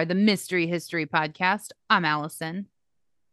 [0.00, 1.72] Are the Mystery History Podcast.
[1.90, 2.68] I'm Allison.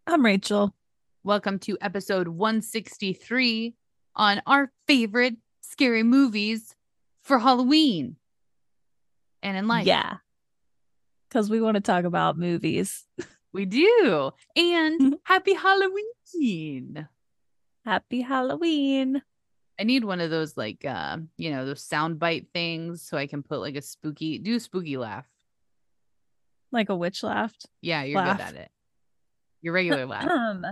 [0.06, 0.76] I'm Rachel.
[1.24, 3.74] Welcome to episode 163
[4.18, 6.76] on our favorite scary movies
[7.24, 8.18] for Halloween
[9.42, 9.88] and in life.
[9.88, 10.18] Yeah.
[11.30, 13.06] Because we want to talk about movies.
[13.54, 14.32] We do.
[14.58, 17.08] And happy Halloween.
[17.86, 19.22] Happy Halloween.
[19.80, 23.26] I need one of those like uh, you know, those sound bite things so I
[23.26, 25.28] can put like a spooky do a spooky laugh.
[26.72, 27.66] Like a witch laughed.
[27.82, 28.38] Yeah, you're Laugh.
[28.38, 28.72] good at it.
[29.62, 30.30] Your regular laugh.
[30.30, 30.66] Um.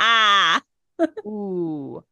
[1.26, 2.04] Ooh.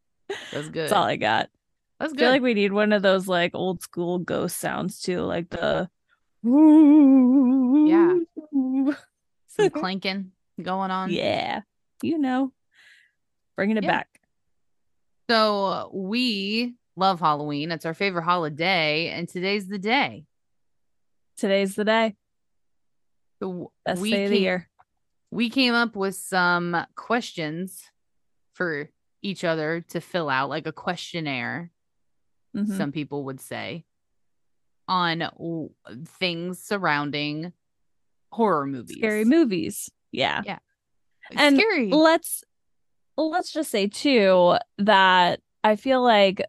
[0.50, 0.82] That's good.
[0.84, 1.50] That's all I got.
[1.98, 2.20] That's I good.
[2.20, 5.88] feel like we need one of those like old school ghost sounds too, like the
[6.44, 8.18] yeah,
[9.48, 11.10] Some clanking going on.
[11.10, 11.60] yeah,
[12.02, 12.52] you know,
[13.56, 13.90] bringing it Yeah.
[13.90, 14.08] back.
[15.30, 17.70] So we love Halloween.
[17.70, 20.24] It's our favorite holiday, and today's the day.
[21.36, 22.14] Today's the day,
[23.84, 24.68] best we day of the came, year.
[25.30, 27.82] we came up with some questions
[28.52, 28.88] for
[29.22, 31.70] each other to fill out, like a questionnaire.
[32.56, 32.76] Mhm.
[32.76, 33.84] Some people would say
[34.86, 35.28] on
[36.18, 37.52] things surrounding
[38.30, 38.98] horror movies.
[38.98, 39.90] Scary movies.
[40.10, 40.42] Yeah.
[41.30, 41.88] It's and scary.
[41.90, 42.44] let's
[43.16, 46.42] let's just say too that I feel like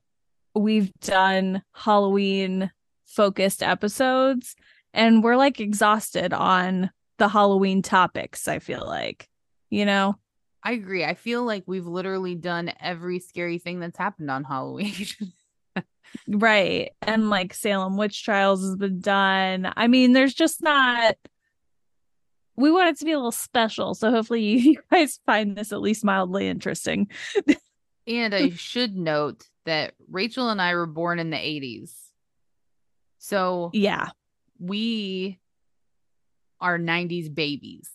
[0.55, 2.71] we've done Halloween
[3.05, 4.55] focused episodes
[4.93, 9.29] and we're like exhausted on the Halloween topics, I feel like.
[9.69, 10.15] You know?
[10.63, 11.03] I agree.
[11.03, 14.93] I feel like we've literally done every scary thing that's happened on Halloween.
[16.27, 16.91] Right.
[17.01, 19.71] And like Salem witch trials has been done.
[19.75, 21.15] I mean, there's just not
[22.55, 23.95] we want it to be a little special.
[23.95, 27.09] So hopefully you guys find this at least mildly interesting.
[28.05, 31.91] And I should note that Rachel and I were born in the 80s.
[33.17, 34.09] So Yeah.
[34.63, 35.39] We
[36.61, 37.89] are 90s babies.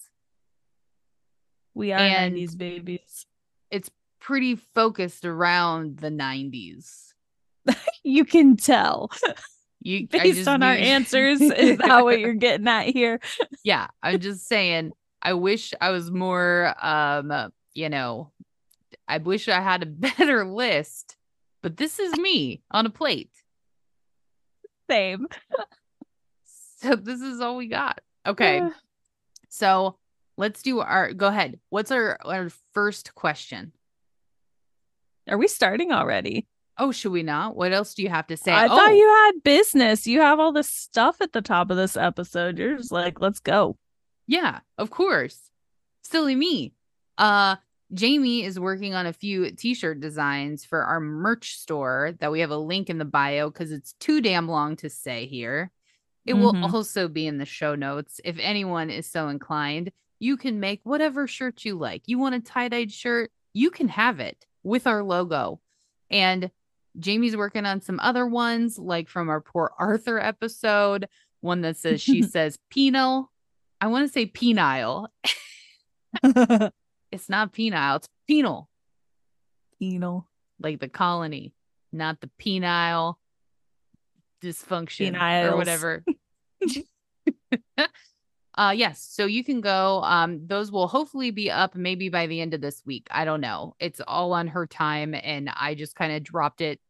[1.74, 3.26] We are And- 90s babies.
[3.70, 3.90] It's
[4.20, 7.12] pretty focused around the 90s.
[8.04, 9.10] You can tell
[9.80, 11.40] You based on our answers.
[11.42, 13.20] Is that what you're getting at here?
[13.64, 18.32] yeah, I'm just saying I wish I was more um, you know,
[19.06, 21.16] I wish I had a better list,
[21.62, 23.30] but this is me on a plate.
[24.90, 25.26] Same.
[26.80, 28.00] So this is all we got.
[28.24, 28.62] Okay.
[29.48, 29.96] So
[30.36, 31.58] let's do our go ahead.
[31.70, 33.72] What's our, our first question?
[35.28, 36.46] Are we starting already?
[36.78, 37.56] Oh, should we not?
[37.56, 38.52] What else do you have to say?
[38.52, 40.06] I oh, thought you had business.
[40.06, 42.58] You have all this stuff at the top of this episode.
[42.58, 43.76] You're just like, let's go.
[44.28, 45.50] yeah, of course.
[46.02, 46.74] Silly me.
[47.16, 47.56] Uh
[47.94, 52.50] Jamie is working on a few t-shirt designs for our merch store that we have
[52.50, 55.72] a link in the bio because it's too damn long to say here.
[56.28, 56.72] It will Mhm.
[56.72, 58.20] also be in the show notes.
[58.24, 62.02] If anyone is so inclined, you can make whatever shirt you like.
[62.06, 65.60] You want a tie-dyed shirt, you can have it with our logo.
[66.10, 66.50] And
[66.98, 71.08] Jamie's working on some other ones, like from our Port Arthur episode,
[71.40, 73.30] one that says she says penal.
[73.80, 75.08] I want to say penile.
[77.10, 78.68] It's not penile, it's penal,
[79.78, 80.28] Penal.
[80.60, 81.54] like the colony,
[81.90, 83.14] not the penile
[84.42, 85.14] dysfunction
[85.50, 86.04] or whatever.
[88.58, 92.40] uh yes, so you can go um those will hopefully be up maybe by the
[92.40, 93.06] end of this week.
[93.10, 93.74] I don't know.
[93.80, 96.80] It's all on her time and I just kind of dropped it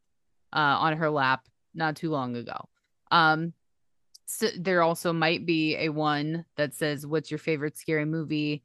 [0.52, 2.68] uh on her lap not too long ago.
[3.10, 3.52] Um
[4.26, 8.62] so there also might be a one that says what's your favorite scary movie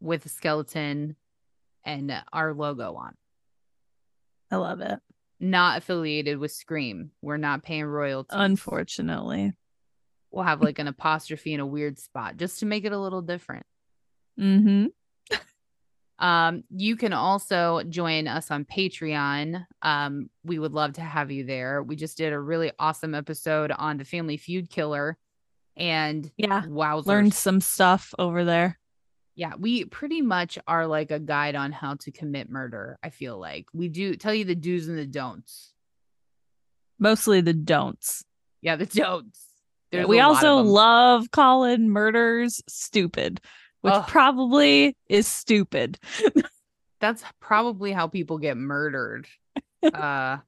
[0.00, 1.16] with a skeleton
[1.84, 3.14] and our logo on.
[4.50, 4.98] I love it.
[5.38, 7.12] Not affiliated with Scream.
[7.22, 8.36] We're not paying royalties.
[8.38, 9.52] Unfortunately.
[10.30, 13.22] We'll have like an apostrophe in a weird spot just to make it a little
[13.22, 13.66] different.
[14.38, 14.86] Mm-hmm.
[16.18, 19.64] Um, you can also join us on Patreon.
[19.80, 21.82] Um, we would love to have you there.
[21.82, 25.16] We just did a really awesome episode on the Family Feud killer,
[25.78, 26.66] and Yeah.
[26.66, 28.78] wow, Learned some stuff over there.
[29.34, 32.98] Yeah, we pretty much are like a guide on how to commit murder.
[33.02, 35.72] I feel like we do tell you the do's and the don'ts.
[36.98, 38.24] Mostly the don'ts.
[38.60, 39.46] Yeah, the don'ts.
[39.92, 43.40] There's we a lot of also love calling murders stupid,
[43.80, 44.08] which Ugh.
[44.08, 45.98] probably is stupid.
[47.00, 49.26] that's probably how people get murdered.
[49.94, 50.38] uh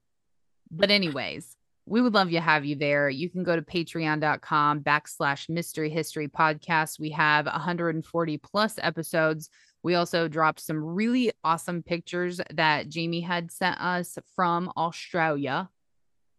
[0.71, 1.57] but anyways,
[1.87, 3.11] we would love to have you there.
[3.11, 6.99] You can go to patreon.com backslash mystery history podcast.
[6.99, 9.51] We have 140 plus episodes.
[9.83, 15.69] We also dropped some really awesome pictures that Jamie had sent us from Australia.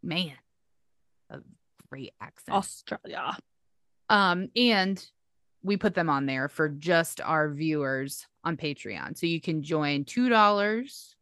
[0.02, 0.34] Man,
[1.94, 2.58] great accent.
[2.58, 3.38] Australia.
[4.10, 5.04] Um, and
[5.62, 9.18] we put them on there for just our viewers on Patreon.
[9.18, 11.16] So you can join two dollars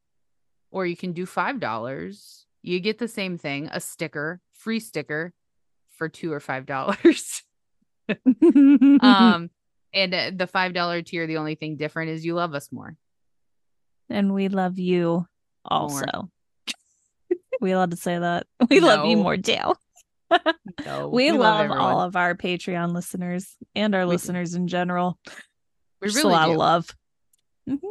[0.72, 2.46] or you can do five dollars.
[2.62, 5.34] You get the same thing, a sticker, free sticker
[5.90, 7.44] for two or five dollars.
[9.02, 9.50] um,
[9.94, 12.96] and uh, the five dollar tier, the only thing different is you love us more.
[14.10, 15.28] and we love you
[15.66, 16.30] also.
[17.62, 18.48] we allowed to say that.
[18.70, 19.78] We love you more, Dale.
[20.86, 21.80] No, We, love, everyone.
[21.80, 24.10] all of our Patreon listeners and our We do.
[24.12, 25.20] listeners in general.
[26.02, 26.52] We really a lot do.
[26.54, 26.96] of love.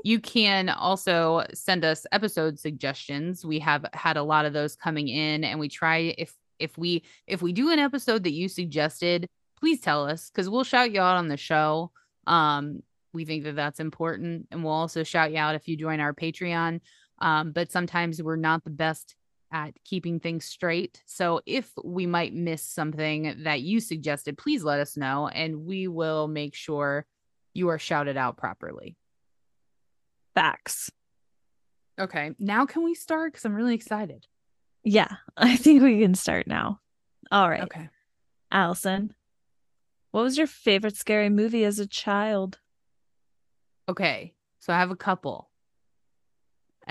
[0.05, 3.45] You can also send us episode suggestions.
[3.45, 7.05] We have had a lot of those coming in and we try if if we
[7.27, 9.29] if we do an episode that you suggested,
[9.61, 11.93] please tell us cuz we'll shout you out on the show.
[12.27, 12.83] Um
[13.13, 16.13] we think that that's important and we'll also shout you out if you join our
[16.15, 16.81] Patreon.
[17.21, 19.15] Um but sometimes we're not the best
[19.53, 21.03] at keeping things straight.
[21.07, 25.89] So if we might miss something that you suggested, please let us know and we
[25.89, 27.07] will make sure
[27.55, 28.97] you are shouted out properly.
[30.35, 30.91] Facts.
[32.01, 33.33] Okay, now can we start?
[33.33, 34.27] Because I'm really excited.
[34.85, 36.81] Yeah, I think we can start now.
[37.31, 37.63] All right.
[37.63, 37.89] Okay.
[38.51, 39.15] Allison,
[40.11, 42.59] what was your favorite scary movie as a child?
[43.89, 44.35] Okay.
[44.61, 45.50] So I have a couple.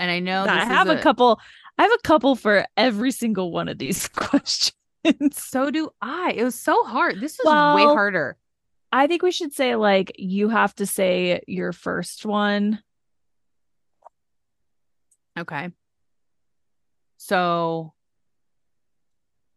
[0.00, 1.38] And I know this I have a, couple.
[1.78, 4.72] I have a couple for every single one of these questions.
[5.32, 6.32] So do I.
[6.34, 7.20] It was so hard.
[7.20, 8.38] This was way harder.
[8.90, 12.82] I think we should say like you have to say your first one.
[15.38, 15.70] Okay.
[17.18, 17.92] So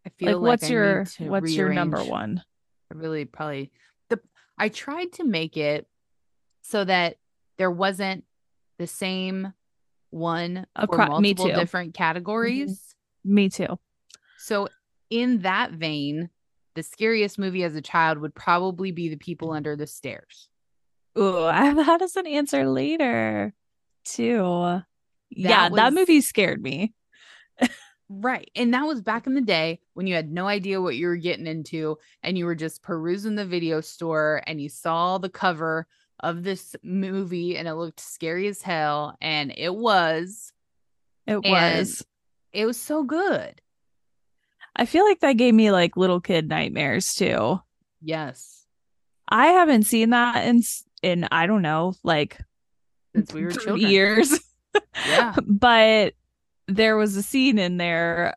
[0.05, 2.43] I feel Like, like, what's I your what's your number one?
[2.91, 3.71] I really probably
[4.09, 4.19] the
[4.57, 5.87] I tried to make it
[6.63, 7.15] so that
[7.57, 8.25] there wasn't
[8.77, 9.53] the same
[10.13, 12.95] one Across, Acro- me multiple different categories.
[13.25, 13.33] Mm-hmm.
[13.33, 13.79] Me too.
[14.37, 14.67] So,
[15.09, 16.29] in that vein,
[16.75, 19.57] the scariest movie as a child would probably be The People mm-hmm.
[19.57, 20.49] Under the Stairs.
[21.15, 23.53] Oh, I have that as an answer later
[24.05, 24.81] too.
[25.29, 26.93] yeah, that movie scared me.
[28.09, 28.51] Right.
[28.55, 31.15] And that was back in the day when you had no idea what you were
[31.15, 35.87] getting into and you were just perusing the video store and you saw the cover
[36.23, 39.15] of this movie and it looked scary as hell.
[39.21, 40.51] And it was,
[41.27, 42.03] It was.
[42.51, 43.61] it was so good.
[44.75, 47.61] I feel like that gave me like little kid nightmares too.
[48.01, 48.65] Yes.
[49.29, 50.63] I haven't seen that in
[51.03, 52.39] in I don't know, like
[53.15, 53.91] Since we were 30 children.
[53.91, 54.39] years.
[55.07, 55.35] Yeah.
[55.45, 56.13] but
[56.67, 58.33] there was a scene in there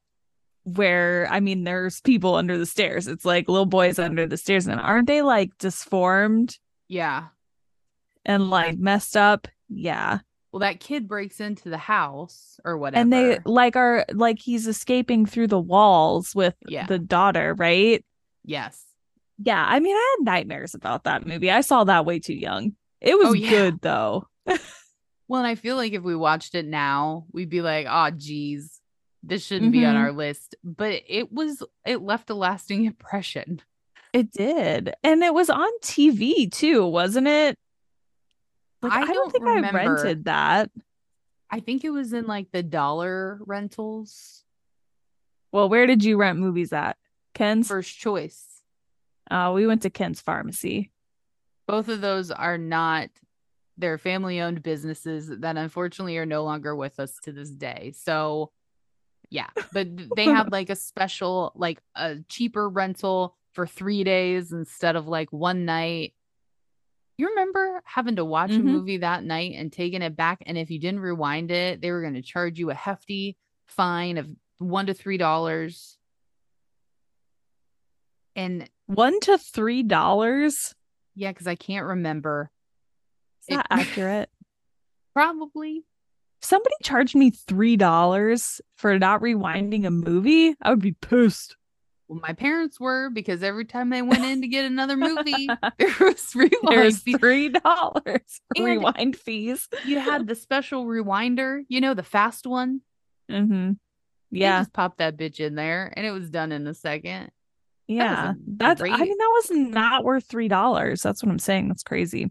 [0.64, 3.06] where I mean there's people under the stairs.
[3.08, 6.58] It's like little boys under the stairs and aren't they like disformed
[6.88, 7.28] Yeah.
[8.26, 9.48] And like messed up?
[9.70, 10.18] Yeah.
[10.52, 13.00] Well, that kid breaks into the house or whatever.
[13.00, 16.84] And they like are like he's escaping through the walls with Yeah.
[16.86, 18.04] the daughter, right?
[18.44, 18.82] yes.
[19.38, 21.50] Yeah, I mean I had nightmares about that movie.
[21.50, 22.72] I saw that way too young.
[23.02, 23.50] It was Oh, yeah.
[23.50, 24.26] good though.
[25.28, 28.80] Well, and I feel like if we watched it now, we'd be like, oh, geez,
[29.24, 29.98] this shouldn't be on Mhm.
[29.98, 30.54] our list.
[30.62, 33.60] But it was, it left a lasting impression.
[34.12, 34.94] It did.
[35.02, 37.58] And it was on TV too, wasn't it?
[38.88, 39.78] Like I I, don't don't think remember.
[39.78, 40.70] I rented that.
[41.50, 44.44] I think it was in like the dollar rentals,
[45.52, 46.96] Well, where did you rent movies at?
[47.34, 47.68] Ken's?
[47.68, 48.62] first choice.
[49.30, 50.90] Uh, we went to Ken's Pharmacy.
[51.68, 53.10] Both of those are not,
[53.76, 57.92] they're family owned businesses that unfortunately are no longer with us to this day.
[57.96, 58.50] So,
[59.30, 64.96] yeah, but they have like a special, like a cheaper rental for three days instead
[64.96, 66.14] of like one night.
[67.18, 68.60] You remember having to watch Mhm.
[68.60, 70.42] a movie that night and taking it back?
[70.46, 74.18] And if you didn't rewind it, they were going to charge you a hefty fine
[74.18, 75.96] of one to three dollars.
[78.34, 80.74] And One to three dollars.
[81.14, 82.50] yeah, because I can't remember.
[83.40, 84.30] Is that It- accurate?
[85.14, 85.84] Probably.
[86.42, 91.55] If somebody charged me three dollars for not rewinding a movie, I would be pissed.
[92.08, 95.48] Well, my parents were because every time they went in to get another movie,
[95.78, 97.16] there was rewind There's fees.
[97.18, 99.68] three dollars rewind fees.
[99.84, 102.80] You had the special rewinder, you know, the fast one.
[103.30, 103.72] Mm-hmm.
[104.32, 107.30] They Yeah, just pop that bitch in there, and it was done in a second.
[107.88, 108.30] yeah.
[108.30, 108.80] a That's.
[108.82, 111.02] I mean, that was not worth three dollars.
[111.02, 111.68] That's what I'm saying.
[111.68, 112.30] That's crazy.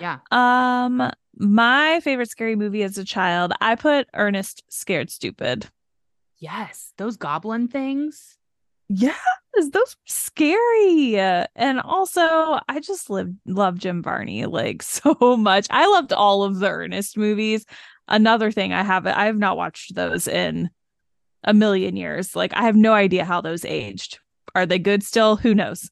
[0.00, 0.18] Yeah.
[0.32, 5.66] Um, my favorite scary movie as a child, I put Ernest Scared Stupid.
[6.38, 8.36] Yes, those goblin things.
[8.94, 9.16] Yes,
[9.54, 11.16] those were scary.
[11.18, 15.66] And also, I just lived love Jim Varney like so much.
[15.70, 17.64] I loved all of the Ernest movies.
[18.08, 20.70] Another thing I have I have not watched those in
[21.44, 22.36] a million years.
[22.36, 24.18] Like I have no idea how those aged.
[24.54, 25.36] Are they good still?
[25.36, 25.90] Who knows?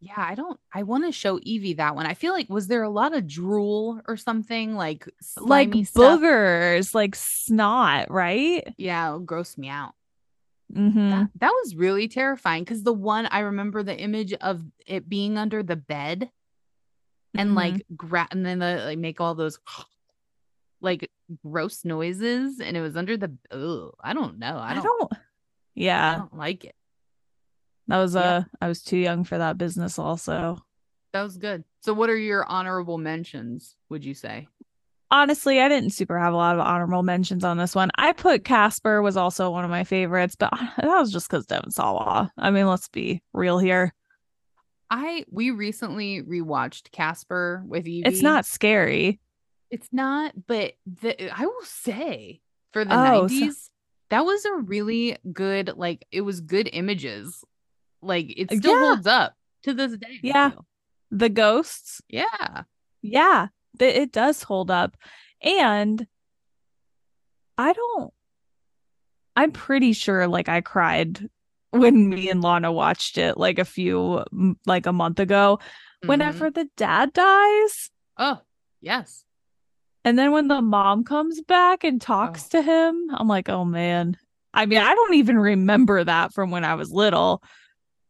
[0.00, 0.58] Yeah, I don't.
[0.72, 2.06] I want to show Evie that one.
[2.06, 6.20] I feel like was there a lot of drool or something like Like stuff?
[6.20, 8.66] boogers, like snot, right?
[8.76, 9.94] Yeah, gross me out.
[10.72, 11.10] Mm-hmm.
[11.10, 15.36] That, that was really terrifying because the one I remember the image of it being
[15.38, 16.30] under the bed
[17.36, 17.54] and Mhm.
[17.56, 19.58] like gra- and then the, like make all those
[20.80, 21.10] like
[21.44, 24.56] gross noises and it was under the ugh, I don't know.
[24.56, 25.12] I I don't, don't.
[25.12, 25.16] I
[25.74, 26.74] Yeah, don't like it.
[27.88, 28.20] that was Yeah.
[28.22, 30.58] uh I was too young for that business also.
[31.12, 31.64] That was good.
[31.82, 34.48] So what are your honorable mentions, would you say?
[35.14, 37.88] Honestly, I didn't super have a lot of honorable mentions on this one.
[37.94, 41.70] I put Casper was also one of my favorites, but that was just because Devon
[41.70, 42.32] Sawa.
[42.36, 43.94] I mean, let's be real here.
[44.90, 48.08] I we recently rewatched Casper with Evie.
[48.08, 49.20] It's not scary.
[49.70, 52.40] It's not, but the I will say
[52.72, 53.70] for the Oh, so- 90s,
[54.10, 57.44] that was a really good, like it was good images.
[58.02, 58.86] Like it still Yeah.
[58.88, 60.18] holds up to this day.
[60.24, 60.50] Yeah.
[61.12, 62.64] The ghosts, Yeah.
[63.00, 63.46] yeah,
[63.78, 64.96] th- it does hold up.
[65.42, 66.06] And
[67.58, 68.12] I don't,
[69.36, 71.28] I'm pretty sure like I cried
[71.70, 74.24] when me and Lana watched it like a few,
[74.66, 75.58] like a month ago,
[76.04, 76.08] Mhm.
[76.08, 77.90] whenever the dad dies.
[78.16, 78.40] Oh,
[78.80, 79.24] yes.
[80.04, 84.16] And then when the mom comes back and talks to him, I'm like, oh man.
[84.52, 87.42] I mean, I don't even remember that from when I was little,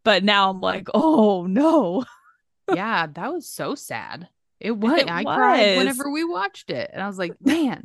[0.04, 2.04] but now I'm like, oh no.
[2.74, 4.28] Yeah, that was so sad.
[4.64, 4.98] It was.
[4.98, 6.90] It I cried whenever we watched it.
[6.92, 7.84] And I was like, man,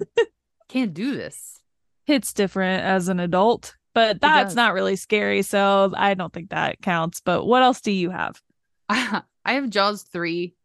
[0.69, 1.59] can't do this.
[2.07, 5.41] It's different as an adult, but that's not really scary.
[5.41, 7.19] So I don't think that counts.
[7.19, 8.41] But what else do you have?
[8.89, 10.55] I have Jaws 3.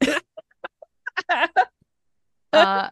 [2.52, 2.88] uh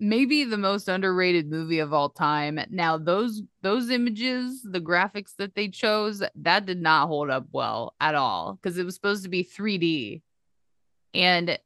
[0.00, 2.58] maybe the most underrated movie of all time.
[2.70, 7.94] Now those those images, the graphics that they chose, that did not hold up well
[8.00, 10.22] at all because it was supposed to be 3D.
[11.14, 11.58] And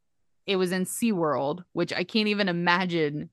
[0.47, 3.31] it was in SeaWorld, which I can't even imagine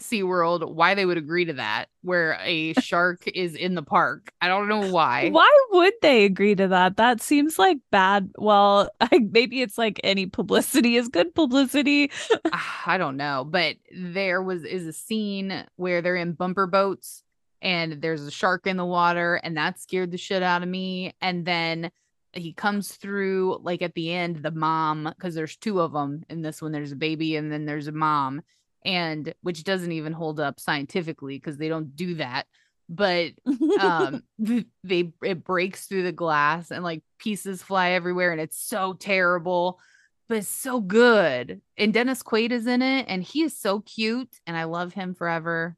[0.00, 4.30] SeaWorld why they would agree to that where a shark is in the park.
[4.40, 5.30] I don't know why.
[5.30, 6.96] Why would they agree to that?
[6.96, 8.30] That seems like bad.
[8.36, 12.10] Well, I, maybe it's like any publicity is good publicity.
[12.52, 17.22] Ah, I don't know, but there was is a scene where they're in bumper boats
[17.60, 21.14] and there's a shark in the water and that scared the shit out of me
[21.20, 21.90] and then
[22.36, 26.42] he comes through like at the end the mom cuz there's two of them in
[26.42, 28.42] this one there's a baby and then there's a mom
[28.84, 32.46] and which doesn't even hold up scientifically cuz they don't do that
[32.88, 33.32] but
[33.80, 34.22] um
[34.84, 39.80] they it breaks through the glass and like pieces fly everywhere and it's so terrible
[40.28, 44.40] but it's so good and dennis quaid is in it and he is so cute
[44.46, 45.76] and i love him forever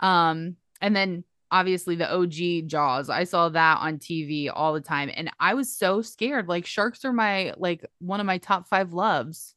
[0.00, 2.30] um and then obviously the og
[2.66, 6.66] jaws i saw that on tv all the time and i was so scared like
[6.66, 9.56] sharks are my like one of my top five loves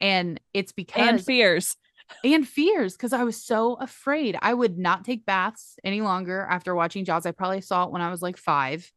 [0.00, 1.76] and it's because and fears.
[2.24, 4.36] and fears because I was so afraid.
[4.40, 7.26] I would not take baths any longer after watching Jaws.
[7.26, 8.90] I probably saw it when I was like five.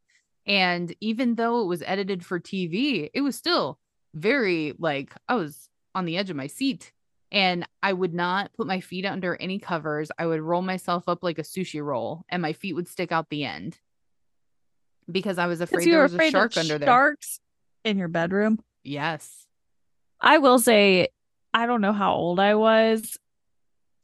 [0.45, 3.79] And even though it was edited for TV, it was still
[4.13, 6.91] very like I was on the edge of my seat.
[7.33, 10.11] And I would not put my feet under any covers.
[10.17, 13.29] I would roll myself up like a sushi roll and my feet would stick out
[13.29, 13.77] the end
[15.11, 16.87] because I was afraid there was a afraid shark of under there.
[16.87, 17.39] sharks
[17.83, 18.59] in your bedroom.
[18.83, 19.47] Yes.
[20.21, 21.09] I will say,
[21.53, 23.17] I don't know how old I was.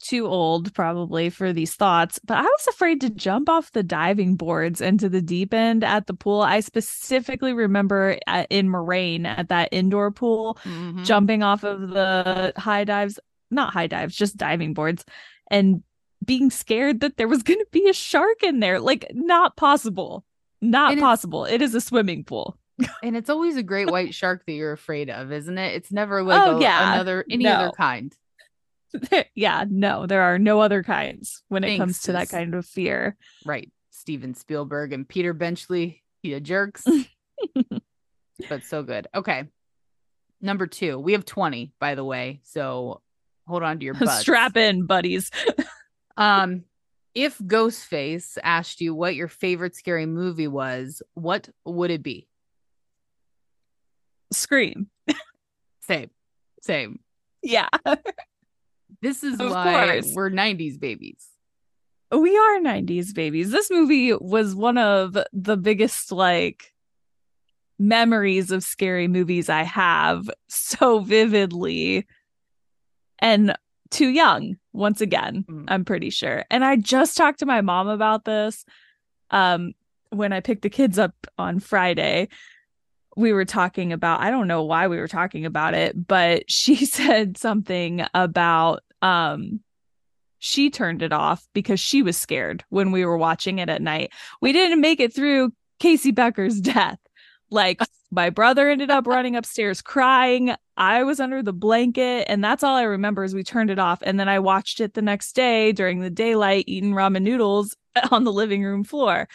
[0.02, 4.36] Too old, probably, for these thoughts, but I was afraid to jump off the diving
[4.38, 6.42] boards into the deep end at the pool.
[6.42, 11.06] I specifically remember at, in Moraine at that indoor pool, Mhm.
[11.06, 13.20] jumping off of the high dives,
[13.52, 15.04] not high dives, just diving boards,
[15.52, 15.84] and
[16.24, 18.80] being scared that there was going to be a shark in there.
[18.80, 20.24] Like, not possible.
[20.62, 21.44] Not And possible.
[21.46, 22.58] It is a swimming pool.
[23.04, 25.76] And it's always a great white shark that you're afraid of, isn't it?
[25.76, 26.94] It's never like Oh, a- yeah.
[26.94, 28.14] another any other kind.
[29.36, 33.18] yeah, no, there are no other kinds when it comes to that kind of fear.
[33.46, 33.72] Right.
[33.92, 36.04] Steven Spielberg and Peter Benchley.
[36.24, 36.86] You jerks.
[38.50, 39.08] but so good.
[39.14, 39.46] Okay.
[40.42, 40.98] Number two.
[40.98, 42.42] We have 20, by the way.
[42.44, 43.02] So
[43.48, 44.22] hold on to your butts.
[44.22, 45.32] Strap in, buddies.
[46.18, 46.64] Um,
[47.14, 52.28] if Ghostface asked you what your favorite scary movie was, what would it be?
[54.32, 54.90] Scream.
[55.82, 56.10] Same.
[56.62, 57.00] Same.
[57.42, 57.70] Yeah.
[59.02, 60.14] This is Of why course.
[60.14, 61.28] we're 90s babies.
[62.12, 63.52] We are 90s babies.
[63.52, 66.74] This movie was one of the biggest like
[67.78, 72.06] memories of scary movies I have so vividly
[73.20, 73.56] and
[73.90, 75.66] too young once again Mm.
[75.68, 76.46] I'm pretty sure.
[76.52, 78.66] And I just talked to my mom about this
[79.32, 79.74] um
[80.12, 82.30] when I picked the kids up on Friday,
[83.20, 86.86] we were talking about I don't know why we were talking about it, but she
[86.86, 89.60] said something about um
[90.40, 94.12] she turned it off because she was scared when we were watching it at night.
[94.42, 97.00] We didn't make it through Casey Becker's death.
[97.52, 100.56] Like my brother ended up running upstairs crying.
[100.78, 104.00] I was under the blanket, and that's all I remember is we turned it off.
[104.02, 107.76] And then I watched it the next day during the daylight, eating ramen noodles
[108.12, 109.28] on the living room floor.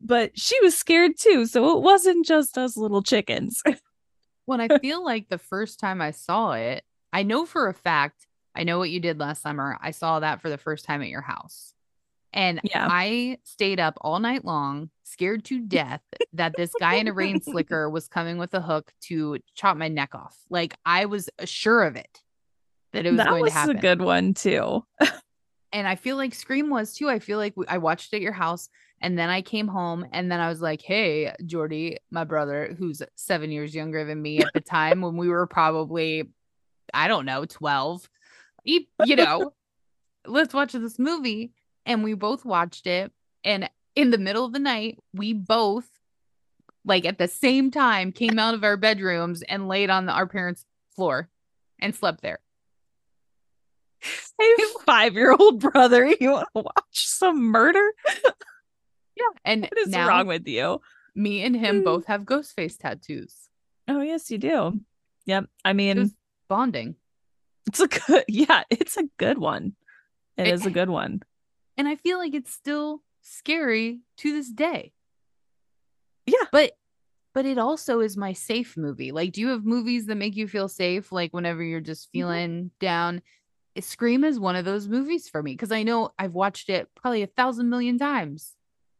[0.00, 3.62] But she was scared too, so it wasn't just us little chickens.
[4.46, 8.26] when I feel like the first time I saw it, I know for a fact,
[8.54, 9.78] I know what you did last summer.
[9.80, 11.74] I saw that for the first time at your house.
[12.32, 12.86] And yeah.
[12.90, 16.02] I stayed up all night long, scared to death
[16.34, 19.88] that this guy in a rain slicker was coming with a hook to chop my
[19.88, 20.36] neck off.
[20.50, 22.22] Like I was sure of it
[22.92, 23.76] that it was that going was to happen.
[23.78, 24.84] a good one too.
[25.72, 27.08] and I feel like Scream was too.
[27.08, 28.68] I feel like I watched it at your house
[29.00, 33.02] and then I came home and then I was like, hey, Jordy, my brother, who's
[33.14, 36.30] seven years younger than me at the time when we were probably,
[36.94, 38.08] I don't know, 12,
[38.64, 38.86] you,
[39.16, 39.52] know,
[40.26, 41.52] let's watch this movie
[41.84, 43.12] and we both watched it.
[43.44, 45.88] And in the middle of the night, we both,
[46.84, 50.26] like at the same time, came out of our bedrooms and laid on the, our
[50.26, 51.28] parents' floor
[51.78, 52.40] and slept there.
[54.00, 57.92] Hey, five year old brother, you want to watch some murder?
[59.16, 59.38] Yeah.
[59.44, 60.80] And what is now, wrong with you?
[61.14, 63.48] Me and him both have ghost face tattoos.
[63.88, 64.80] Oh, yes, you do.
[65.26, 65.46] Yep.
[65.64, 66.12] I mean,
[66.48, 66.96] bonding.
[67.66, 69.74] It's a good, yeah, it's a good one.
[70.36, 71.22] It, it is a good one.
[71.78, 74.94] And I feel like it's still scary to this day.
[76.24, 76.46] Yeah.
[76.50, 76.72] But
[77.34, 79.12] but it also is my safe movie.
[79.12, 81.12] Like, do you have movies that make you feel safe?
[81.12, 82.18] Like whenever you're just mm-hmm.
[82.18, 82.66] feeling mm-hmm.
[82.80, 83.22] down.
[83.78, 87.20] Scream is one of those movies for me because I know I've watched it probably
[87.22, 88.55] a thousand million times.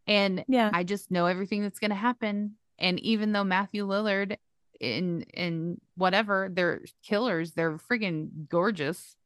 [0.06, 2.56] And yeah, I just know everything that's gonna happen.
[2.78, 4.36] And even though Matthew Lillard
[4.80, 9.16] in in whatever, they're killers, they're friggin' gorgeous.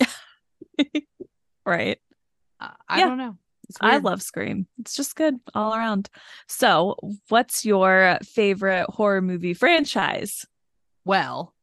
[1.66, 1.98] right.
[2.60, 3.04] I yeah.
[3.06, 3.36] don't know.
[3.80, 4.66] I love Scream.
[4.78, 6.08] It's just good all around.
[6.46, 6.96] So,
[7.28, 10.46] what's your favorite horror movie franchise?
[11.04, 11.54] Well,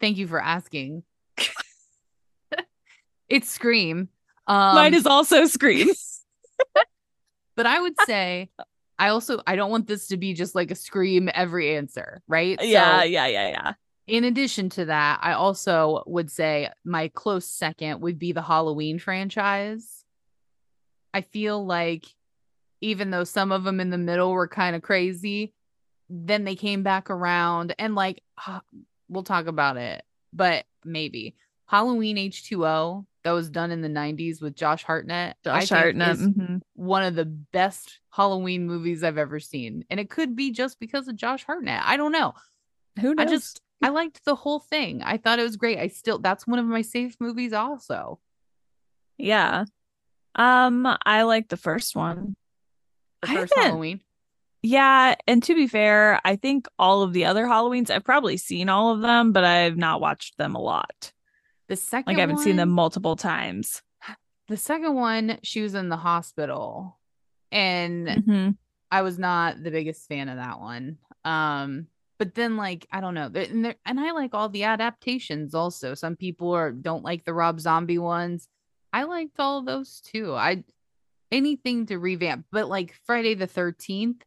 [0.00, 1.04] thank you for asking.
[3.28, 4.08] it's Scream.
[4.46, 5.88] Um, Mine is also Scream.
[7.56, 8.50] but I would say
[8.98, 12.58] I also I don't want this to be just like a Scream every answer, right?
[12.62, 13.72] Yeah, so, yeah, yeah, yeah.
[14.06, 18.98] In addition to that, I also would say my close second would be the Halloween
[18.98, 20.04] franchise.
[21.14, 22.06] I feel like
[22.80, 25.54] even though some of them in the middle were kind of crazy,
[26.10, 28.22] then they came back around and like
[29.08, 31.36] we'll talk about it, but maybe
[31.66, 35.36] Halloween H2O that was done in the 90s with Josh Hartnett.
[35.42, 36.58] Josh Hartnett mm-hmm.
[36.74, 39.84] one of the best Halloween movies I've ever seen.
[39.90, 41.82] And it could be just because of Josh Hartnett.
[41.84, 42.34] I don't know.
[43.00, 43.26] Who knows?
[43.26, 45.02] I just I liked the whole thing.
[45.02, 45.78] I thought it was great.
[45.78, 48.20] I still that's one of my safe movies also.
[49.16, 49.64] Yeah.
[50.34, 52.36] Um, I like the first one.
[53.22, 54.00] The first Halloween.
[54.62, 58.70] Yeah, and to be fair, I think all of the other Halloweens I've probably seen
[58.70, 61.12] all of them, but I've not watched them a lot.
[61.68, 63.82] The second like I haven't one, seen them multiple times.
[64.48, 66.98] The second one, she was in the hospital,
[67.50, 68.50] and mm-hmm.
[68.90, 70.98] I was not the biggest fan of that one.
[71.24, 71.86] Um,
[72.18, 75.94] but then like I don't know, and, and I like all the adaptations also.
[75.94, 78.48] Some people are don't like the Rob Zombie ones.
[78.92, 80.34] I liked all of those too.
[80.34, 80.64] I
[81.32, 84.20] anything to revamp, but like Friday the 13th,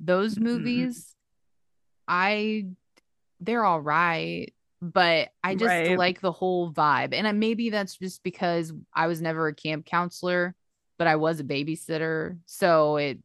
[0.00, 0.44] those mm-hmm.
[0.44, 1.14] movies,
[2.06, 2.66] I
[3.40, 5.98] they're all right, but I just right.
[5.98, 7.12] like the whole vibe.
[7.12, 10.54] And maybe that's just because I was never a camp counselor,
[10.98, 12.38] but I was a babysitter.
[12.46, 13.18] So it,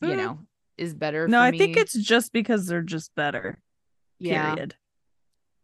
[0.00, 0.16] you mm.
[0.16, 0.38] know,
[0.76, 1.28] is better.
[1.28, 1.58] No, I me.
[1.58, 3.60] think it's just because they're just better.
[4.18, 4.54] Yeah.
[4.54, 4.74] Period.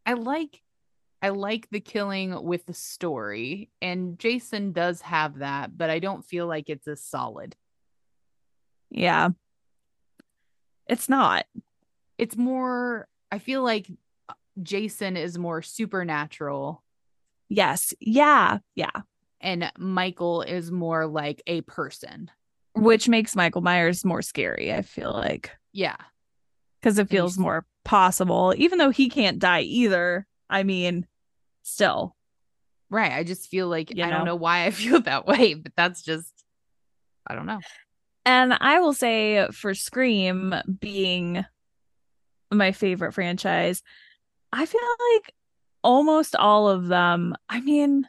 [0.06, 0.60] I like
[1.22, 6.22] I like the killing with the story, and Jason does have that, but I don't
[6.22, 7.56] feel like it's as solid.
[8.90, 9.30] Yeah.
[10.86, 11.46] It's not.
[12.18, 13.90] It's more, I feel like
[14.62, 16.82] Jason is more supernatural.
[17.48, 17.92] Yes.
[18.00, 18.58] Yeah.
[18.74, 18.90] Yeah.
[19.40, 22.30] And Michael is more like a person.
[22.74, 25.50] Which makes Michael Myers more scary, I feel like.
[25.72, 25.96] Yeah.
[26.80, 30.26] Because it feels more possible, even though he can't die either.
[30.50, 31.06] I mean,
[31.62, 32.16] still.
[32.90, 33.12] Right.
[33.12, 34.16] I just feel like you I know?
[34.18, 36.30] don't know why I feel that way, but that's just
[37.26, 37.60] I don't know.
[38.26, 41.44] And I will say for Scream being
[42.50, 43.82] my favorite franchise,
[44.54, 44.80] I feel
[45.14, 45.34] like
[45.82, 48.08] almost all of them, I mean,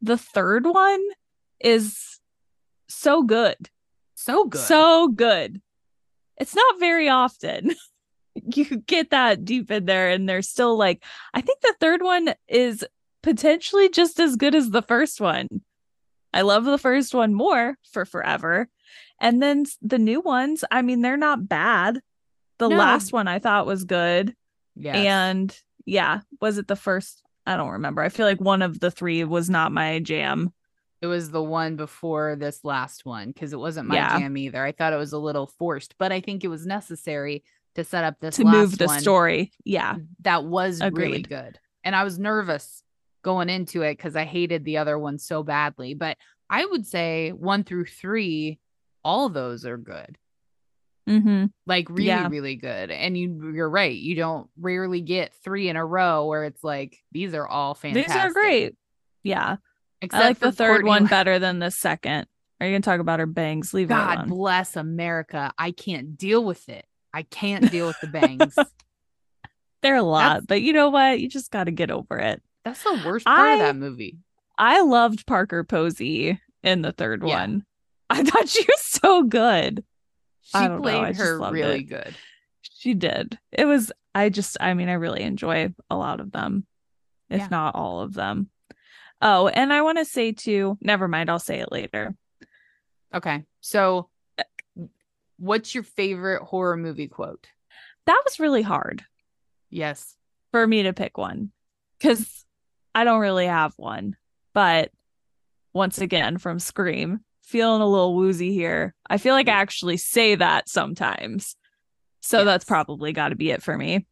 [0.00, 1.02] the third one
[1.60, 2.20] is
[2.88, 3.68] so good.
[4.14, 4.60] So good.
[4.60, 5.60] So good.
[6.38, 7.72] it's not very often
[8.54, 12.34] you get that deep in there and they're still like I think the third one
[12.48, 12.84] is
[13.22, 15.48] potentially just as good as the first one.
[16.32, 18.68] I love the first one more for forever.
[19.20, 22.00] And then the new ones, I mean, they're not bad.
[22.58, 22.76] The No.
[22.76, 24.34] last one I thought was good.
[24.74, 24.96] Yeah.
[24.96, 27.22] And yeah, was it the first?
[27.46, 28.02] I don't remember.
[28.02, 30.52] I feel like one of the three was not my jam.
[31.00, 34.18] it was the one before this last one because it wasn't my Yeah.
[34.20, 34.64] jam either.
[34.64, 37.42] I thought it was a little forced, but I think it was necessary
[37.74, 39.50] to set up this to move the story.
[39.64, 39.96] Yeah.
[40.20, 41.58] that was really good.
[41.82, 42.84] And I was nervous
[43.22, 45.94] going into it because I hated the other one so badly.
[45.94, 48.60] But I would say one through three,
[49.02, 50.18] all those are good.
[51.08, 51.46] Mm-hmm.
[51.66, 52.28] Like really, Yeah.
[52.28, 52.90] really good.
[52.90, 53.94] And you you're right.
[53.96, 58.12] You don't rarely get three in a row where it's like these are all fantastic.
[58.12, 58.74] These are great.
[59.24, 59.56] Yeah.
[60.00, 62.26] Except I like the third Courtney one better than the second.
[62.60, 63.74] Are you gonna talk about her bangs?
[63.74, 65.52] Leave that God bless America.
[65.58, 66.86] I can't deal with it.
[67.12, 68.54] I can't deal with the bangs.
[69.82, 71.18] They're a lot, That's- but you know what?
[71.20, 72.40] You just got to get over it.
[72.64, 74.18] That's the worst part I- of that movie.
[74.58, 77.40] I loved Parker Posey in the third Yeah.
[77.40, 77.64] one.
[78.08, 79.82] I thought she was so good.
[80.52, 81.84] She I don't know, played her really it.
[81.84, 82.14] good.
[82.62, 83.38] She did.
[83.50, 86.66] It was, I just, I mean, I really enjoy a lot of them,
[87.30, 87.48] if Yeah.
[87.50, 88.50] not all of them.
[89.20, 92.14] Oh, and I want to say too, never mind, I'll say it later.
[93.14, 93.44] Okay.
[93.60, 94.08] So
[95.38, 97.46] what's your favorite horror movie quote?
[98.06, 99.04] That was really hard
[99.70, 100.16] Yes.
[100.50, 101.52] for me to pick one
[101.98, 102.44] because
[102.94, 104.16] I don't really have one.
[104.54, 104.90] But
[105.72, 108.94] once again, from Scream, feeling a little woozy here.
[109.08, 111.56] I feel like I actually say that sometimes.
[112.20, 114.06] So that's probably got to be it for me.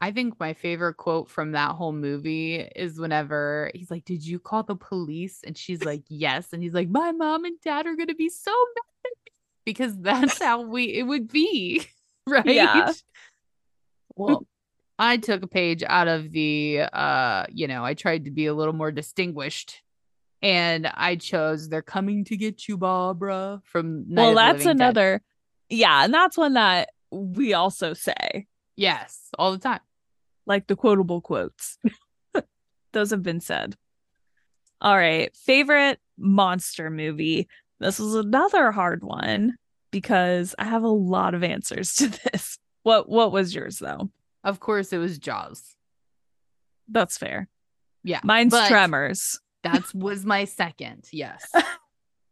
[0.00, 4.38] I think my favorite quote from that whole movie is whenever he's like, Did you
[4.38, 5.40] call the police?
[5.44, 6.52] And she's like, Yes.
[6.52, 9.12] And he's like, My mom and dad are gonna be so mad
[9.64, 11.86] because that's how we it would be.
[12.28, 12.44] Right.
[12.44, 12.92] Yeah.
[14.16, 14.44] Well,
[14.98, 18.52] I took a page out of the uh, you know, I tried to be a
[18.52, 19.80] little more distinguished.
[20.42, 24.84] And I chose They're Coming to Get You, Barbara from Night well, that's Living Dead.
[24.84, 25.22] another.
[25.68, 26.04] Yeah.
[26.04, 28.46] And that's one that we also say,
[28.76, 29.80] Yes, all the time.
[30.44, 31.78] like the quotable quotes.
[32.92, 33.76] Those have been said.
[34.80, 35.34] All right.
[35.36, 37.48] Favorite monster movie.
[37.80, 39.56] This is another hard one
[39.90, 42.58] because I have a lot of answers to this.
[42.82, 44.10] What what was yours though?
[44.44, 45.76] Of course, it was Jaws.
[46.88, 47.48] That's fair.
[48.04, 48.20] Yeah.
[48.22, 49.40] Mine's but Tremors.
[49.72, 51.08] That was my second.
[51.12, 51.50] Yes.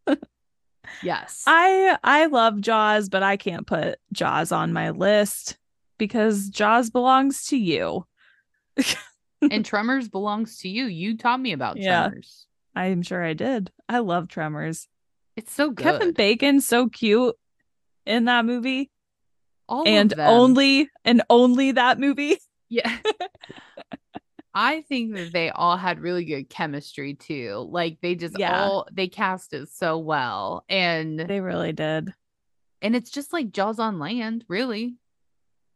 [1.02, 1.44] yes.
[1.46, 5.56] I I love Jaws, but I can't put Jaws on my list
[5.98, 8.06] because Jaws belongs to you.
[9.50, 10.86] and Tremors belongs to you.
[10.86, 12.08] You taught me about Yeah.
[12.08, 12.46] Tremors.
[12.74, 13.70] I'm sure I did.
[13.88, 14.88] I love Tremors.
[15.36, 15.84] It's so good.
[15.84, 17.36] Kevin Bacon so cute
[18.06, 18.90] in that movie
[19.68, 22.38] All of and only and only that movie.
[22.68, 22.96] Yeah.
[24.54, 27.66] I think that they all had really good chemistry too.
[27.70, 28.62] Like they just Yeah.
[28.64, 30.64] all they cast it so well.
[30.68, 32.14] And They really did.
[32.80, 34.96] and it's just like Jaws on land, really.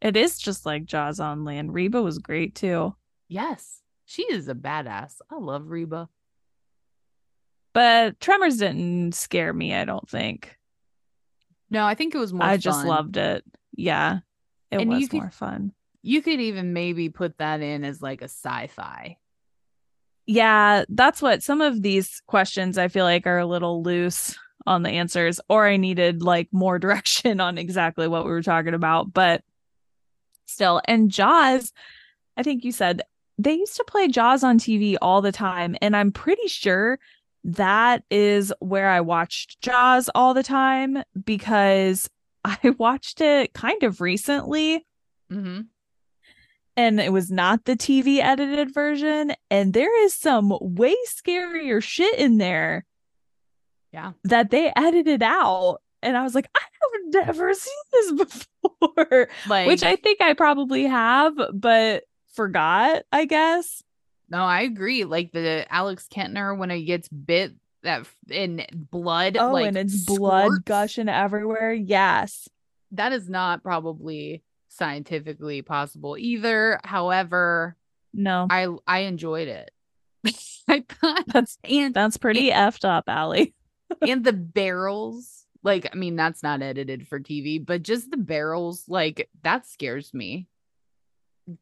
[0.00, 1.74] It is just like Jaws on land.
[1.74, 2.94] Reba was great too.
[3.28, 3.82] Yes.
[4.04, 5.16] She is a badass.
[5.28, 6.08] I love Reba.
[7.74, 10.56] But Tremors didn't scare me, I don't think.
[11.70, 13.44] No, I think it was more I just loved it.
[13.74, 14.20] Yeah.
[14.70, 15.72] It And was could- more fun.
[16.08, 19.18] You could even maybe put that in as like a sci-fi.
[20.24, 24.34] Yeah, that's what some of these questions I feel like are a little loose
[24.66, 28.72] on the answers, or I needed like more direction on exactly what we were talking
[28.72, 29.12] about.
[29.12, 29.42] But
[30.46, 31.74] still, and Jaws,
[32.38, 33.02] I think you said
[33.36, 35.76] they used to play Jaws on TV all the time.
[35.82, 36.98] And I'm pretty sure
[37.44, 42.08] that is where I watched Jaws all the time because
[42.46, 44.86] I watched it kind of recently
[45.32, 45.60] Mm-hmm.
[46.78, 49.32] And it was not the TV edited version.
[49.50, 52.86] And there is some way scarier shit in there
[53.92, 54.12] Yeah.
[54.24, 55.78] that they edited out.
[56.02, 60.34] And I was like, I have never seen this before, Like which I think I
[60.34, 63.82] probably have, but forgot, I guess.
[64.30, 65.04] No, I agree.
[65.04, 69.36] Like the Alex Kintner when he gets bit that in blood.
[69.36, 71.72] Oh, like, and it's blood gushing everywhere.
[71.72, 72.48] Yes.
[72.92, 74.42] That is not probably
[74.78, 76.80] scientifically possible either.
[76.84, 77.76] However,
[78.14, 79.70] No, I I enjoyed it.
[80.68, 83.54] I thought that's and that's pretty effed up, Allie.
[84.06, 85.34] and the barrels.
[85.64, 90.14] Like, I mean, that's not edited for TV, but just the barrels, like that scares
[90.14, 90.46] me.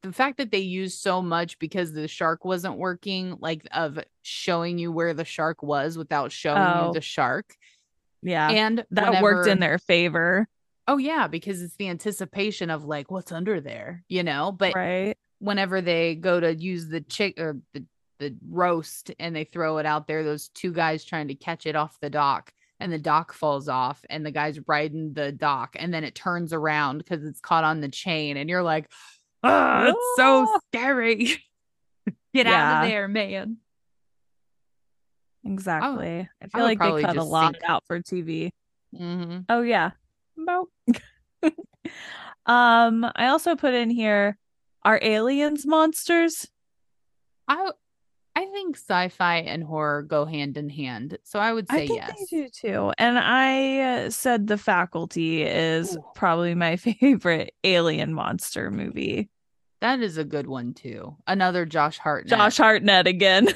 [0.02, 4.78] The fact that they used so much because the shark wasn't working, like of showing
[4.78, 6.88] you where the shark was without showing Oh.
[6.88, 7.56] you the shark.
[8.22, 8.48] Yeah.
[8.50, 10.46] And that worked in their favor.
[10.88, 14.52] Oh yeah, because it's the anticipation of like what's under there, you know.
[14.52, 15.16] But right.
[15.40, 17.84] whenever they go to use the chick or the
[18.18, 21.76] the roast and they throw it out there, those two guys trying to catch it
[21.76, 25.92] off the dock and the dock falls off and the guy's riding the dock and
[25.92, 28.90] then it turns around because it's caught on the chain and you're like,
[29.42, 30.60] oh, it's so Oh.
[30.72, 31.36] scary.
[32.34, 33.58] Get out of there, man.
[35.44, 36.20] Exactly.
[36.20, 38.50] I I feel would like they cut a lot sink- out for TV.
[38.94, 39.40] Mm-hmm.
[39.48, 39.90] Oh yeah.
[40.36, 40.68] Bow.
[42.46, 44.38] um, I also put in here
[44.84, 46.46] are aliens monsters?
[47.48, 47.70] I
[48.36, 51.98] I think sci-fi and horror go hand in hand, so I would say I think
[51.98, 52.26] yes.
[52.30, 52.92] they do too.
[52.98, 56.04] And I uh, said The Faculty is Ooh.
[56.14, 59.30] probably my favorite alien monster movie.
[59.80, 61.16] That is a good one too.
[61.26, 62.38] Another Josh Hartnett.
[62.38, 63.48] Josh Hartnett again.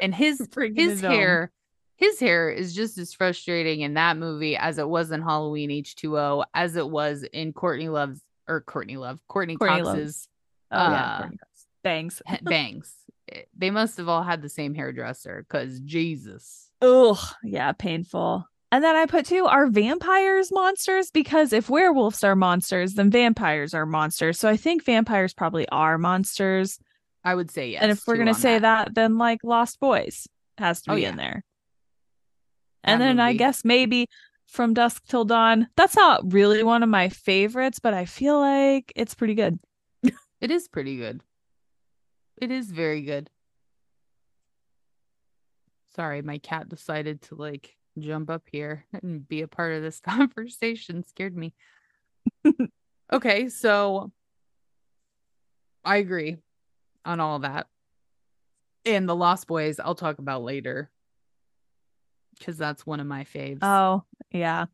[0.00, 1.10] and his his home.
[1.10, 1.52] hair
[1.98, 6.44] his hair is just as frustrating in that movie as it was in Halloween H2O
[6.54, 9.96] as it was in Courtney Love's or Courtney Love Courtney, Courtney Love.
[9.96, 10.28] Cox's
[10.70, 11.28] Oh Uh, yeah.
[11.84, 12.22] Bangs.
[12.42, 12.94] bangs.
[13.30, 16.70] Eh, They must have all had the same hairdresser because Jesus.
[16.80, 18.44] Oh, yeah, painful.
[18.70, 23.72] And then I put two are vampires monsters because if werewolves are monsters, then vampires
[23.74, 24.38] are monsters.
[24.38, 26.78] So I think vampires probably are monsters.
[27.24, 27.82] I would say yes.
[27.82, 28.94] and if we're gonna say that.
[28.94, 31.08] then like Lost Boys has to Oh, be yeah.
[31.10, 31.44] in there.
[32.88, 34.08] That and then I guess maybe
[34.46, 35.68] From Dusk Till Dawn.
[35.76, 39.58] That's not really one of my favorites, but I feel like it's pretty good.
[40.40, 41.20] it is pretty good.
[42.40, 43.28] It is very good.
[45.94, 50.00] Sorry, my cat decided to like jump up here and be a part of this
[50.00, 51.04] conversation.
[51.04, 51.52] Scared me.
[53.12, 54.12] okay, so
[55.84, 56.38] I agree
[57.04, 57.66] on all that.
[58.86, 60.90] And the Lost Boys, I'll talk about later
[62.38, 63.58] because that's one of my faves.
[63.62, 64.66] Oh, yeah.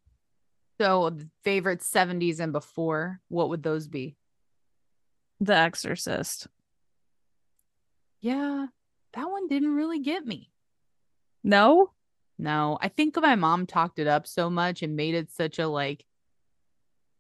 [0.80, 4.16] so, favorite 70s and before, what would those be?
[5.40, 6.46] The Exorcist.
[8.20, 8.66] Yeah,
[9.14, 10.50] that one didn't really get me.
[11.42, 11.90] No?
[12.38, 15.68] No, I think my mom talked it up so much and made it such a
[15.68, 16.04] like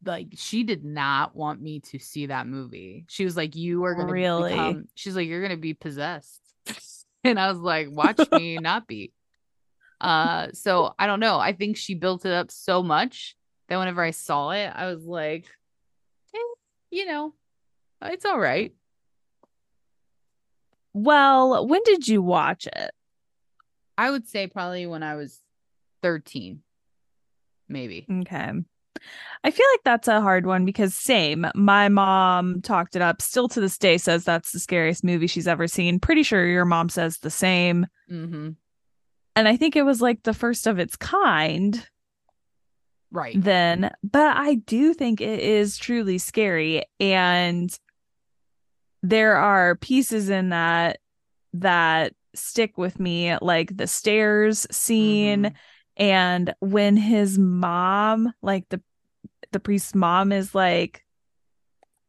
[0.04, 3.04] like she did not want me to see that movie.
[3.08, 4.50] She was like you are going to Really?
[4.52, 6.40] become she's like you're going to be possessed.
[7.24, 9.12] and I was like watch me not be.
[10.04, 11.38] Uh so I don't know.
[11.38, 13.36] I think she built it up so much
[13.68, 15.46] that whenever I saw it, I was like
[16.34, 16.38] eh,
[16.90, 17.32] you know,
[18.02, 18.74] it's all right.
[20.92, 22.90] Well, when did you watch it?
[23.96, 25.40] I would say probably when I was
[26.02, 26.60] 13
[27.68, 28.06] maybe.
[28.10, 28.52] Okay.
[29.42, 31.46] I feel like that's a hard one because same.
[31.54, 33.20] My mom talked it up.
[33.20, 35.98] Still to this day says that's the scariest movie she's ever seen.
[35.98, 37.86] Pretty sure your mom says the same.
[38.10, 38.56] Mhm.
[39.36, 41.86] And I think it was like the first of its kind
[43.10, 43.40] Right.
[43.40, 47.76] then, but I do think it is truly scary and
[49.02, 50.98] there are pieces in that
[51.52, 55.54] that stick with me like the stairs scene Mhm.
[55.96, 58.82] and when his mom like the
[59.52, 61.04] the priest's mom is like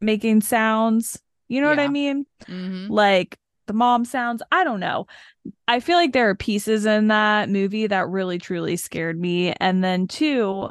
[0.01, 1.89] making sounds you know what i Yeah.
[1.89, 2.89] mean Mhm.
[2.89, 5.07] like the mom sounds i don't know.
[5.67, 9.53] I feel like there are pieces in that movie that really truly scared me.
[9.59, 10.69] And then two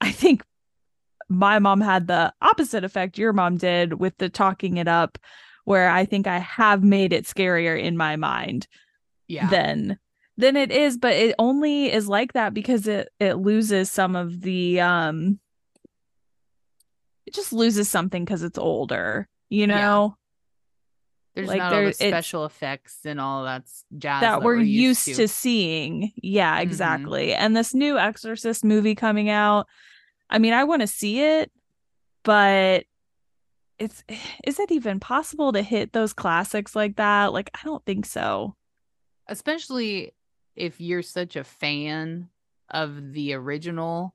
[0.00, 0.42] i think
[1.28, 5.18] my mom had the opposite effect your mom did with the talking it up
[5.64, 8.66] where i think i have made it scarier in my mind
[9.28, 9.48] Yeah.
[9.48, 9.98] than
[10.36, 10.98] than it is.
[10.98, 15.38] But it only is like that because it it loses some of the um
[17.26, 20.16] it just loses something because it's older you know
[21.34, 25.04] There's like, not there- all the special effects and all that's jazz that we're used
[25.06, 25.14] to.
[25.14, 25.28] to.
[25.28, 26.62] seeing yeah Mhm.
[26.62, 29.66] exactly and this new exorcist movie coming out
[30.30, 31.50] i mean i want to see it
[32.22, 32.84] but
[33.80, 34.04] it's
[34.44, 38.54] is it even possible to hit those classics like that like i don't think so
[39.26, 40.12] Especially
[40.54, 42.28] if you're such a fan
[42.70, 44.14] of the original.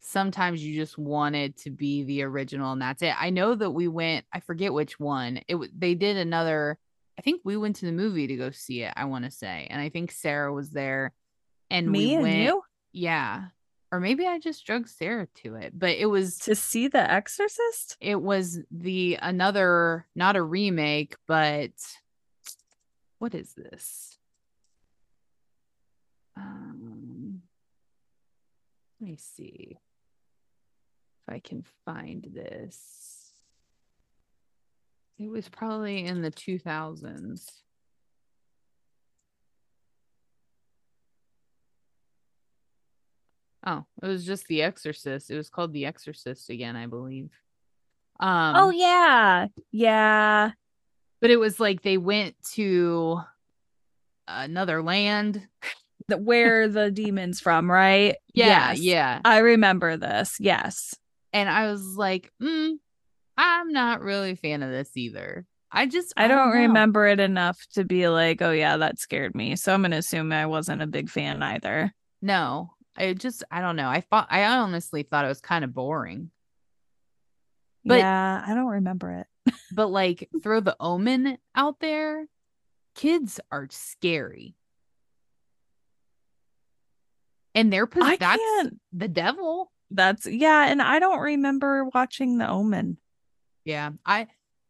[0.00, 3.14] Sometimes you just wanted to be the original and that's it.
[3.18, 5.40] I know that we went, I forget which one.
[5.48, 6.78] It they did another
[7.18, 9.66] I think we went to the movie to go see it, I want to say.
[9.70, 11.12] And I think Sarah was there
[11.70, 13.44] and me we and went you yeah.
[13.92, 17.96] Or maybe I just drug Sarah to it, but it was to see the exorcist
[18.00, 21.70] it was the another not a remake but
[23.18, 24.18] what is this
[26.36, 27.40] um
[29.00, 29.78] let me see
[31.26, 33.32] if i can find this
[35.18, 37.46] it was probably in the 2000s
[43.68, 45.28] Oh, it was just The Exorcist.
[45.30, 47.30] It was called The Exorcist again, I believe.
[48.20, 49.48] Um oh yeah.
[49.72, 50.52] Yeah.
[51.20, 53.20] but it was like they went to
[54.28, 55.46] another land.
[56.08, 58.14] Where the demons from, right?
[58.32, 58.78] Yeah, Yes.
[58.80, 59.20] yeah.
[59.24, 60.36] I remember this.
[60.38, 60.94] Yes.
[61.36, 62.76] And I was like, mm,
[63.36, 65.44] I'm not really a fan of this either.
[65.70, 66.60] I just I don't know.
[66.62, 69.54] remember it enough to be like, oh yeah, that scared me.
[69.56, 71.92] So I'm gonna assume I wasn't a big fan either.
[72.22, 73.86] No, I just I don't know.
[73.90, 76.30] I thought I honestly thought it was kind of boring.
[77.84, 79.26] But- yeah, I don't remember it.
[79.74, 82.26] But like throw the omen out there,
[82.94, 84.54] kids are scary.
[87.54, 88.42] And they're pos- that's
[88.94, 89.70] the devil.
[89.90, 92.96] That's yeah, and I don't remember watching The Omen.
[93.64, 93.90] Yeah.
[94.04, 94.26] I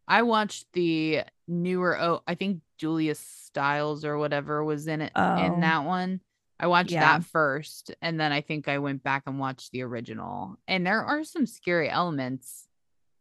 [0.08, 5.36] I watched the newer oh I think Julia Stiles or whatever was in it Oh.
[5.44, 6.20] in that one.
[6.58, 7.00] I watched Yeah.
[7.18, 10.56] that first and then I think I went back and watched the original.
[10.68, 12.66] And there are some scary elements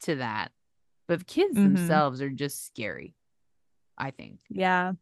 [0.02, 0.52] to that.
[1.08, 1.76] But the kids Mhm.
[1.76, 3.16] themselves are just scary.
[3.98, 4.40] I think.
[4.50, 4.94] Yeah,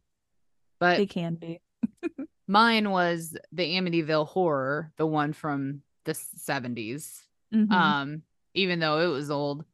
[0.78, 1.60] But they can be.
[2.46, 7.22] mine was the Amityville horror, the one from the 70s.
[7.52, 7.72] Mhm.
[7.72, 8.22] Um,
[8.54, 9.64] even though it was old,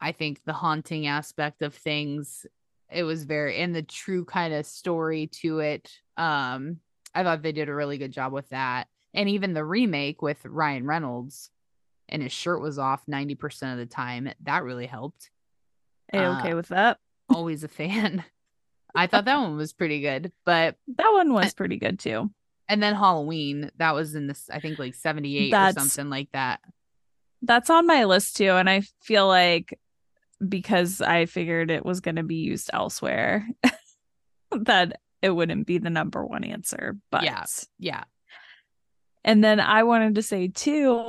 [0.00, 2.46] I think the haunting aspect of things,
[2.90, 5.92] it was very and the true kind of story to it.
[6.16, 6.80] Um,
[7.14, 8.88] I thought they did a really good job with that.
[9.14, 11.50] And even the remake with Ryan Reynolds
[12.08, 15.30] and his shirt was off 90% of the time, that really helped.
[16.12, 16.98] A-okay uh, with that.
[17.28, 18.24] Always a fan.
[18.94, 22.30] I thought that one was pretty good, but That one was pretty good too.
[22.72, 26.30] And then Halloween, that was in this, I think like 78 That's- or something like
[26.32, 26.60] that.
[27.42, 29.78] That's on my list too, and I feel like
[30.48, 33.46] because I figured it was going to be used elsewhere,
[34.52, 36.96] that it wouldn't be the number one answer.
[37.10, 37.44] But Yeah.
[37.78, 38.04] Yeah.
[39.22, 41.04] And then I wanted to say too,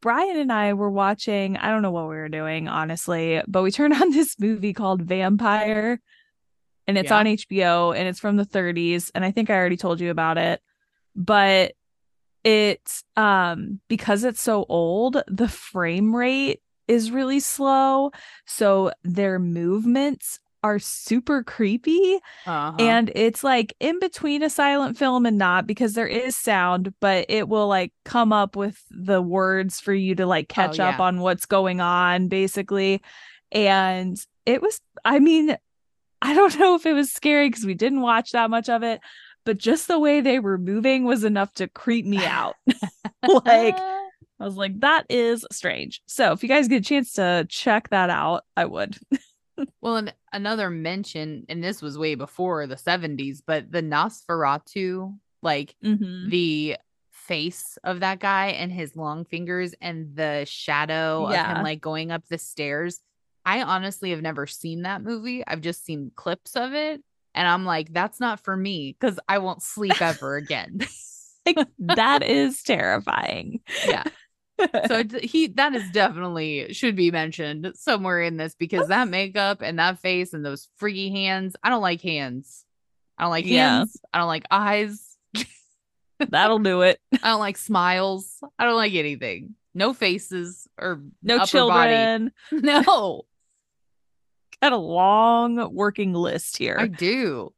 [0.00, 3.72] Brian and I were watching, I don't know what we were doing, honestly, but we
[3.72, 6.00] turned on this movie called Vampire
[6.86, 7.18] and it's Yeah.
[7.18, 9.10] on HBO and it's from the 30s.
[9.14, 10.60] And I think I already told you about it.
[11.14, 11.72] But
[12.44, 18.10] it's um because it's so old, the frame rate is really slow.
[18.46, 22.76] So their movements are super creepy Uh-huh.
[22.78, 27.26] and it's like in between a silent film and not because there is sound but
[27.28, 31.04] it will like come up with the words for you to like catch up yeah.
[31.04, 33.02] on what's going on basically
[33.50, 35.56] and it was i mean
[36.22, 39.00] i don't know if it was scary because we didn't watch that much of it
[39.44, 42.54] but just the way they were moving was enough to creep me out
[43.44, 43.76] like
[44.40, 47.90] i was like that is strange so if you guys get a chance to check
[47.90, 48.96] that out i would
[49.82, 55.76] well, and another mention, and this was way before the 70s, but the Nosferatu, like
[55.84, 56.30] Mhm.
[56.30, 56.76] the
[57.10, 62.10] face of that guy and his long fingers and the shadow of him like going
[62.10, 63.00] up the stairs.
[63.44, 65.42] I honestly have never seen that movie.
[65.46, 67.02] I've just seen clips of it.
[67.34, 70.80] And I'm like, that's not for me because I won't sleep ever again.
[71.46, 74.04] like that is terrifying yeah.
[74.86, 79.78] So he that is definitely should be mentioned somewhere in this because that makeup and
[79.80, 81.56] that face and those freaky hands.
[81.64, 82.64] I don't like hands.
[83.18, 83.78] I don't like Yeah.
[83.78, 83.96] hands.
[84.12, 85.16] I don't like eyes.
[86.30, 87.00] That'll do it.
[87.22, 88.38] I don't like smiles.
[88.58, 89.56] I don't like anything.
[89.74, 92.30] No faces or No children.
[92.52, 92.62] Body.
[92.62, 93.22] No,
[94.62, 96.76] Got a long working list here.
[96.78, 97.52] I do.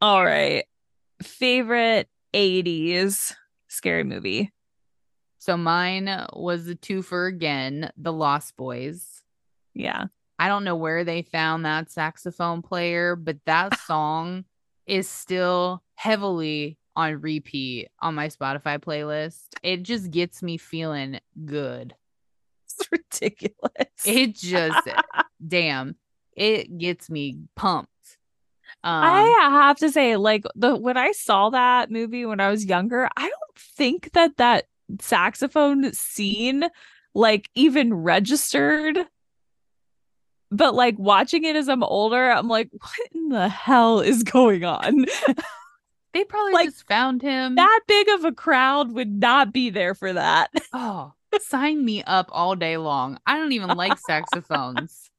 [0.00, 0.64] All right.
[1.22, 3.32] Favorite 80s
[3.68, 4.52] scary movie.
[5.38, 9.22] So mine was the twofer again, The Lost Boys.
[9.74, 10.06] Yeah.
[10.38, 14.46] I don't know where they found that saxophone player, but that song
[14.86, 19.46] is still heavily on repeat on my Spotify playlist.
[19.62, 21.94] It just gets me feeling good.
[22.78, 22.88] It's
[23.20, 23.88] ridiculous.
[24.04, 24.88] It just,
[25.46, 25.96] damn,
[26.36, 27.90] it gets me pumped.
[28.82, 32.66] Um, I have to say like the when I saw that movie when I was
[32.66, 34.66] younger, I don't think that that
[35.00, 36.64] saxophone scene
[37.14, 38.98] like even registered.
[40.50, 44.64] But like watching it as I'm older, I'm like, what in the hell is going
[44.64, 45.06] on?
[46.12, 47.54] they probably like, just found him.
[47.56, 50.50] that big of a crowd would not be there for that.
[50.72, 51.12] Oh,
[51.42, 53.18] sign me up all day long.
[53.26, 55.10] I don't even like saxophones.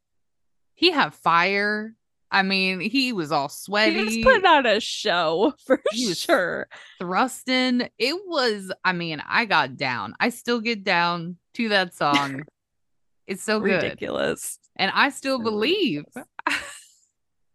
[0.73, 1.95] He had fire.
[2.31, 3.93] I mean, he was all sweaty.
[3.97, 6.67] He was putting on a show for sure.
[6.99, 7.87] thrusting.
[7.97, 10.15] It was, I mean, I got down.
[10.19, 12.43] I still get down to that song.
[13.27, 13.81] It's so good.
[13.81, 14.59] Ridiculous.
[14.75, 16.03] And I still believe.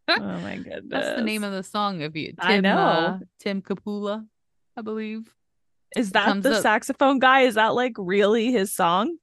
[0.09, 0.83] Oh my goodness.
[0.89, 2.29] That's the name of the song of you.
[2.29, 2.77] Tim, I know.
[2.77, 4.27] uh, Tim Cappello,
[4.77, 5.33] I believe.
[5.97, 7.43] Is that the up- saxophone guy?
[7.43, 9.17] Is that like really his song?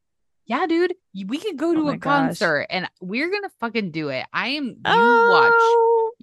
[0.45, 0.93] Yeah, dude,
[1.25, 2.27] we could go Oh to my a gosh.
[2.39, 4.25] concert and we're gonna fucking do it.
[4.31, 4.65] I am.
[4.65, 5.29] You Oh,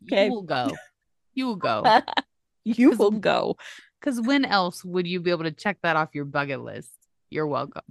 [0.00, 0.12] watch.
[0.12, 0.26] Okay.
[0.26, 0.70] You will go.
[1.36, 2.00] You will go.
[2.64, 3.56] you will go.
[4.00, 6.90] Because when else would you be able to check that off your bucket list?
[7.28, 7.82] You're welcome.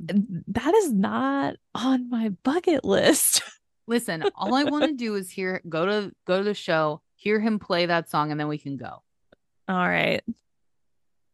[0.47, 3.41] That is not on my bucket list.
[3.87, 7.37] Listen, all I want to do is hear go to go to the show, hear
[7.41, 9.03] him play that song, and then we can go.
[9.67, 10.23] All right.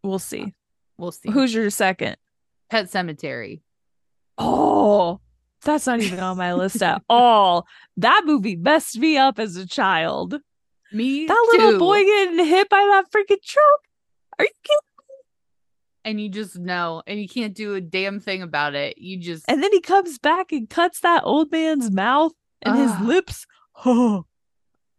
[0.03, 0.53] We'll see.
[0.99, 1.31] We'll see.
[1.31, 2.17] Who's your second?
[2.69, 3.61] Pet Sematary?
[4.37, 5.19] Oh,
[5.63, 7.65] that's not even on my list at all.
[7.97, 10.35] That movie messed me up as a child.
[10.91, 11.79] Me, That little too.
[11.79, 13.81] boy getting hit by that freaking truck.
[14.37, 14.79] Are you kidding?
[16.05, 18.97] and you just know, and you can't do a damn thing about it.
[18.97, 22.31] You just And then he comes back and cuts that old man's mouth
[22.61, 23.45] and his lips.
[23.85, 24.25] Oh,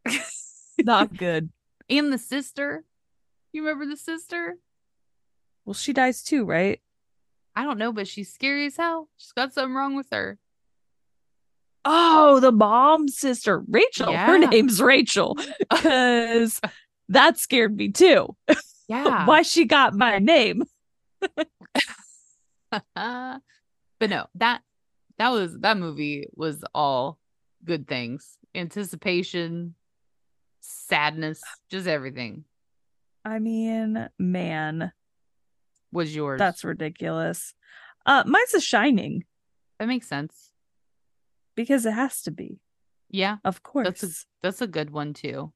[0.79, 1.51] not good.
[1.91, 2.85] and the sister.
[3.53, 4.57] You remember the sister?
[5.71, 6.81] Well, she dies too, right?
[7.55, 9.09] I don't know, but she's scary as hell.
[9.17, 10.37] She's got something wrong with her.
[11.85, 14.13] Oh, the mom's sister, Rachel.
[14.13, 15.39] Her name's Rachel.
[15.71, 16.61] Because
[17.09, 18.35] that scared me too.
[18.89, 19.25] Yeah.
[19.27, 20.65] Why she got my name.
[22.73, 23.41] but
[24.01, 24.63] no, that
[25.19, 27.21] that was that movie was all
[27.65, 28.37] good things.
[28.57, 29.77] Anticipation,
[30.61, 31.41] sadness,
[31.71, 32.47] just everything
[33.25, 34.93] I mean, man,
[35.93, 36.39] was yours.
[36.39, 37.55] that's ridiculous.
[38.07, 39.25] Uh mine's a shining
[39.79, 40.51] that makes sense.
[41.57, 42.61] because it has to be.
[43.13, 43.87] Yeah, Of course.
[43.87, 44.09] that's a
[44.43, 45.53] that's a good one too.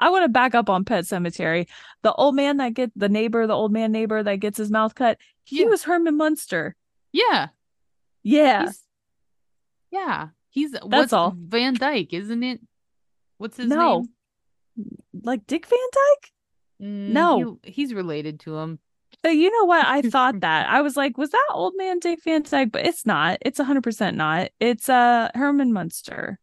[0.00, 1.66] I want to back up on Pet Sematary.
[2.02, 4.94] The old man that get the neighbor, the old man neighbor that gets his mouth
[4.94, 5.66] cut, he Yeah.
[5.66, 6.76] was Herman Munster.
[7.12, 7.48] Yeah.
[8.22, 8.66] Yeah.
[8.66, 8.82] He's,
[9.90, 10.28] yeah.
[10.50, 11.34] He's that's all.
[11.36, 12.60] Van Dyke, isn't it?
[13.38, 14.04] What's his No.
[15.22, 16.32] like Dick Van Dyke?
[16.82, 17.58] Mm, No.
[17.64, 18.78] he- he's related to him.
[19.24, 19.84] You know what?
[19.86, 20.68] I thought that.
[20.68, 22.72] I was like, was that old man Dick Van Dyke?
[22.72, 23.38] But it's not.
[23.42, 24.50] It's 100% not.
[24.60, 26.38] It's uh Herman Munster,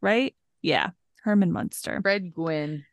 [0.00, 0.34] right?
[0.62, 0.90] Yeah.
[1.22, 2.00] Herman Munster.
[2.02, 2.84] Fred Gwynne.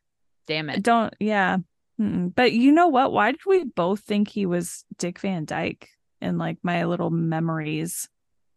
[0.47, 0.84] Damn it.
[0.84, 1.57] Don't, yeah.
[1.99, 2.34] Mm-mm.
[2.34, 3.11] But you know what?
[3.11, 5.89] Why did we both think he was Dick Van Dyke
[6.21, 8.09] in like my little memories?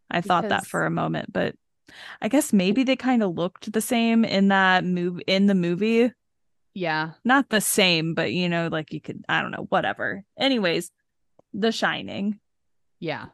[0.09, 1.55] I thought that for a moment, but
[2.21, 6.11] I guess maybe they kind of looked the same in that move in the movie.
[6.75, 7.11] Yeah.
[7.23, 10.23] Not the same, but you know, like you could, I don't know, whatever.
[10.37, 10.91] Anyways,
[11.53, 12.39] The Shining.
[12.99, 13.27] Yeah.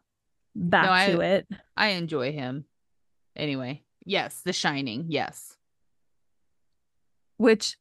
[0.55, 1.47] Back No, I- to it.
[1.75, 2.65] I enjoy him.
[3.35, 5.05] Anyway, yes, The Shining.
[5.09, 5.57] Yes.
[7.37, 7.75] which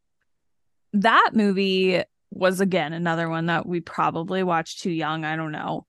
[0.95, 5.85] that movie was again another one that we probably watched too young i don't know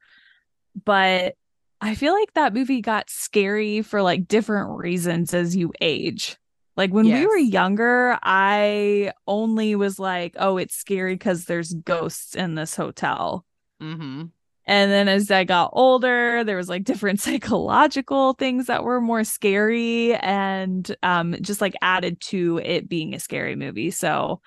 [0.85, 1.35] but
[1.79, 6.37] i feel like that movie got scary for like different reasons as you age
[6.81, 12.35] like when we were younger i only was like oh it's scary because there's ghosts
[12.35, 13.45] in this hotel
[13.81, 14.25] Mm-hmm.
[14.65, 19.23] and then as I got older, there was like different psychological things that were more
[19.23, 23.89] scary and um just like added to it being a scary movie.
[23.91, 24.39] So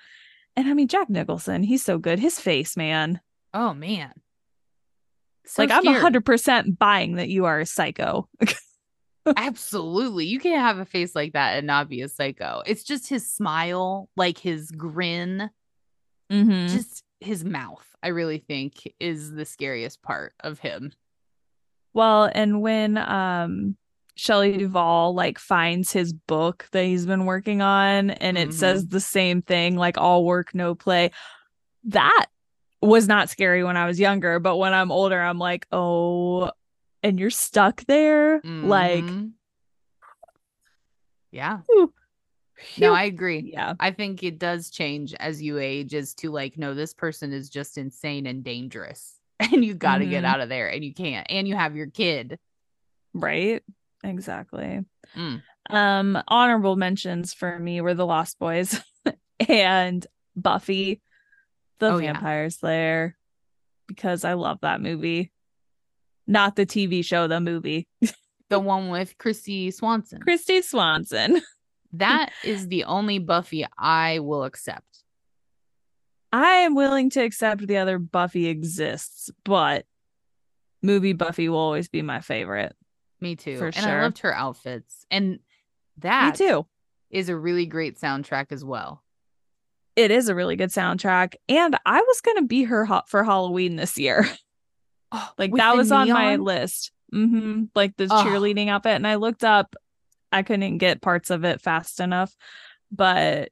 [0.57, 2.21] and I mean Jack Nicholson, he's so good.
[2.21, 3.21] His face, man.
[3.53, 4.13] Oh man.
[5.47, 8.29] So like I'm a hundred percent buying that you are a psycho.
[9.37, 10.27] Absolutely.
[10.27, 12.63] You can't have a face like that and not be a psycho.
[12.67, 15.51] It's just his smile, like his grin,
[16.31, 16.67] mm-hmm.
[16.75, 20.93] just his mouth, I really think is the scariest part of him.
[21.95, 23.77] Well, and when um
[24.17, 28.53] Shelley Duvall like finds his book that he's been working on and it Mhm.
[28.53, 31.11] says the same thing, like all work, no play.
[31.85, 32.27] That
[32.81, 36.51] was not scary when I was younger, but when I'm older, I'm like, oh,
[37.05, 38.41] and you're stuck there.
[38.43, 39.33] Like, Mhm.
[41.31, 41.61] Yeah.
[41.69, 41.93] whew,
[42.79, 42.93] No.
[42.95, 43.51] I agree.
[43.53, 43.75] yeah.
[43.81, 47.49] I think it does change as you age as to like, no, this person is
[47.51, 49.21] just insane and dangerous.
[49.53, 50.29] And you got to get Mhm.
[50.29, 51.27] out of there and you can't.
[51.29, 52.39] And you have your kid.
[53.13, 53.63] Right.
[54.05, 54.81] Exactly.
[55.17, 55.43] Mm.
[55.71, 58.81] Um, honorable mentions for me were the Lost Boys
[59.49, 61.01] and Buffy,
[61.81, 62.13] the Oh, yeah.
[62.13, 63.17] Vampire Slayer,
[63.89, 65.33] because I love that movie.
[66.27, 67.87] Not the TV show, the movie.
[68.51, 70.21] The one with Kristy Swanson.
[70.27, 71.41] Kristy Swanson.
[71.99, 75.05] That is the only Buffy I will accept.
[76.33, 79.87] I am willing to accept the other Buffy exists, but
[80.83, 82.75] movie Buffy will always be my favorite.
[83.21, 83.59] Me too.
[83.59, 85.07] For and I loved her outfits.
[85.09, 85.39] And
[85.99, 86.67] that me too.
[87.11, 89.05] is a really great soundtrack as well.
[89.95, 93.77] It is a really good soundtrack, and I was gonna be her hot for Halloween
[93.77, 94.29] this year.
[95.15, 96.45] Oh, Like that was on my neon?
[96.45, 96.93] list.
[97.13, 98.27] hmm Like the Ugh.
[98.27, 99.75] cheerleading outfit, and I looked up.
[100.33, 102.37] I couldn't get parts of it fast enough,
[102.91, 103.51] but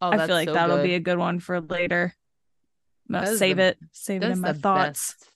[0.00, 0.82] Oh, I feel like so that'll good.
[0.84, 2.14] be a good one for later.
[3.24, 5.14] Save the- it, save it in my thoughts.
[5.18, 5.30] best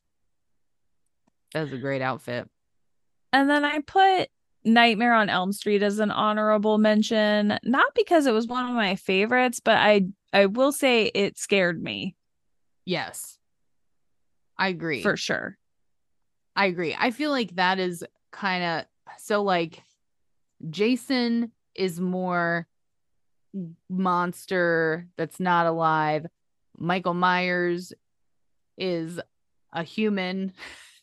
[1.52, 2.48] That's a great outfit.
[3.32, 4.28] And then I put
[4.64, 8.96] Nightmare on Elm Street as an honorable mention, not because it was one of my
[8.96, 12.16] favorites, but I I will say it scared me.
[12.84, 13.35] Yes.
[14.58, 15.02] I agree.
[15.02, 15.58] For sure.
[16.54, 16.96] I agree.
[16.98, 18.84] I feel like that is kind of
[19.18, 19.82] so like
[20.70, 22.66] Jason is more
[23.88, 26.26] monster that's not alive.
[26.78, 27.92] Michael Myers
[28.78, 29.20] is
[29.72, 30.52] a human.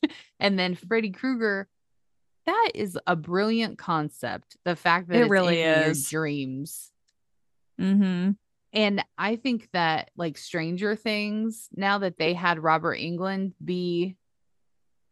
[0.40, 1.68] and then Freddy Krueger,
[2.46, 4.58] that is a brilliant concept.
[4.66, 6.92] The fact that it really is dreams.
[7.80, 8.32] Mm-hmm.
[8.74, 14.16] And I think that like Stranger Things, now that they had Robert Englund be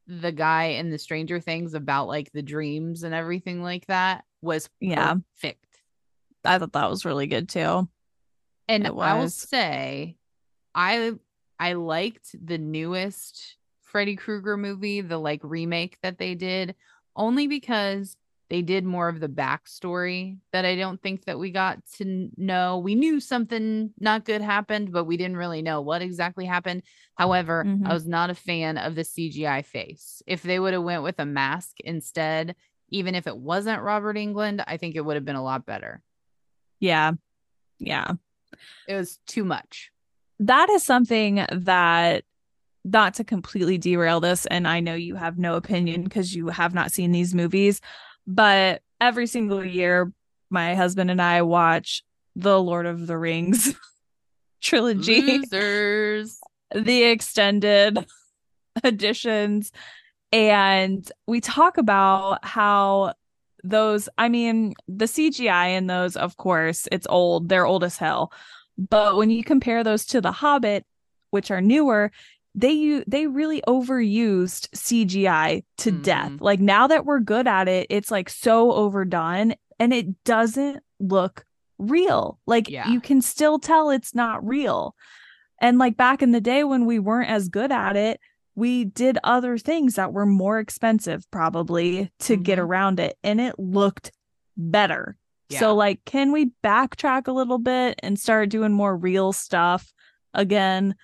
[0.07, 4.67] the guy in the Stranger Things about like the dreams and everything like that, was
[4.79, 5.65] yeah perfect.
[6.43, 7.87] I thought that was really good too.
[8.67, 10.17] And I will say,
[10.73, 11.13] I
[11.59, 16.75] I liked the newest Freddy Krueger movie, the like remake that they did,
[17.15, 18.15] only because
[18.51, 22.79] they did more of the backstory that I don't think that we got to know.
[22.79, 26.83] We knew something not good happened, but we didn't really know what exactly happened.
[27.15, 27.87] However, mm-hmm.
[27.87, 30.21] I was not a fan of the CGI face.
[30.27, 32.57] If they would have went with a mask instead,
[32.89, 36.01] even if it wasn't Robert Englund, I think it would have been a lot better.
[36.81, 37.13] Yeah.
[37.79, 38.15] Yeah.
[38.85, 39.93] It was too much.
[40.41, 42.25] That is something that
[42.83, 46.73] not to completely derail this and I know you have no opinion because you have
[46.73, 47.79] not seen these movies,
[48.27, 50.11] but every single year
[50.49, 52.03] my husband and I watch
[52.35, 53.73] the Lord of the Rings
[54.61, 55.21] trilogy.
[55.21, 56.39] Losers.
[56.75, 58.05] the extended
[58.83, 59.71] editions
[60.31, 63.13] and we talk about how
[63.63, 68.31] those i mean the cgi in those of course it's old they're old as hell
[68.77, 70.85] but when you compare those to the hobbit
[71.31, 72.11] which are newer
[72.53, 76.01] they they really overused cgi to mm-hmm.
[76.01, 80.83] death like now that we're good at it it's like so overdone and it doesn't
[80.99, 81.45] look
[81.77, 82.89] real like yeah.
[82.89, 84.95] you can still tell it's not real
[85.61, 88.19] and like back in the day when we weren't as good at it
[88.55, 92.43] we did other things that were more expensive probably to mm-hmm.
[92.43, 94.11] get around it and it looked
[94.57, 95.17] better.
[95.49, 95.59] Yeah.
[95.59, 99.93] So like can we backtrack a little bit and start doing more real stuff
[100.33, 100.95] again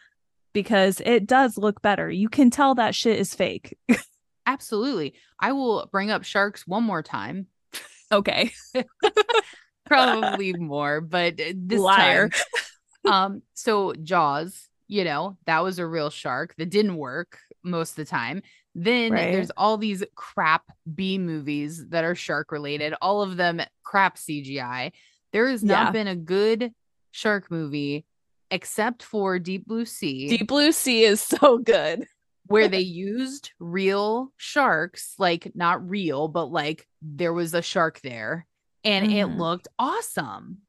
[0.58, 2.10] because it does look better.
[2.10, 3.78] You can tell that shit is fake.
[4.48, 5.14] Absolutely.
[5.40, 7.48] I will bring up sharks one more time.
[8.10, 8.54] Okay.
[9.86, 12.30] Probably more, but this Liar.
[12.30, 17.92] time um so jaws you know, that was a real shark that didn't work most
[17.92, 18.42] of the time.
[18.74, 19.34] Then right.
[19.34, 20.64] there's all these crap
[20.96, 24.94] B movies that are shark related, all of them crap CGI.
[25.34, 25.92] There has not yeah.
[25.92, 26.72] been a good
[27.12, 28.06] shark movie
[28.52, 30.28] except for Deep Blue Sea.
[30.28, 32.06] Deep Blue Sea is so good.
[32.46, 38.48] where they used real sharks, like not real, but like there was a shark there
[38.84, 39.12] and mm.
[39.12, 39.40] it mm-hmm.
[39.40, 40.60] looked awesome.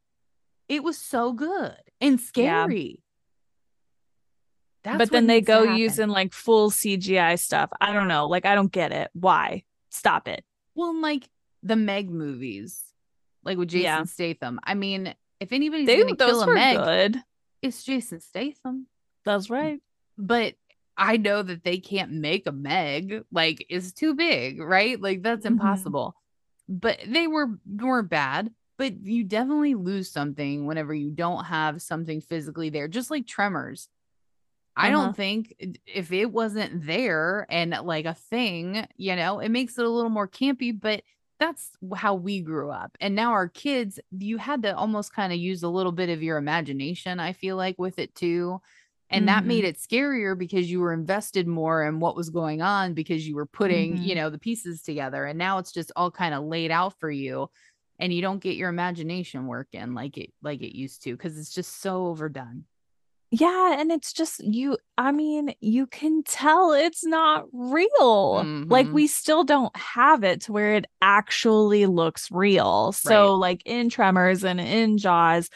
[0.68, 3.03] It was so good and scary.
[4.85, 7.70] That's but then they go using like full CGI stuff.
[7.81, 8.26] I don't know.
[8.26, 9.11] Like I don't get it.
[9.12, 9.64] Why?
[9.91, 10.45] Stop it.
[10.74, 11.29] Well, like
[11.62, 12.83] the Meg movies,
[13.45, 14.05] like with Jason yeah.
[14.05, 14.61] Statham.
[14.62, 17.22] I mean, if anybody's they, gonna kill a Meg, good.
[17.63, 18.87] It's Jason Statham.
[19.25, 19.81] That's right.
[20.17, 20.55] But
[20.97, 23.23] I know that they can't make a Meg.
[23.31, 25.01] Like it's too big, right?
[25.01, 25.55] Like that's mm-hmm.
[25.55, 26.15] impossible.
[26.69, 28.51] But they were were bad.
[28.77, 32.87] But you definitely lose something whenever you don't have something physically there.
[32.87, 33.89] Just like Tremors
[34.79, 35.13] I don't uh-huh.
[35.15, 35.55] think
[35.87, 40.09] if it wasn't there and like a thing, you know, it makes it a little
[40.09, 41.03] more campy, but
[41.39, 42.97] that's how we grew up.
[43.01, 46.22] And now our kids, you had to almost kind of use a little bit of
[46.22, 48.61] your imagination, I feel like, with it too.
[49.11, 49.26] And mm-hmm.
[49.26, 49.68] that made mm-hmm.
[49.68, 53.47] it scarier because you were invested more in what was going on because you were
[53.47, 54.03] putting, mm-hmm.
[54.03, 55.24] you know, the pieces together.
[55.24, 57.49] And now it's just all kind of laid out for you
[57.99, 61.55] and you don't get your imagination working like it like it used to because it's
[61.55, 62.64] just so overdone.
[63.31, 67.89] Yeah, and it's just you I mean, you can tell it's not real.
[68.43, 68.70] Mm-hmm.
[68.70, 72.93] Like we still don't have it to where it actually looks real.
[72.93, 73.41] So right.
[73.41, 75.51] like in Tremors and in Jaws,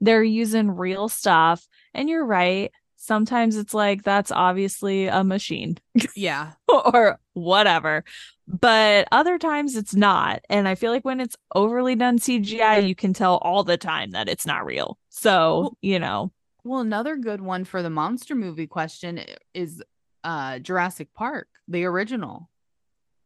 [0.00, 1.66] they're using real stuff.
[1.94, 2.70] And you're right.
[2.96, 5.78] Sometimes it's like that's obviously a machine.
[6.14, 6.52] Yeah.
[6.68, 8.04] or whatever.
[8.48, 10.44] But other times it's not.
[10.48, 14.12] And I feel like when it's overly done CGI, you can tell all the time
[14.12, 14.98] that it's not real.
[15.08, 16.30] So, you know.
[16.66, 19.20] Well, another good one for the monster movie question
[19.54, 19.82] is
[20.24, 22.50] uh Jurassic Park, the original.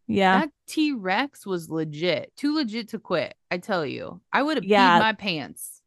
[0.06, 0.40] Yeah.
[0.40, 3.34] That T Rex was legit, too legit to quit.
[3.50, 4.98] I tell you, I would have yeah.
[4.98, 5.80] peed my pants.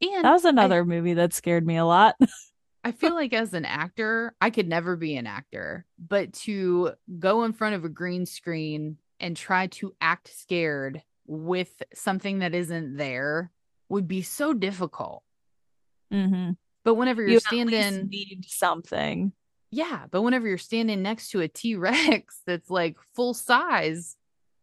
[0.00, 2.16] And that was another I, movie that scared me a lot.
[2.84, 7.44] I feel like as an actor, I could never be an actor, but to go
[7.44, 12.96] in front of a green screen and try to act scared with something that isn't
[12.96, 13.50] there
[13.90, 15.22] would be so difficult.
[16.14, 16.50] Mm-hmm.
[16.84, 19.32] But whenever you're You standing, need something.
[19.70, 24.16] yeah, but whenever you're standing next to a T Rex that's like full size,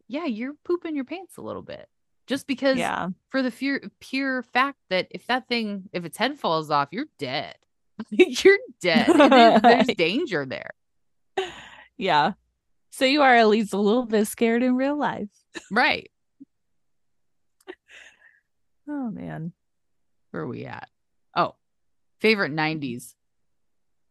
[0.08, 1.88] yeah, you're pooping your pants a little bit.
[2.28, 3.10] Just because Yeah.
[3.30, 7.08] for the fear, pure fact that if that thing, if its head falls off, you're
[7.18, 7.56] dead.
[8.10, 9.10] you're dead.
[9.10, 10.72] Is- there's danger there.
[11.98, 12.34] Yeah.
[12.92, 15.30] So you are at least a little bit scared in real life.
[15.72, 16.10] Right.
[18.88, 19.54] Oh man.
[20.32, 20.90] Where are we at?
[21.36, 21.56] Oh,
[22.20, 23.16] favorite 90s.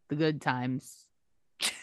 [0.09, 1.07] The good times.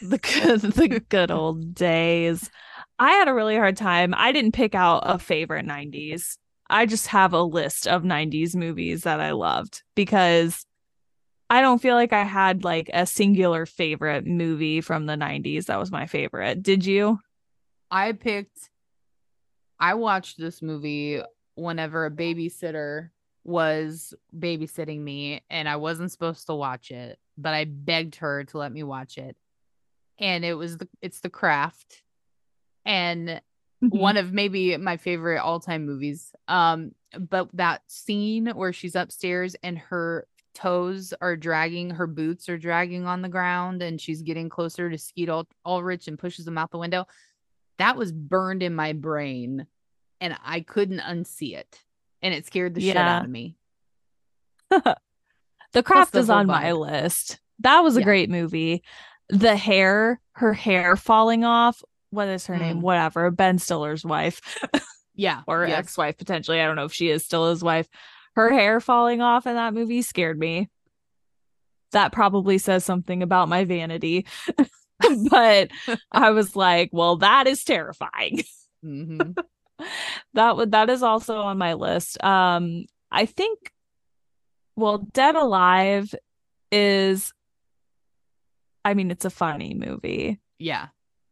[0.02, 2.50] The good the good old days.
[2.98, 4.14] I had a really hard time.
[4.18, 6.38] I didn't pick out a favorite 90s.
[6.70, 10.66] I just have a list of 90s movies that I loved because
[11.50, 15.80] I don't feel like I had like a singular favorite movie from the 90s that
[15.80, 16.62] was my favorite.
[16.62, 17.20] Did you?
[17.90, 18.70] I picked,
[19.80, 21.22] I watched this movie
[21.56, 23.10] whenever a babysitter
[23.48, 28.58] was babysitting me and I wasn't supposed to watch it, but I begged her to
[28.58, 29.36] let me watch it.
[30.20, 32.04] And it was the, it's The Craft.
[32.86, 33.42] And
[33.80, 36.34] one of maybe my favorite all-time movies.
[36.48, 42.58] Um, but that scene where she's upstairs and her toes are dragging, her boots are
[42.58, 46.58] dragging on the ground, and she's getting closer to Skeet Ul- Ulrich and pushes him
[46.58, 47.06] out the window.
[47.78, 49.68] That was burned in my brain,
[50.20, 51.80] and I couldn't unsee it,
[52.22, 53.56] and it scared the shit out of me.
[55.74, 57.40] The Craft the is on my list.
[57.60, 58.06] That was a Yeah.
[58.06, 58.84] great movie.
[59.30, 61.84] The hair, her hair falling off.
[62.10, 62.78] What is her name?
[62.78, 62.82] Mm.
[62.82, 63.30] Whatever.
[63.32, 64.42] Ben Stiller's wife
[65.16, 65.78] Yeah, or yes.
[65.80, 66.62] ex-wife potentially.
[66.62, 67.88] I don't know if she is still his wife.
[68.36, 70.70] Her hair falling off in that movie scared me.
[71.92, 74.26] That probably says something about my vanity.
[75.30, 75.70] but
[76.12, 78.44] I was like, well, that is terrifying.
[78.86, 79.36] Mhm.
[80.34, 82.22] that would that is also on my list.
[82.24, 83.72] Um, I think,
[84.76, 86.14] well, Dead Alive
[86.72, 87.34] is,
[88.84, 90.88] I mean, it's a funny movie, yeah,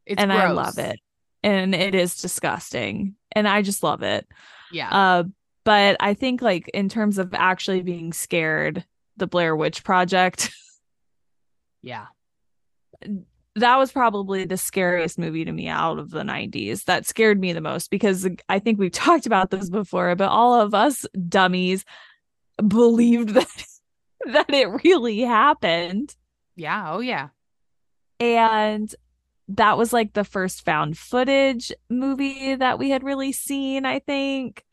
[0.05, 0.99] it's and I love it,
[1.43, 4.27] and it is disgusting, and I just love it.
[4.71, 5.23] Yeah, Uh,
[5.63, 8.85] but I think like in terms of actually being scared,
[9.17, 10.51] the Blair Witch Project.
[11.81, 12.05] yeah,
[13.55, 16.83] that was probably the scariest movie to me out of the 90s.
[16.85, 20.59] That scared me the most because I think we've talked about this before, but all
[20.59, 21.85] of us dummies
[22.65, 23.65] believed that
[24.27, 26.15] that it really happened.
[26.55, 26.93] yeah.
[26.93, 27.29] Oh yeah,
[28.19, 28.93] And
[29.49, 34.65] that was like the first found footage movie that we had really seen, I think.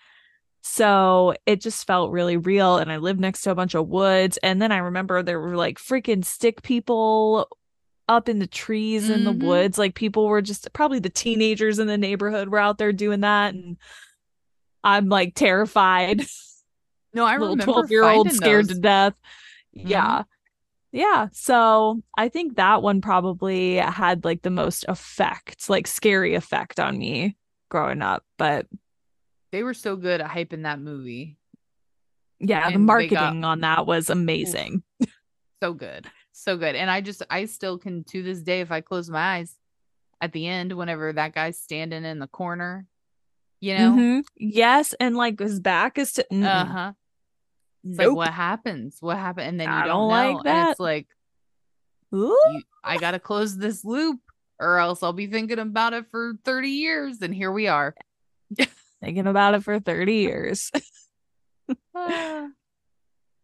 [0.63, 2.79] So it just felt really real.
[2.79, 4.39] And I lived next to a bunch of woods.
[4.39, 7.49] And then I remember there were like freaking stick people
[8.09, 9.79] up in the trees in the woods.
[9.79, 13.55] Like people were just probably the teenagers in the neighborhood were out there doing that.
[13.55, 13.77] And
[14.85, 16.23] I'm like terrified.
[17.15, 18.77] no, I remember 12 year old scared those.
[18.77, 19.15] to death.
[19.77, 19.89] Mhm.
[19.89, 20.23] Yeah.
[20.91, 21.29] Yeah.
[21.33, 26.99] So I think that one probably had like the most effect, like scary effect on
[26.99, 27.37] me
[27.71, 28.25] growing up.
[28.37, 28.67] But
[29.53, 31.39] They were so good at hyping that movie.
[32.41, 34.83] yeah, the And got- marketing on that was amazing.
[35.63, 38.81] so good so good and i just i still can to this day if i
[38.81, 39.57] close my eyes
[40.21, 42.87] at the end whenever that guy's standing in the corner
[43.61, 44.23] you know Mhm.
[44.37, 44.95] Yes.
[44.99, 46.27] And like his back is to.
[46.33, 46.45] mm-mm.
[46.45, 46.93] uh-huh
[47.85, 48.09] it's Nope.
[48.09, 50.71] like what happens what happened and then you I don't, don't know like and that.
[50.73, 51.07] it's like
[52.15, 52.37] Ooh.
[52.53, 54.21] you, i gotta close this loop
[54.61, 57.95] or else i'll be thinking about it for 30 years and here we are
[59.03, 60.71] Thinking about it for 30 years.
[61.95, 62.47] Ah.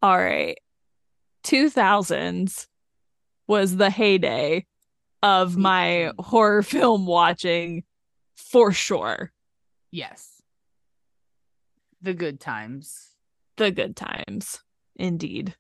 [0.03, 0.59] All right.
[1.45, 2.67] 2000s
[3.49, 4.65] was the heyday
[5.23, 7.83] of my horror film watching
[8.37, 9.33] for sure.
[9.91, 10.41] yes
[12.01, 13.09] the good times
[13.57, 14.61] The good times.
[14.95, 15.55] Indeed.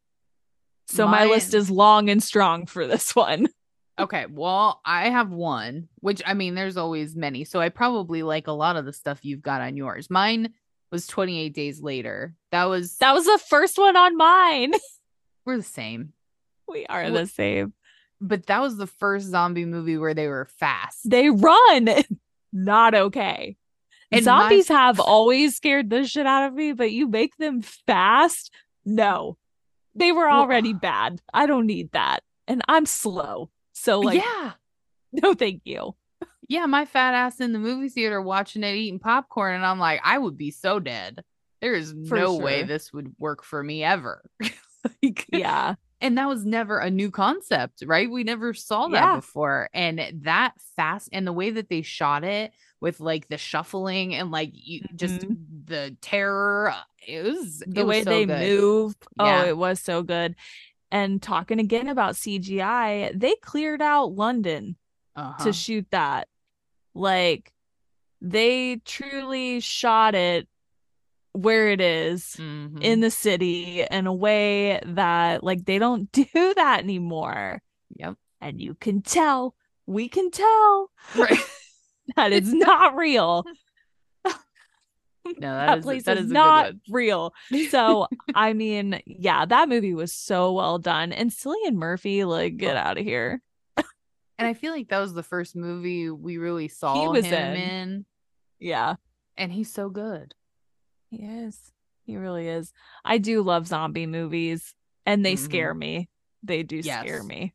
[0.86, 3.48] So my list is long and strong for this one.
[4.00, 7.42] Okay, well, I have one, which I mean, there's always many.
[7.42, 10.08] So I probably like a lot of the stuff you've got on yours.
[10.08, 10.52] Mine
[10.92, 12.36] was 28 days later.
[12.52, 14.72] That was That was the first one on mine.
[15.44, 16.12] we're the same.
[16.68, 17.72] We are the same.
[18.20, 21.08] But that was the first zombie movie where they were fast.
[21.08, 21.88] They run.
[22.52, 23.56] Not okay.
[24.10, 27.60] And my- Zombies have always scared the shit out of me, but you make them
[27.62, 28.50] fast?
[28.84, 29.36] No.
[29.94, 31.20] They were Well- already bad.
[31.34, 32.20] I don't need that.
[32.46, 33.50] And I'm slow.
[33.72, 34.52] So like yeah.
[35.12, 35.94] no thank you.
[36.48, 40.00] Yeah, my fat ass in the movie theater watching it eating popcorn and I'm like,
[40.02, 41.22] I would be so dead.
[41.60, 44.22] There is For no way this would work for me ever.
[45.02, 45.74] like, Yeah.
[46.00, 48.10] And that was never a new concept, right?
[48.10, 49.16] We never saw that Yeah.
[49.16, 49.68] before.
[49.74, 54.30] And that fast and the way that they shot it with like the shuffling and
[54.30, 55.26] like you, just
[55.64, 56.72] the terror,
[57.06, 57.70] it was Mm-hmm.
[57.72, 58.48] the it was way so they good.
[58.48, 58.94] move.
[59.16, 59.42] Yeah.
[59.42, 60.36] Oh, it was so good.
[60.90, 64.76] And talking again about CGI, they cleared out London
[65.16, 65.44] Uh-huh.
[65.44, 66.28] to shoot that.
[66.94, 67.52] Like
[68.20, 70.48] they truly shot it
[71.32, 72.82] where it is Mhm.
[72.82, 76.26] in the city in a way that like they don't do
[76.56, 77.62] that anymore.
[77.96, 78.16] yep.
[78.40, 79.54] And you can tell,
[79.86, 81.38] we can tell Right.
[82.16, 83.44] that it's not real.
[85.26, 87.34] No, that that is place that is, is not real.
[87.70, 91.12] So I mean, yeah, that movie was so well done.
[91.12, 92.80] And Cillian Murphy, like, get Oh.
[92.80, 93.42] out of here.
[93.76, 97.56] And I feel like that was the first movie we really saw was him in.
[97.70, 98.06] in.
[98.60, 98.94] Yeah,
[99.36, 100.34] and he's so good.
[101.10, 101.72] He is.
[102.04, 102.72] He really is.
[103.04, 104.74] I do love zombie movies,
[105.06, 105.38] and they Mhm.
[105.38, 106.08] scare me.
[106.42, 107.54] They do scare me.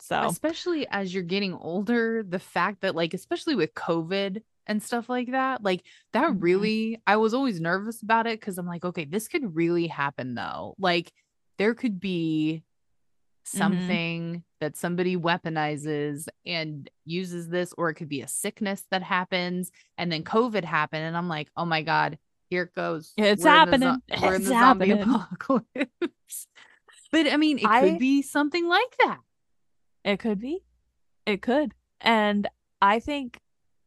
[0.00, 5.08] So especially as you're getting older the fact that like especially with covid and stuff
[5.08, 6.42] like that like that Mhm.
[6.42, 10.34] really i was always nervous about it because i'm like okay this could really happen
[10.34, 11.12] though like
[11.58, 12.62] there could be
[13.54, 13.58] Mm-hmm.
[13.58, 19.70] something that somebody weaponizes and uses this or it could be a sickness that happens
[19.98, 22.18] and then covid happened and i'm like oh my god
[22.52, 24.02] here it goes It's We're in the zo- happening.
[24.20, 25.14] we're in It's the zombie happening.
[25.14, 26.46] apocalypse
[27.12, 29.18] but i mean it I- could be something like that
[30.04, 30.64] it could be.
[31.26, 31.72] It could.
[32.00, 32.48] And
[32.80, 33.38] I think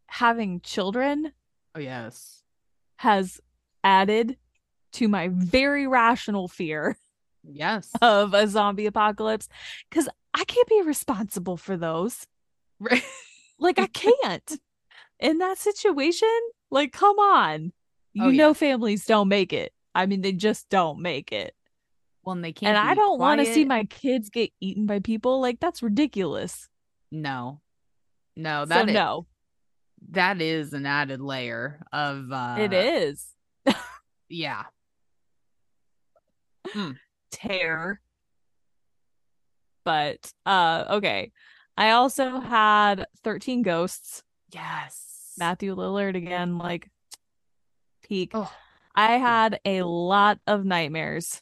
[0.07, 1.33] having children
[1.75, 2.41] oh yes
[2.97, 3.41] has
[3.83, 4.37] added
[4.93, 6.97] to my very rational fear
[7.43, 7.91] Yes.
[8.01, 9.49] of a zombie apocalypse
[9.89, 12.25] because I can't be responsible for those.
[12.79, 13.03] Right.
[13.59, 14.49] Like, I can't.
[15.19, 16.35] In that situation,
[16.71, 17.73] like, come on.
[18.15, 18.37] You Oh, yeah.
[18.37, 19.71] know, families don't make it.
[19.93, 21.53] I mean, they just don't make it.
[22.23, 22.69] Well, and they can't.
[22.69, 25.41] and I don't want to see my kids get eaten by people.
[25.41, 26.67] Like, that's ridiculous.
[27.11, 27.61] No.
[28.35, 29.27] No, so, that no,
[30.11, 33.27] that is an added layer of uh it is
[34.27, 34.63] Yeah.
[37.31, 38.01] terror.
[39.85, 41.31] But, uh, okay.
[41.77, 44.23] I also had 13 Ghosts.
[44.51, 45.33] Yes.
[45.37, 46.89] Matthew Lillard again, like
[48.07, 48.31] peak.
[48.33, 48.51] Oh,
[48.95, 51.41] I had a lot of nightmares.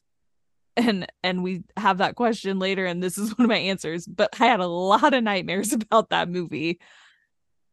[0.76, 4.30] And and we have that question later, and this is one of my answers, but
[4.40, 6.80] I had a lot of nightmares about that movie.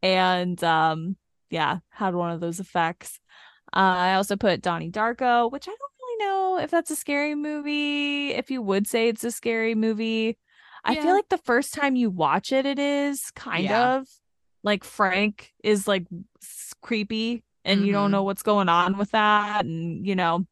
[0.02, 1.16] And um,
[1.50, 3.18] yeah, had one of those effects.
[3.72, 7.34] Uh, I also put Donnie Darko, which I don't really know if that's a scary
[7.34, 8.30] movie.
[8.30, 10.36] If you would say it's a scary movie,
[10.84, 11.02] I Yeah.
[11.02, 13.98] feel like the first time you watch it, it is kind Yeah.
[13.98, 14.08] of
[14.62, 16.06] like Frank is like
[16.82, 18.12] creepy and you don't Mhm.
[18.12, 19.64] know what's going on with that.
[19.64, 20.46] And, you know,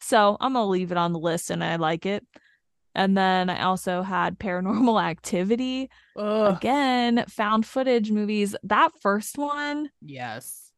[0.00, 2.24] so I'm going to leave it on the list and I like it.
[2.94, 5.90] And then I also had Paranormal Activity.
[6.16, 6.56] ugh.
[6.56, 8.56] Again, found footage movies.
[8.64, 10.72] That first one Yes.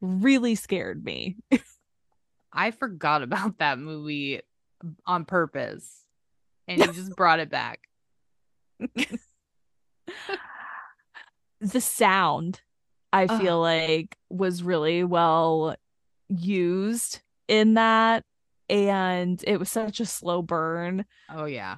[0.00, 1.36] really scared me.
[2.52, 4.40] I forgot about that movie
[5.06, 6.02] on purpose.
[6.68, 7.80] And you just brought it back.
[11.60, 12.60] the sound
[13.14, 13.40] i Ugh.
[13.40, 15.74] feel like was really well
[16.28, 18.24] used in that
[18.68, 21.76] and it was such a slow burn Oh yeah.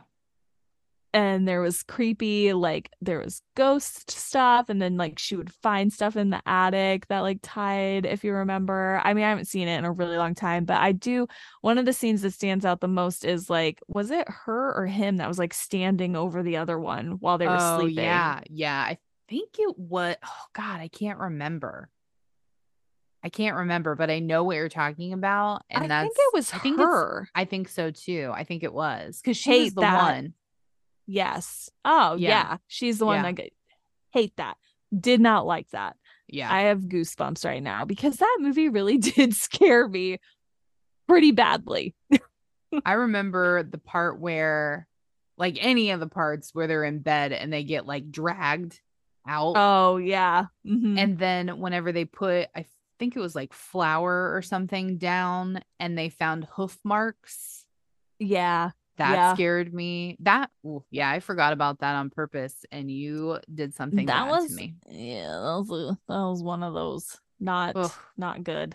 [1.13, 5.93] and there was creepy like there was ghost stuff and then like she would find
[5.93, 9.67] stuff in the attic that like tied if you remember i mean i haven't seen
[9.67, 11.27] it in a really long time but i do
[11.63, 14.87] one of the scenes that stands out the most is like was it her or
[14.87, 18.41] him that was like standing over the other one while they were oh sleeping yeah.
[18.49, 18.81] Yeah.
[18.91, 18.99] I
[19.29, 21.91] think it was oh god, I can't remember.
[23.25, 25.63] I can't remember, but I know what you're talking about.
[25.69, 28.31] And i that's think it was I think her I think so too.
[28.35, 30.03] I think it was because she Hate was the that.
[30.15, 30.35] one.
[31.07, 31.71] Yes.
[31.85, 32.29] Oh, yeah.
[32.29, 32.57] Yeah.
[32.69, 33.23] She's the one Yeah.
[33.23, 33.53] that get,
[34.13, 34.57] hate that.
[34.99, 35.97] Did not like that.
[36.29, 36.53] Yeah.
[36.53, 40.19] I have goosebumps right now because that movie really did scare me
[41.09, 41.95] pretty badly.
[42.85, 44.89] I remember the part where,
[45.39, 48.81] like, any of the parts where they're in bed and they get like dragged
[49.27, 49.55] out.
[49.57, 50.47] Oh, yeah.
[50.67, 50.99] Mhm.
[50.99, 52.67] And then whenever they put, I
[52.99, 57.65] think it was like flour or something down and they found hoof marks.
[58.19, 58.71] yeah.
[58.99, 59.35] That Yeah.
[59.35, 60.17] scared me.
[60.21, 62.65] That, ooh, yeah, I forgot about that on purpose.
[62.73, 64.77] And you did something That was to me.
[64.89, 67.93] yeah, that was that was one of those not Ugh.
[68.17, 68.75] not good.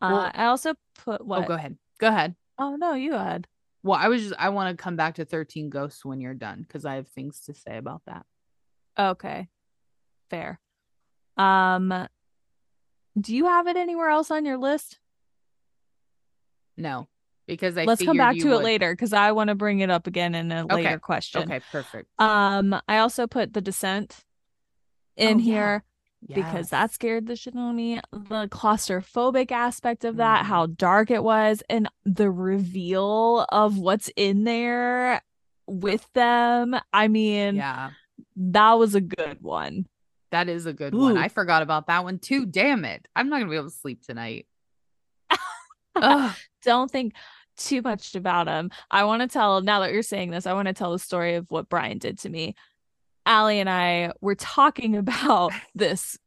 [0.00, 0.72] Uh Well- I also
[1.04, 1.76] put what Oh, go ahead.
[1.98, 2.34] Go ahead.
[2.56, 3.46] Oh no, you had.
[3.82, 6.62] Well, I was just, I want to come back to 13 Ghosts when you're done
[6.62, 8.24] because I have things to say about that.
[8.98, 9.48] Okay.
[10.32, 10.58] Fair.
[11.36, 12.08] Um
[13.20, 14.98] do you have it anywhere else on your list?
[16.78, 17.06] No.
[17.46, 20.06] because I let's come back to it later because I want to bring it up
[20.06, 20.74] again in a Okay.
[20.76, 21.42] later question.
[21.42, 22.08] Okay, perfect.
[22.18, 24.24] Um, I also put the descent
[25.18, 25.44] in Oh, yeah.
[25.44, 25.84] here
[26.34, 28.00] because that scared the shit out of me.
[28.12, 30.48] The claustrophobic aspect of that, Mhm.
[30.48, 35.20] how dark it was, and the reveal of what's in there
[35.66, 36.74] with them.
[36.94, 37.90] I mean, yeah,
[38.36, 39.86] that was a good one.
[40.32, 41.16] That is a good one.
[41.16, 42.44] I forgot about that one too.
[42.44, 43.06] Damn it.
[43.14, 44.46] I'm not gonna be able to sleep tonight.
[46.64, 47.14] Don't think
[47.56, 48.70] too much about him.
[48.90, 51.34] I want to tell, now that you're saying this, I want to tell the story
[51.34, 52.54] of what Brian did to me.
[53.26, 56.18] Allie and I were talking about this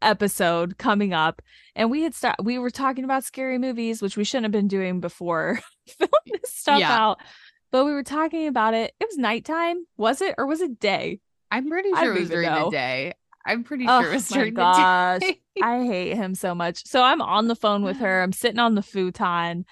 [0.00, 1.42] episode coming up,
[1.74, 4.68] and we had start we were talking about scary movies, which we shouldn't have been
[4.68, 5.58] doing before
[5.88, 6.96] filming this stuff Yeah.
[6.96, 7.18] out.
[7.72, 8.92] But we were talking about it.
[9.00, 11.20] It was nighttime, was it, or was it day?
[11.50, 12.66] I'm pretty sure it was during know.
[12.66, 13.14] the day.
[13.46, 15.20] I'm pretty Oh sure it was my during gosh.
[15.20, 15.40] the day.
[15.62, 16.86] I hate him so much.
[16.86, 18.22] So I'm on the phone with her.
[18.22, 19.64] I'm sitting on the futon.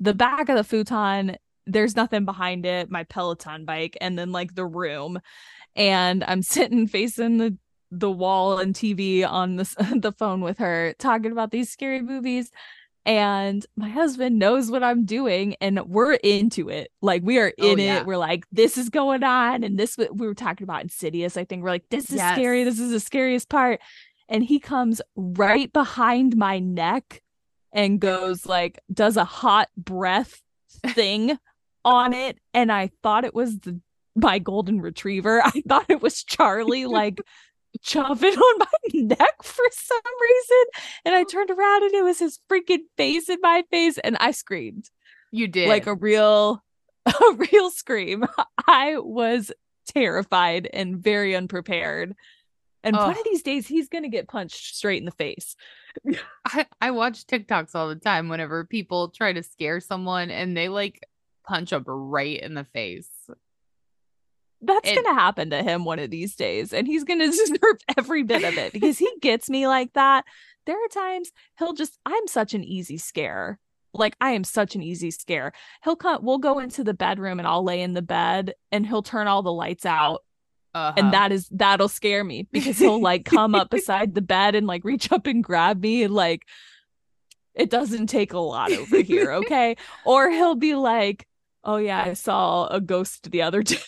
[0.00, 4.54] The back of the futon, there's nothing behind it, my Peloton bike, and then like
[4.54, 5.20] the room.
[5.76, 7.56] And I'm sitting facing the
[7.90, 12.50] the wall and TV on this the phone with her, talking about these scary movies.
[13.06, 16.90] And my husband knows what I'm doing, and we're into it.
[17.00, 18.00] Like we are Oh, in yeah.
[18.00, 18.06] it.
[18.06, 21.36] We're like, this is going on, and this we were talking about Insidious.
[21.36, 22.64] I think we're like, this is scary.
[22.64, 23.80] This is the scariest part
[24.28, 27.22] and he comes right behind my neck
[27.72, 30.42] and goes like does a hot breath
[30.88, 31.38] thing
[31.84, 33.80] on it and i thought it was the
[34.14, 37.20] my golden retriever i thought it was charlie like
[37.84, 40.64] chomping on my neck for some reason
[41.04, 44.30] and i turned around and it was his freaking face in my face and i
[44.30, 44.90] screamed.
[45.30, 45.68] You did.
[45.68, 46.62] like a real
[47.06, 48.24] a real scream.
[48.66, 49.52] I was
[49.86, 52.14] terrified and very unprepared.
[52.84, 55.56] And one of these days he's gonna get punched straight in the face.
[56.46, 60.68] I, I watch TikToks all the time whenever people try to scare someone and they
[60.68, 61.00] like
[61.46, 63.10] punch up right in the face.
[64.60, 68.22] That's It- gonna happen to him one of these days and he's gonna deserve every
[68.22, 70.24] bit of it because he gets me like that.
[70.66, 73.58] There are times he'll just i'm such an easy scare.
[73.94, 75.52] Like i am such an easy scare.
[75.84, 79.02] He'll come we'll go into the bedroom and i'll lay in the bed and he'll
[79.02, 80.22] turn all the lights out
[80.74, 80.92] Uh-huh.
[80.96, 84.66] and that is that'll scare me because he'll like come up beside the bed and
[84.66, 86.42] like reach up and grab me and like
[87.54, 89.76] it doesn't take a lot over here okay?
[90.04, 91.26] Or he'll be like
[91.64, 93.78] oh yeah i saw a ghost the other day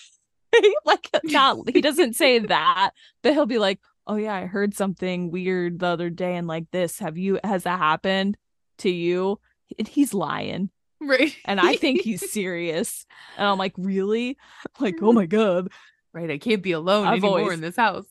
[0.84, 2.90] like not he doesn't say that
[3.22, 6.70] but he'll be like oh yeah i heard something weird the other day and like
[6.70, 8.36] this have you has that happened
[8.78, 9.38] to you
[9.78, 10.70] and he's lying
[11.00, 11.36] right.
[11.44, 14.36] and i think he's serious and i'm like really
[14.80, 15.68] like oh my god
[16.12, 16.28] right.
[16.30, 18.04] I can't be alone I've anymore always- in this house.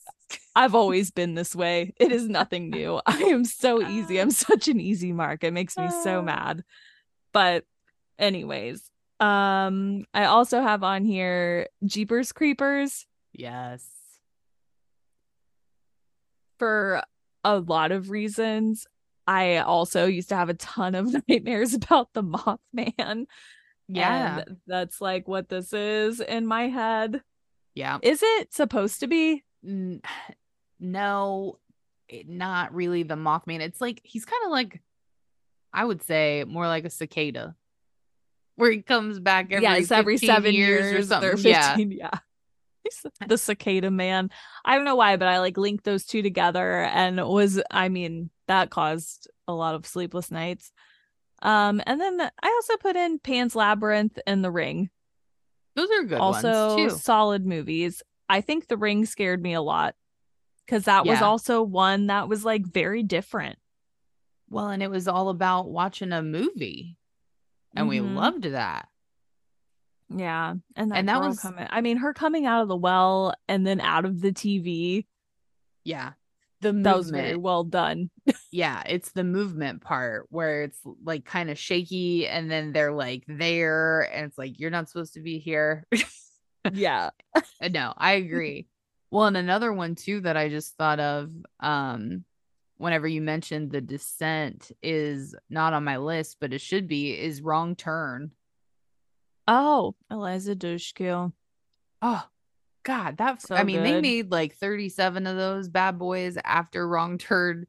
[0.55, 1.93] I've always been this way.
[1.99, 3.01] It is nothing new.
[3.05, 4.19] I am so easy.
[4.19, 5.43] I'm such an easy mark.
[5.43, 6.21] It makes me so Ah.
[6.21, 6.63] mad.
[7.33, 7.65] But
[8.17, 8.89] anyways,
[9.19, 13.87] um I also have on here Jeepers Creepers Yes.
[16.57, 17.01] for
[17.43, 18.85] a lot of reasons.
[19.27, 23.25] I also used to have a ton of nightmares about the Mothman.
[23.87, 24.39] Yeah.
[24.47, 27.21] And that's like what this is in my head.
[27.75, 27.99] yeah.
[28.01, 29.43] Is it supposed to be?
[30.81, 31.59] No,
[32.25, 33.59] not really the Mothman.
[33.59, 34.81] It's like he's kind of like,
[35.73, 37.53] I would say, more like a cicada,
[38.59, 41.29] where he comes back every yes, every seven years, years, or something.
[41.33, 41.91] or 15.
[41.91, 42.09] Yeah.
[42.83, 44.29] He's the cicada man.
[44.65, 48.29] I don't know why, but I like linked those two together and was, I mean,
[48.47, 50.73] that caused a lot of sleepless nights.
[51.41, 54.89] Um, and then I also put in Pan's Labyrinth and The Ring.
[55.75, 56.99] Those are good also ones too.
[56.99, 58.03] solid movies.
[58.27, 59.95] I think The Ring scared me a lot
[60.65, 63.57] because that was also one that was like very different.
[64.49, 66.97] Well, and it was all about watching a movie,
[67.75, 68.15] and we Mhm.
[68.15, 68.87] loved that.
[70.09, 71.67] Yeah, and that, And that was- coming.
[71.69, 75.05] I mean, her coming out of the well and then out of the TV.
[75.83, 76.13] Yeah.
[76.61, 78.09] The That was very well done.
[78.51, 83.23] yeah, it's the movement part where it's like kind of shaky and then they're like
[83.27, 85.85] there and it's like you're not supposed to be here.
[86.73, 87.11] yeah.
[87.33, 88.67] Uh, no, I agree.
[89.11, 92.25] well, and another one too that I just thought of um
[92.79, 97.41] whenever you mentioned the descent is not on my list, but it should be is
[97.41, 98.31] wrong turn.
[99.47, 101.31] Oh, Eliza Dushku.
[102.01, 102.23] Oh
[102.83, 107.17] God, that So I mean, they made like 37 of those bad boys after Wrong
[107.17, 107.67] Turn,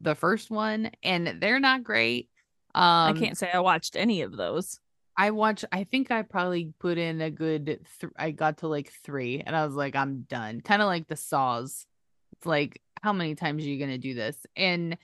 [0.00, 2.30] the first one, and they're not great.
[2.74, 4.80] Um, I can't say I watched any of those.
[5.16, 5.66] I watch.
[5.70, 7.66] I think I probably put in a good.
[7.66, 10.62] Th- I got to like three, and I was like, I'm done.
[10.62, 11.86] Kind of like the saws.
[12.32, 14.46] It's like, how many times are you gonna do this?
[14.56, 14.96] And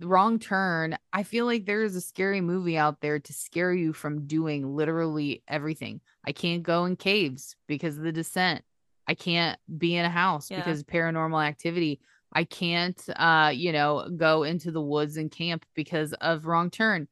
[0.00, 0.96] wrong turn.
[1.12, 4.76] I feel like there is a scary movie out there to scare you from doing
[4.76, 6.00] literally everything.
[6.26, 8.62] I can't go in caves because of the descent.
[9.08, 10.58] I can't be in a house Yeah.
[10.58, 12.00] because paranormal activity.
[12.32, 17.08] I can't uh, you know, go into the woods and camp because of wrong turn.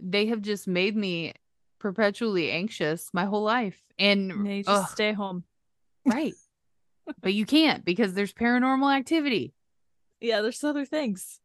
[0.00, 1.32] They have just made me
[1.80, 3.80] perpetually anxious my whole life.
[3.98, 5.44] And And you just ugh, stay home.
[6.06, 6.34] right.
[7.20, 9.54] But you can't because there's paranormal activity.
[10.20, 11.40] Yeah, there's other things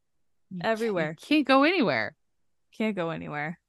[0.52, 1.16] You can't- everywhere.
[1.20, 2.16] Can't go anywhere.
[2.78, 3.60] Can't go anywhere.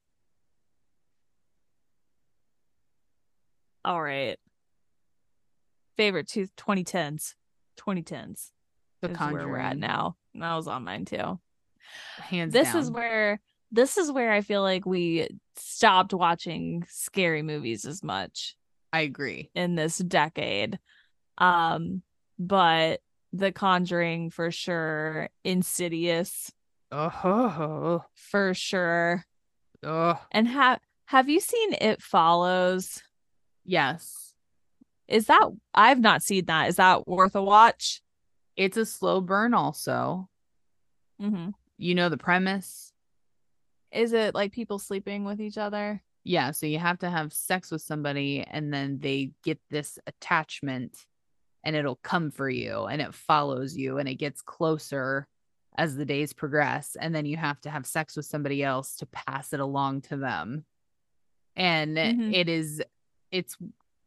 [3.84, 4.36] All right.
[5.96, 7.34] Favorite two 2010s.
[7.78, 8.50] 2010s
[9.02, 10.16] The is where we're at now.
[10.34, 11.38] That was on mine too.
[12.18, 12.82] Hands this down.
[12.82, 13.40] is where
[13.70, 18.56] this is where I feel like we stopped watching scary movies as much
[18.92, 19.50] I agree.
[19.54, 20.78] in this decade.
[21.38, 22.02] Um,
[22.38, 23.00] but
[23.32, 26.52] The Conjuring for sure, Insidious
[26.92, 29.24] Oh, for sure.
[29.82, 33.02] oh, And have have you seen It Follows?
[33.64, 34.34] yes.
[35.08, 36.68] Is that I've not seen that.
[36.68, 38.02] Is that worth a watch?
[38.56, 40.28] It's a slow burn, also.
[41.22, 41.50] Mm-hmm.
[41.78, 42.92] You know the premise?
[43.92, 46.02] Is it like people sleeping with each other?
[46.24, 46.50] Yeah.
[46.50, 51.06] So you have to have sex with somebody, and then they get this attachment,
[51.66, 55.26] and it'll come for you, and it follows you, and it gets closer
[55.76, 56.96] as the days progress.
[56.98, 60.16] And then you have to have sex with somebody else to pass it along to
[60.16, 60.64] them.
[61.56, 62.32] And Mhm.
[62.34, 62.82] it is,
[63.30, 63.56] it's,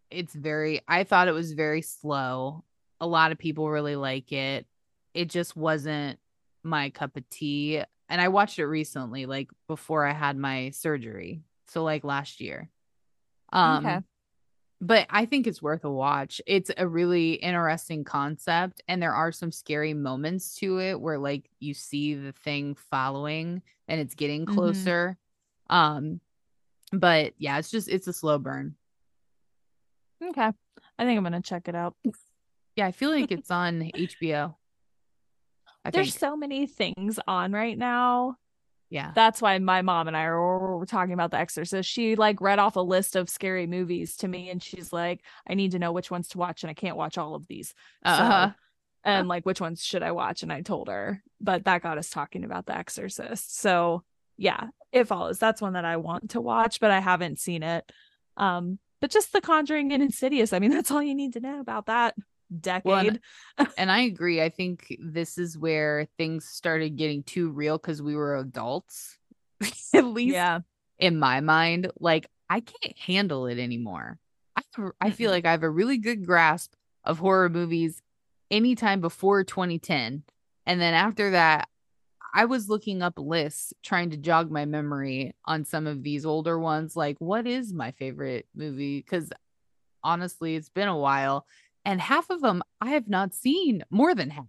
[0.10, 2.64] it's very, I thought it was very slow.
[3.02, 4.66] A lot of people really like it.
[5.14, 6.18] It just wasn't
[6.64, 7.84] my cup of tea.
[8.08, 11.42] And I watched it recently, like before I had my surgery.
[11.68, 12.70] So like last year.
[13.52, 14.00] Um Okay.
[14.82, 16.42] But I think it's worth a watch.
[16.48, 21.50] It's a really interesting concept and there are some scary moments to it where like
[21.60, 24.54] you see the thing following and it's getting Mhm.
[24.56, 25.18] closer.
[25.70, 26.22] Um
[26.92, 28.76] but yeah, it's just it's a slow burn.
[30.24, 30.42] Okay.
[30.98, 31.96] I think I'm gonna check it out.
[32.76, 34.56] Yeah, I feel like it's on HBO.
[35.84, 36.20] I There's think.
[36.20, 38.38] so many things on right now.
[38.90, 39.12] Yeah.
[39.14, 41.90] That's why my mom and I were, were talking about The Exorcist.
[41.90, 45.54] She like read off a list of scary movies to me, and she's like, "I
[45.54, 47.74] need to know which ones to watch, and I can't watch all of these.
[48.04, 48.52] Uh-huh.
[49.04, 52.10] And like, which ones should I watch?" And I told her, but that got us
[52.10, 53.60] talking about The Exorcist.
[53.60, 54.04] So
[54.38, 55.38] yeah, it follows.
[55.38, 57.90] That's one that I want to watch, but I haven't seen it.
[58.38, 60.52] Um, but just The Conjuring and Insidious.
[60.52, 62.16] I mean, that's all you need to know about that
[62.60, 63.20] decade.
[63.78, 64.42] and I agree.
[64.42, 69.18] I think this is where things started getting too real because we were adults.
[69.94, 70.60] At least yeah.
[70.98, 74.18] in my mind, like I can't handle it anymore.
[74.56, 74.62] I
[75.02, 76.74] I feel like I have a really good grasp
[77.04, 78.02] of horror movies
[78.52, 80.24] anytime before 2010.
[80.66, 81.68] And then after that,
[82.34, 86.60] I was looking up lists trying to jog my memory on some of these older
[86.60, 86.96] ones.
[86.96, 89.00] Like, what is my favorite movie?
[89.00, 89.32] Because
[90.04, 91.46] honestly, it's been a while.
[91.86, 94.46] And half of them I have not seen, more than half.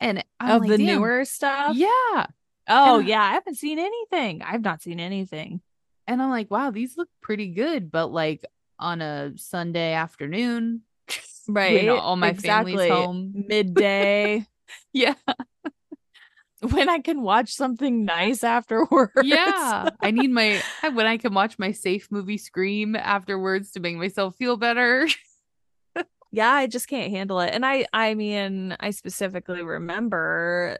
[0.00, 1.76] And I'm of like, the "Damn, newer stuff.
[1.76, 2.26] Yeah.
[2.68, 4.42] Oh And- yeah, I haven't seen anything.
[4.42, 5.60] I've not seen anything.
[6.06, 7.90] And I'm like, wow, these look pretty good.
[7.92, 8.44] But like
[8.78, 10.82] on a Sunday afternoon,
[11.48, 11.88] Right.
[11.88, 12.72] all my exactly.
[12.76, 13.32] family's home.
[13.48, 14.46] Midday.
[14.92, 15.14] Yeah.
[16.60, 19.12] when I can watch something nice afterwards.
[19.22, 19.90] Yeah.
[20.00, 20.62] I need my,
[20.92, 25.06] when I can watch my safe movie Scream afterwards to make myself feel better.
[26.32, 27.50] Yeah, I just can't handle it.
[27.54, 30.78] And I I mean, I specifically remember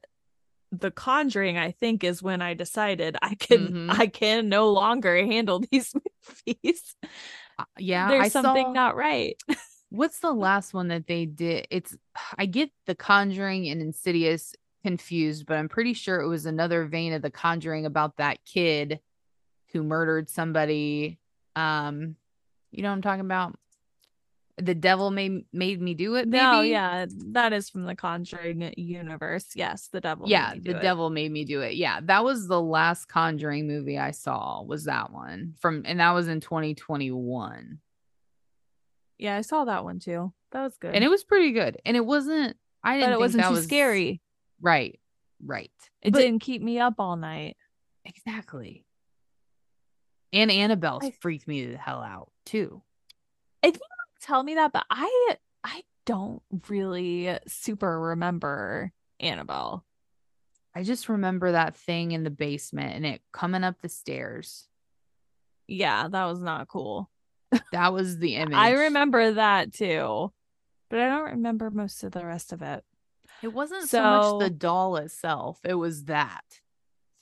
[0.74, 3.90] the conjuring i think is when i decided i can Mhm.
[4.00, 5.92] i can no longer handle these
[6.46, 6.96] movies
[7.58, 8.08] Uh, yeah.
[8.08, 9.36] there's I something saw, not right
[9.90, 11.66] what's the last one that they did?
[11.70, 11.94] It's,
[12.38, 17.12] I get The Conjuring and Insidious confused, but I'm pretty sure it was another vein
[17.12, 19.00] of The Conjuring about that kid
[19.74, 21.18] who murdered somebody.
[21.54, 22.16] Um,
[22.70, 23.54] you know what I'm talking about?
[24.58, 26.28] The devil made made me do it.
[26.28, 29.46] no yeah that is from the conjuring universe.
[29.54, 30.82] Yes the devil made yeah the it.
[30.82, 31.74] devil made me do it.
[31.76, 36.12] Yeah that was the last conjuring movie i saw was that one from and that
[36.12, 37.78] was in 2021
[39.18, 40.32] yeah i saw that one too.
[40.50, 40.94] That was good.
[40.94, 43.50] And it was pretty good and it wasn't i didn't but it think wasn't too
[43.52, 44.20] was scary.
[44.60, 45.00] Right
[45.44, 45.72] right.
[46.02, 47.56] It But- didn't keep me up all night.
[48.04, 48.84] Exactly.
[50.32, 52.82] And annabelle I- freaked me the hell out too
[54.22, 59.84] tell me that but i i don't really super remember annabelle
[60.74, 64.68] i just remember that thing in the basement and it coming up the stairs
[65.68, 67.10] yeah that was not cool
[67.72, 70.32] that was the image i remember that too
[70.88, 72.84] but i don't remember most of the rest of it
[73.42, 76.60] it wasn't so much the doll itself it was that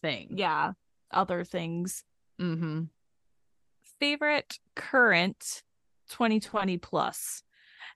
[0.00, 0.28] thing.
[0.36, 0.72] Yeah,
[1.10, 2.04] other things.
[2.40, 2.84] Mm-hmm.
[3.98, 5.62] Favorite current
[6.10, 7.42] 2020 plus.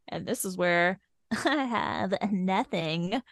[0.09, 1.01] And this is where
[1.45, 3.23] I have nothing.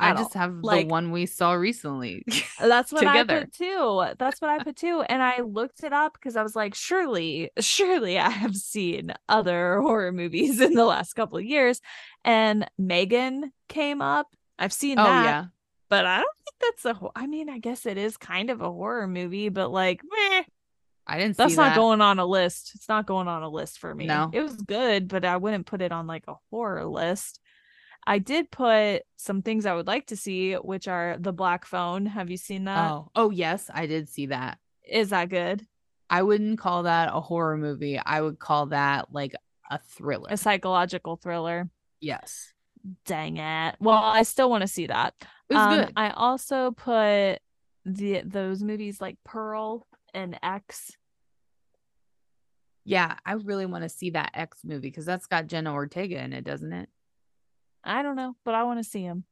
[0.00, 2.24] I just have Like- the one we saw recently.
[2.60, 4.04] That's what I put too.
[4.18, 5.02] That's what I put too.
[5.08, 9.80] And I looked it up because I was like, surely, surely I have seen other
[9.82, 11.80] horror movies in the last couple of years.
[12.24, 14.28] And Megan came up.
[14.58, 15.44] I've seen oh that, yeah.
[15.88, 17.08] but I don't think that's a.
[17.16, 20.42] I mean, I guess it is kind of a horror movie, but like, meh,
[21.10, 21.76] I didn't that's not that.
[21.76, 22.72] going on a list.
[22.76, 24.06] It's not going on a list for me.
[24.06, 24.30] No.
[24.32, 27.40] it was good, but I wouldn't put it on like a horror list.
[28.06, 32.06] I did put some things I would like to see, which are the Black Phone.
[32.06, 32.90] Have you seen that?
[32.92, 34.58] Oh, oh yes, I did see that.
[34.88, 35.66] Is that good?
[36.08, 37.98] I wouldn't call that a horror movie.
[37.98, 39.34] I would call that like
[39.70, 40.28] a thriller.
[40.30, 41.68] A psychological thriller.
[42.00, 42.52] yes.
[43.04, 43.76] Dang it.
[43.78, 45.12] Well, I still want to see that.
[45.50, 45.92] It was Um, good.
[45.96, 47.40] I also put
[47.84, 50.96] the those movies like Pearl and X.
[52.84, 56.32] Yeah, I really want to see that X movie because that's got Jenna Ortega in
[56.32, 56.88] it, doesn't it?
[57.84, 59.24] I don't know, but I want to see him.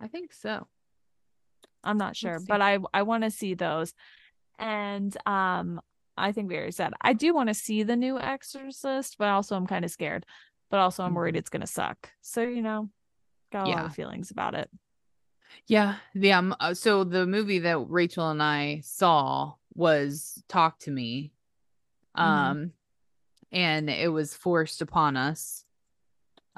[0.00, 0.66] I think so.
[1.84, 3.94] I'm not sure, but I I want to see those.
[4.58, 5.80] And um
[6.16, 9.56] I think we already said I do want to see the new Exorcist, but also
[9.56, 10.26] I'm kind of scared.
[10.70, 11.38] But also I'm worried Mhm.
[11.38, 12.10] it's gonna suck.
[12.22, 12.90] So you know,
[13.52, 14.70] got a lot of feelings about it.
[15.66, 16.38] Yeah, yeah.
[16.38, 21.32] um, uh, So the movie that Rachel and I saw was Talk to Me,
[22.18, 22.22] Mhm.
[22.22, 22.72] um,
[23.52, 25.64] and it was forced upon us,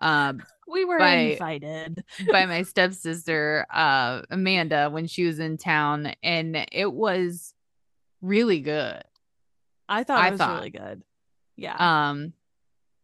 [0.01, 2.05] um, We were By- invited.
[2.31, 7.55] by my stepsister, uh, Amanda, when she was in town, and it was
[8.21, 9.03] really good.
[9.89, 11.03] I thought I it was thought- really good.
[11.57, 11.77] Yeah.
[12.11, 12.33] Um,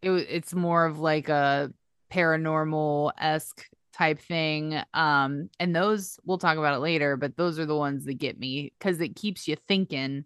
[0.03, 1.73] it it's more of like a
[2.13, 4.81] paranormal esque type thing.
[4.93, 8.39] Um, and those we'll talk about it later, but those are the ones that get
[8.39, 10.25] me because it keeps you thinking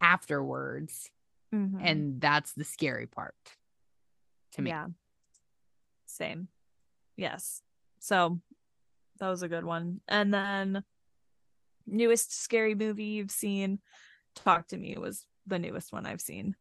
[0.00, 1.10] afterwards,
[1.54, 1.80] Mhm.
[1.82, 3.34] and that's the scary part
[4.52, 4.70] to me.
[4.70, 4.86] Yeah.
[6.06, 6.48] Same.
[7.16, 7.62] Yes.
[7.98, 8.40] So
[9.18, 10.00] that was a good one.
[10.08, 10.84] And then
[11.86, 13.80] newest scary movie you've seen,
[14.36, 16.54] Talk to Me was the newest one I've seen.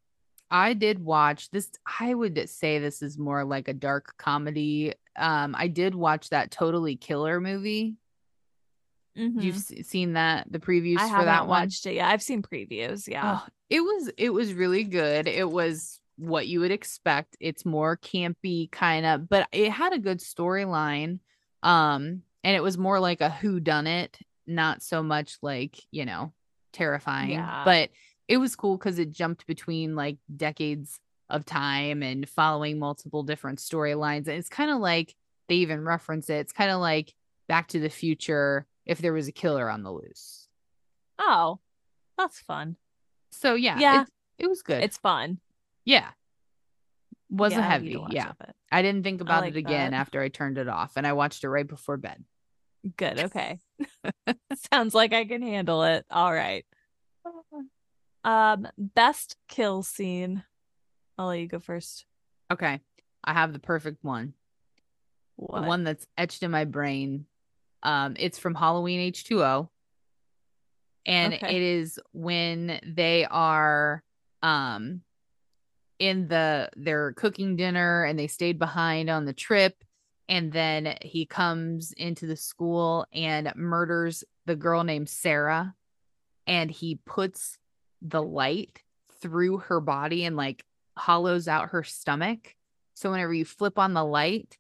[0.52, 1.70] I did watch this.
[2.00, 4.94] I would say this is more like a dark comedy.
[5.16, 7.96] Um, I did watch that Totally Killer movie.
[9.16, 11.16] You've seen that the previews Mm-hmm.
[11.16, 11.50] I for that one.
[11.50, 13.08] watched it Yeah, I've seen previews.
[13.08, 13.40] Yeah.
[13.42, 15.28] Oh, it was it was really good.
[15.28, 17.36] It was what you would expect.
[17.40, 21.20] It's more campy kind of, but it had a good storyline.
[21.64, 26.06] Um, and it was more like a who done it, not so much like, you
[26.06, 26.32] know,
[26.72, 27.32] terrifying.
[27.32, 27.64] Yeah.
[27.66, 27.90] But
[28.28, 31.00] it was cool because it jumped between like decades
[31.30, 34.28] of time and following multiple different storylines.
[34.28, 35.16] And it's kind of like
[35.48, 36.38] they even reference it.
[36.38, 37.14] It's kind of like
[37.48, 40.48] Back to the Future if there was a killer on the loose.
[41.20, 41.60] Oh,
[42.18, 42.76] that's fun.
[43.32, 44.02] So yeah, Yeah.
[44.02, 44.08] it,
[44.46, 44.84] it was good.
[44.84, 45.40] It's fun.
[45.86, 46.10] Yeah.
[47.30, 47.98] Wasn't Yeah, heavy.
[48.10, 48.32] Yeah.
[48.72, 49.98] I didn't think about like it again that.
[49.98, 52.24] after I turned it off and I watched it right before bed.
[52.98, 53.20] Good.
[53.26, 53.60] Okay.
[54.74, 56.06] Sounds like I can handle it.
[56.10, 56.66] All right.
[58.24, 60.44] Um, best kill scene.
[61.18, 62.06] I'll let you go first.
[62.52, 62.80] Okay.
[63.24, 64.34] I have the perfect one.
[65.36, 65.62] What?
[65.62, 67.26] The one that's etched in my brain.
[67.84, 69.70] Um, it's from Halloween H2O.
[71.06, 71.56] And Okay.
[71.56, 74.04] it is when they are
[74.42, 75.02] um
[76.00, 79.84] in the they're cooking dinner and they stayed behind on the trip
[80.30, 85.76] and then he comes into the school and murders the girl named Sarah
[86.48, 87.58] and he puts
[88.02, 88.82] the light
[89.22, 90.64] through her body and like
[90.98, 92.56] hollows out her stomach
[92.94, 94.58] so whenever you flip on the light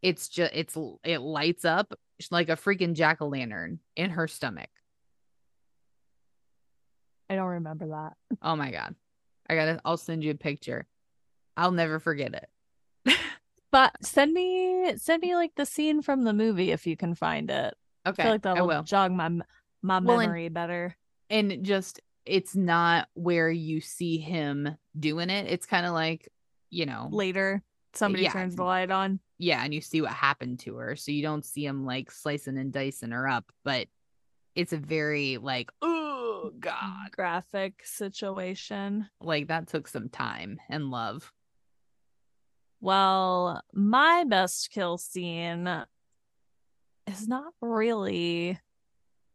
[0.00, 1.92] it's just it's it lights up
[2.30, 4.70] like a freaking jack-o'-lantern in her stomach.
[7.30, 8.12] I don't remember that.
[8.42, 8.94] oh my god.
[9.48, 10.86] I gotta i'll send you a picture.
[11.56, 13.16] I'll never forget it.
[13.70, 17.50] But send me send me like the scene from the movie if you can find
[17.50, 17.74] it.
[18.06, 19.28] okay I feel like that'll will jog my
[19.82, 20.96] my Well, and- memory better.
[21.28, 25.48] and just it's not where you see him doing it.
[25.50, 26.28] It's kind of like
[26.70, 28.32] you know Later, somebody yeah.
[28.32, 29.20] turns the light on.
[29.38, 32.58] yeah and you see what happened to her so you don't see him like slicing
[32.58, 33.86] and dicing her up but
[34.54, 39.08] it's a very like oh god Graphic situation.
[39.20, 41.32] like that took some time and love
[42.80, 45.66] Well, my best kill scene
[47.06, 48.58] is not really.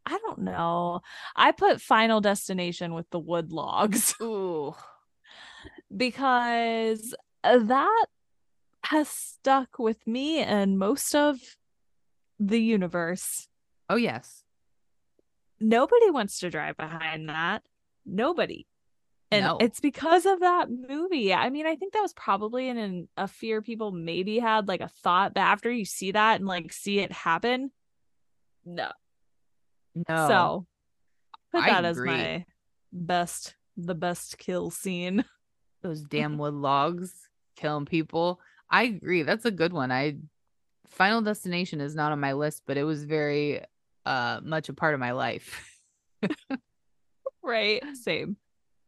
[0.06, 1.00] I don't know.
[1.36, 4.74] I put Final Destination with the wood logs ooh
[5.94, 7.14] because
[7.44, 8.06] uh, that
[8.90, 11.38] has stuck with me and most of
[12.38, 13.48] the universe.
[13.88, 14.42] oh yes
[15.60, 17.62] nobody wants to drive behind that.
[18.06, 18.66] Nobody.
[19.30, 19.58] And No.
[19.60, 21.32] it's because of that movie.
[21.32, 24.80] I mean, I think that was probably an, an a fear people maybe had, like
[24.80, 27.70] a thought, but after you see that and like see it happen,
[28.64, 28.90] no.
[30.08, 30.28] No.
[30.28, 30.66] So
[31.52, 32.44] put I that as my
[32.92, 35.24] best, the best kill scene.
[35.82, 37.12] those damn wood logs
[37.56, 38.40] killing people.
[38.70, 39.22] I agree.
[39.24, 39.90] That's a good one.
[39.90, 40.16] I
[40.88, 43.62] Final Destination is not on my list, but it was very
[44.06, 45.66] uh much a part of my life.
[47.42, 47.82] Right.
[47.96, 48.36] Same.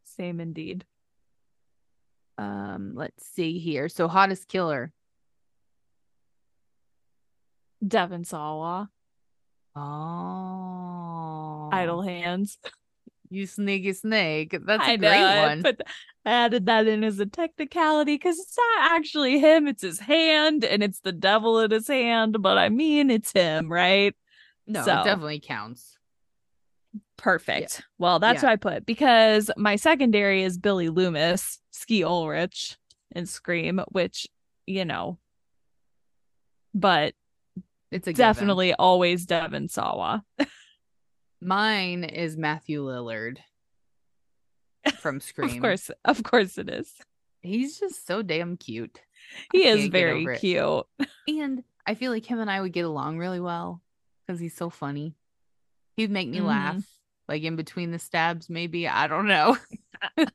[0.04, 0.84] Same indeed.
[2.38, 3.88] Um, let's see here.
[3.88, 4.92] So hottest killer.
[7.86, 8.90] Devon Sawa,
[9.74, 9.80] Oh,
[11.72, 12.58] Idle Hands.
[13.32, 14.54] You sneaky snake.
[14.66, 15.62] That's a I great know, I one.
[15.62, 15.80] But
[16.26, 20.64] I added that in as a technicality because it's not actually him, it's his hand
[20.64, 24.14] and it's the devil in his hand, but I mean it's him, right?
[24.66, 25.96] no, so- it definitely counts.
[27.16, 27.82] Perfect.
[27.98, 28.48] Well, that's Yeah.
[28.48, 32.76] what I put because my secondary is Billy Loomis, Skeet Ulrich,
[33.12, 34.26] and Scream, which,
[34.66, 35.18] you know,
[36.74, 37.14] but
[37.90, 38.18] It's a given.
[38.18, 40.24] definitely always Devon Sawa.
[41.42, 43.38] Mine is Matthew Lillard
[44.98, 45.56] from Scream.
[45.56, 46.92] Of course, of course it is.
[47.42, 49.00] he's just so damn cute.
[49.52, 50.84] He I is very cute.
[51.28, 53.80] And I feel like him and I would get along really well
[54.26, 55.14] because he's so funny.
[55.96, 56.46] He'd make me Mhm.
[56.46, 56.84] laugh,
[57.28, 58.86] like in between the stabs, maybe.
[58.88, 59.56] I don't know.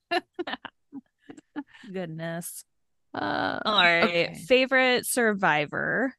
[1.92, 2.64] Goodness.
[3.14, 4.04] Uh, All right.
[4.04, 4.34] okay.
[4.46, 6.14] Favorite survivor.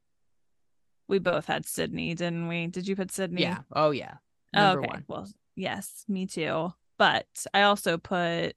[1.08, 2.66] We both had Sidney, didn't we?
[2.66, 3.42] Did you put Sidney?
[3.42, 3.58] Yeah.
[3.72, 4.14] Oh, yeah.
[4.54, 4.88] Oh, Number okay.
[4.88, 5.04] one.
[5.08, 6.72] Well, yes, me too.
[6.98, 8.54] But I also put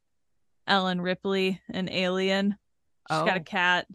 [0.68, 2.56] Ellen Ripley, an alien.
[3.10, 3.44] She's got a Oh.
[3.44, 3.88] cat,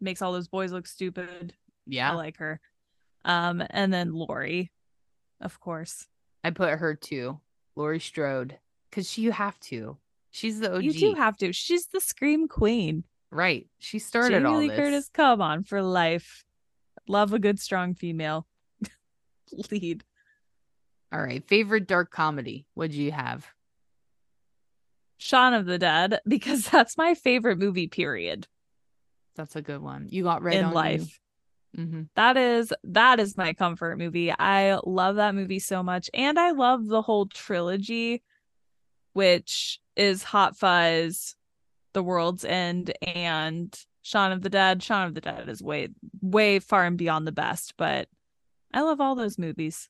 [0.00, 1.54] makes all those boys look stupid.
[1.86, 2.10] Yeah.
[2.12, 2.60] I like her.
[3.24, 4.72] Um, and then Laurie,
[5.40, 6.06] of course.
[6.44, 7.40] I put her too.
[7.76, 8.58] Laurie Strode.
[8.90, 9.98] Because she, you have to.
[10.30, 10.82] She's the OG.
[10.84, 11.52] You do have to.
[11.52, 13.04] She's the scream queen.
[13.30, 13.66] right.
[13.78, 14.76] She started Jamie all Lee this.
[14.78, 16.44] Curtis, come on for life.
[17.08, 18.46] Love a good strong female
[19.70, 20.04] lead.
[21.12, 21.46] All right.
[21.46, 22.66] Favorite dark comedy.
[22.74, 23.46] What do you have?
[25.18, 28.46] Shaun of the Dead, because that's my favorite movie, period,
[29.34, 30.08] That's a good one.
[30.10, 31.18] You got right in on life.
[31.74, 34.32] hmm That is that is my comfort movie.
[34.32, 36.10] I love that movie so much.
[36.12, 38.22] And I love the whole trilogy,
[39.14, 41.34] which is Hot Fuzz,
[41.94, 44.82] The World's End, and Shaun of the Dead.
[44.82, 45.88] Shaun of the Dead is way,
[46.20, 48.08] way far and beyond the best, but
[48.74, 49.88] I love all those movies.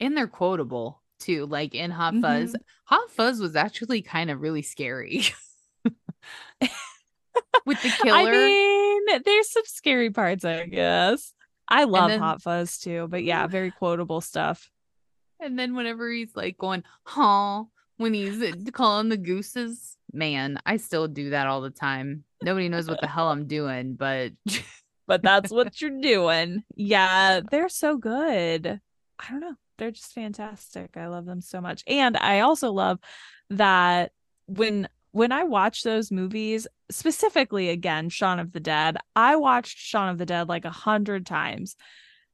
[0.00, 1.46] And they're quotable too.
[1.46, 2.52] Like in Hot Fuzz.
[2.52, 2.56] Mhm.
[2.86, 5.22] Hot Fuzz was actually kind of really scary.
[7.66, 8.18] With the killer.
[8.18, 8.30] I
[9.06, 11.32] mean, there's some scary parts, I guess.
[11.68, 14.70] I love then- Hot Fuzz too, but yeah, very quotable stuff.
[15.40, 17.64] And then whenever he's like going, huh,
[17.96, 22.24] when he's uh, calling the gooses, man, I still do that all the time.
[22.42, 24.32] Nobody knows what the hell I'm doing, but
[25.06, 26.64] but that's what you're doing.
[26.76, 28.80] Yeah, they're so good.
[29.18, 29.54] I don't know.
[29.78, 30.96] They're just fantastic.
[30.96, 31.82] I love them so much.
[31.86, 32.98] And I also love
[33.50, 34.12] that
[34.46, 40.08] when when I watch those movies, specifically again, Shaun of the Dead, I watched Shaun
[40.08, 41.76] of the Dead like a hundred times.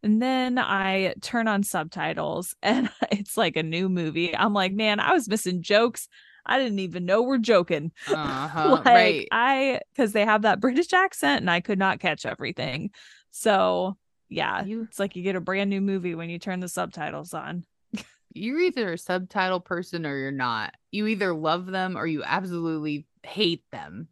[0.02, 4.34] And then I turn on subtitles and it's like a new movie.
[4.34, 6.08] I'm like, man, I was missing jokes.
[6.46, 9.28] I didn't even know we're joking uh-huh, like right.
[9.30, 12.90] I because they have that British accent and I could not catch everything.
[13.30, 13.98] So
[14.30, 17.34] yeah, You it's like you get a brand new movie when you turn the subtitles
[17.34, 17.64] on.
[18.32, 20.74] you're either a subtitle person or you're not.
[20.92, 24.08] You either love them or you absolutely hate them.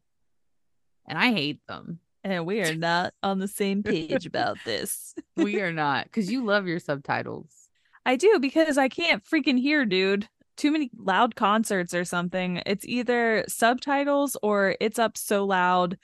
[1.07, 2.01] And I hate them.
[2.25, 5.15] And we are not on the same page about this.
[5.37, 7.53] We are not because you love your subtitles.
[8.05, 10.29] I do because I can't freaking hear, dude.
[10.57, 12.61] Too many loud concerts or something.
[12.67, 15.97] It's either subtitles or it's up so loud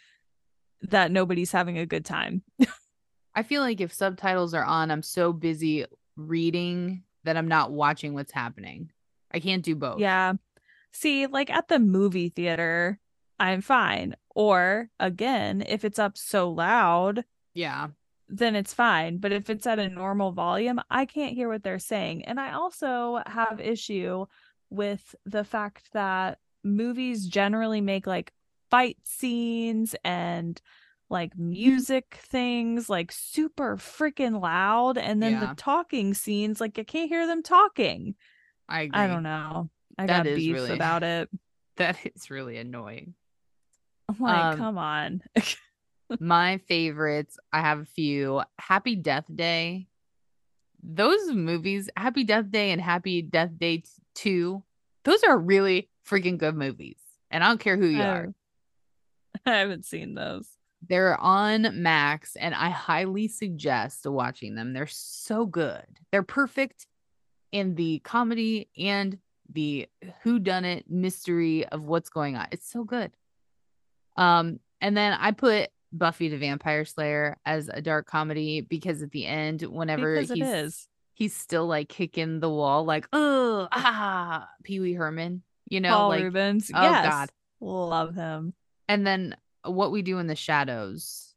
[0.83, 2.43] that nobody's having a good time.
[3.35, 5.85] I feel like if subtitles are on, I'm so busy
[6.17, 8.91] reading that I'm not watching what's happening.
[9.33, 9.99] I can't do both.
[9.99, 10.35] Yeah.
[10.93, 13.01] See, like at the movie theater,
[13.41, 14.15] I'm fine.
[14.35, 17.25] Or again, if it's up so loud,
[17.55, 17.89] Yeah.
[18.29, 19.19] then it's fine.
[19.19, 22.25] But if it's at a normal volume, I can't hear what they're saying.
[22.27, 24.27] And I also have issue
[24.71, 28.33] with the fact that movies generally make like
[28.71, 30.61] fight scenes and
[31.11, 35.41] like music things like super freaking loud and then Yeah.
[35.47, 38.15] the talking scenes like I can't hear them talking.
[38.69, 39.01] I agree.
[39.01, 39.71] I don't know.
[39.99, 41.29] I That got beef really- about it.
[41.77, 43.15] That is really annoying.
[44.09, 45.23] I'm like, Um, come on.
[46.21, 48.43] My favorites, I have a few.
[48.61, 49.89] Happy Death Day.
[50.85, 53.83] Those movies, Happy Death Day and Happy Death Day
[54.15, 54.63] 2.
[55.05, 56.99] Those are really freaking good movies.
[57.31, 58.35] And I don't care who you I are.
[59.47, 60.47] I haven't seen those.
[60.89, 64.73] They're on Max, and I highly suggest watching them.
[64.73, 65.85] They're so good.
[66.11, 66.87] They're perfect
[67.53, 69.19] in the comedy and
[69.53, 69.89] the
[70.23, 72.49] who done it mystery of what's going on.
[72.51, 73.13] It's so good.
[74.17, 79.13] Um, and then I put Buffy the Vampire Slayer as a dark comedy because at
[79.13, 80.89] the end, whenever he's is.
[81.15, 86.09] he's still like kicking the wall, like oh ah Pee Wee Herman, you know, Paul
[86.09, 86.71] like Reubens.
[86.75, 87.09] oh yes.
[87.09, 87.31] God.
[87.61, 88.53] Love him.
[88.89, 91.35] and then what we do in the shadows.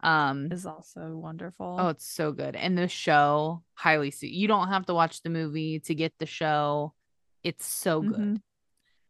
[0.00, 1.76] Um, Is also wonderful.
[1.80, 2.56] Oh, it's so good.
[2.56, 6.26] And the show, highly su- you don't have to watch the movie to get the
[6.26, 6.92] show.
[7.42, 8.18] It's so good.
[8.18, 8.40] Mhm.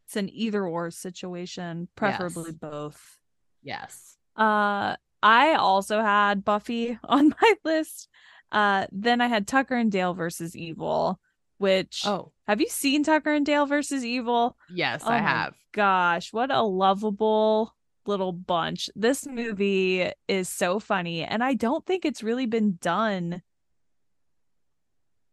[0.07, 2.59] It's an either or situation, preferably Yes.
[2.61, 3.19] both.
[3.63, 4.17] Yes.
[4.37, 8.09] Uh I also had Buffy on my list.
[8.53, 11.19] Uh then I had Tucker and Dale versus Evil,
[11.59, 14.57] which Oh, have you seen Tucker and Dale versus Evil?
[14.71, 15.55] yes, Oh I have.
[15.73, 17.74] Gosh, what a lovable
[18.07, 18.91] little bunch.
[18.95, 23.43] This movie is so funny and I don't think it's really been done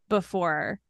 [0.08, 0.80] before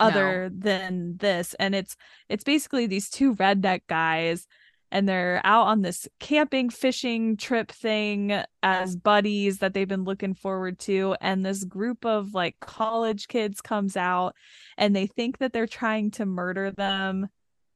[0.00, 1.96] other than this and it's
[2.28, 4.46] it's basically these two redneck guys
[4.90, 10.34] and they're out on this camping fishing trip thing as buddies that they've been looking
[10.34, 14.34] forward to and this group of like college kids comes out
[14.76, 17.28] and they think that they're trying to murder them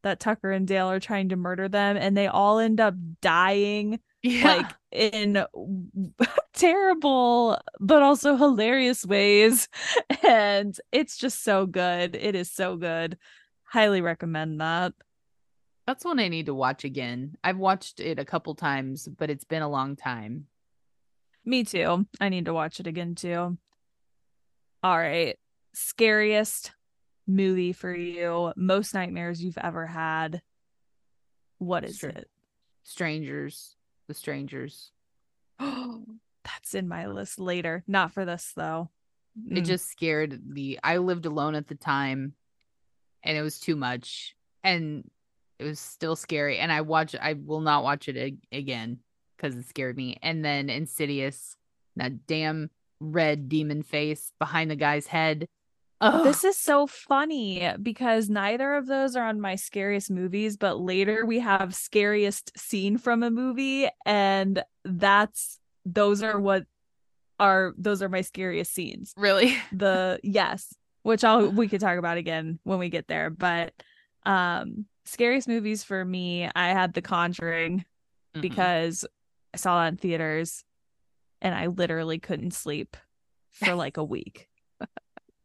[0.03, 4.01] that Tucker and Dale are trying to murder them and they all end up dying
[4.23, 4.45] Yeah.
[4.57, 5.45] like in
[6.55, 9.69] terrible but also hilarious ways.
[10.29, 12.15] And it's just so good.
[12.15, 13.19] It is so good.
[13.65, 14.93] Highly recommend that.
[15.87, 17.35] That's one I need to watch again.
[17.43, 20.47] I've watched it a couple times, but it's been a long time.
[21.45, 22.07] me too.
[22.21, 23.59] I need to watch it again too.
[24.85, 25.37] All right.
[25.75, 26.71] Scariest
[27.27, 30.43] movie for you most nightmares you've ever had
[31.59, 32.11] what is Sure.
[32.11, 32.29] it
[32.85, 33.77] Strangers,
[34.09, 34.91] the strangers.
[35.61, 36.05] Oh,
[36.45, 38.91] that's in my list later not for this though
[39.51, 39.67] It Mm.
[39.67, 42.35] just scared the I lived alone at the time
[43.23, 44.35] and it was too much
[44.65, 45.09] and
[45.59, 48.99] it was still scary and I watch I will not watch it ag- again
[49.39, 50.19] cuz it scared me.
[50.23, 51.57] And then Insidious,
[51.97, 52.71] that damn
[53.01, 55.49] red demon face behind the guy's head.
[56.05, 60.81] Oh, This is so funny because neither of those are on my scariest movies, but
[60.81, 66.65] later we have scariest scene from a movie, and that's those are what
[67.39, 69.13] are those are my scariest scenes.
[69.17, 73.73] really The yes, which I'll we could talk about again when we get there, but
[74.25, 77.85] um scariest movies for me, I had The Conjuring
[78.35, 78.41] Mhm.
[78.41, 79.05] because
[79.55, 80.65] I saw it in theaters
[81.41, 82.97] and I literally couldn't sleep
[83.51, 84.49] for like a week.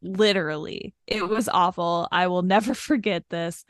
[0.02, 0.94] Literally.
[1.06, 2.08] It was awful.
[2.12, 3.64] I will never forget this.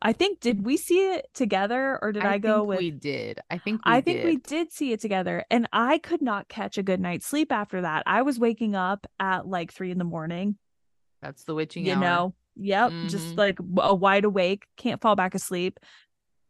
[0.00, 3.40] I think did we see it together or did I, go think with we did.
[3.50, 4.42] I think we I think we did.
[4.42, 8.02] did see it together and I could not catch a good night's sleep after that.
[8.06, 10.56] I was waking up at like 3 in the morning,
[11.20, 12.00] That's the witching you hour.
[12.00, 12.34] know.
[12.56, 13.38] Yep, just Mhm.
[13.38, 15.78] like a wide awake, can't fall back asleep.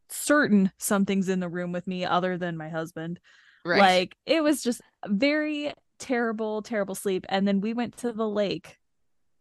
[0.09, 3.19] Certain something's in the room with me other than my husband.
[3.65, 3.79] right?
[3.81, 7.27] Like it was just very terrible, terrible sleep.
[7.29, 8.79] And then we went to the lake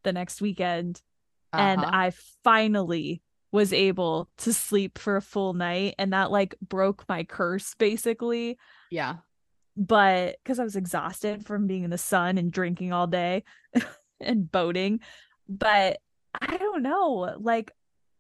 [0.04, 1.02] the next weekend
[1.54, 1.92] and Uh-huh.
[1.94, 2.12] I
[2.44, 3.22] finally
[3.52, 8.58] was able to sleep for a full night and that like broke my curse basically.
[8.90, 9.18] yeah.
[9.78, 13.44] But because I was exhausted from being in the sun and drinking all day
[14.20, 15.00] and boating.
[15.48, 16.00] But
[16.40, 17.72] I don't know, like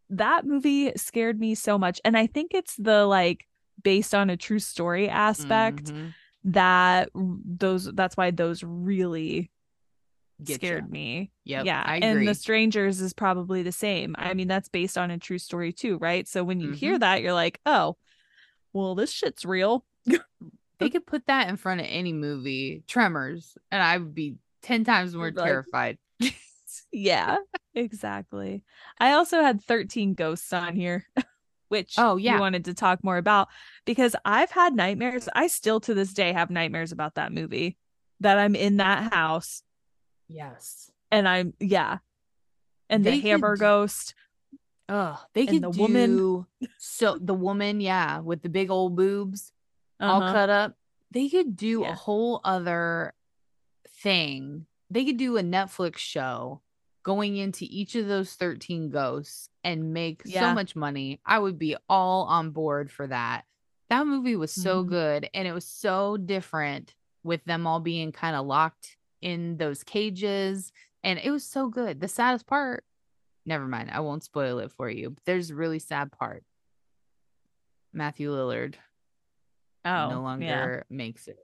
[0.09, 1.99] that movie scared me so much.
[2.03, 3.47] And I think it's the like
[3.83, 6.13] based on a true story aspect Mhm.
[6.45, 9.51] that those that's why those really
[10.45, 11.31] Scared me.
[11.45, 11.99] Yep, yeah.
[12.01, 14.15] And the strangers is probably the same.
[14.17, 16.27] I mean, that's based on a true story too, right?
[16.27, 16.99] So when you hear Mhm.
[17.01, 17.97] that, you're like, oh,
[18.73, 19.85] well, this shit's real.
[20.79, 24.83] They could put that in front of any movie, Tremors, and I would be 10
[24.83, 25.99] times more like, terrified.
[26.91, 27.37] yeah,
[27.75, 28.63] exactly.
[28.99, 31.05] I also had 13 ghosts on here,
[31.69, 32.33] which Oh, yeah.
[32.33, 33.49] you wanted to talk more about
[33.85, 35.29] because I've had nightmares.
[35.35, 37.77] I still to this day have nightmares about that movie
[38.21, 39.61] that I'm in that house
[40.31, 40.91] Yes.
[41.11, 41.97] and I'm, yeah.
[42.89, 44.13] And They the hammer could- ghost.
[44.89, 46.45] Oh, they could the do woman-
[46.77, 49.53] so the woman, yeah, with the big old boobs
[49.99, 50.33] all Uh-huh.
[50.33, 50.77] cut up.
[51.11, 51.91] They could do Yeah.
[51.91, 53.13] a whole other
[53.87, 54.65] thing.
[54.89, 56.61] They could do a Netflix show
[57.03, 60.49] going into each of those 13 ghosts and make Yeah.
[60.49, 61.19] so much money.
[61.25, 63.45] I would be all on board for that.
[63.89, 64.87] That movie was so Mhm.
[64.89, 69.83] good and it was so different with them all being kind of locked in those
[69.83, 70.71] cages
[71.03, 71.99] and it was so good.
[71.99, 72.83] The saddest part
[73.45, 73.89] never mind.
[73.91, 75.09] I won't spoil it for you.
[75.11, 76.43] But there's a really sad part.
[77.93, 78.75] Matthew Lillard
[79.83, 80.17] Oh, no yeah.
[80.19, 81.39] longer makes it.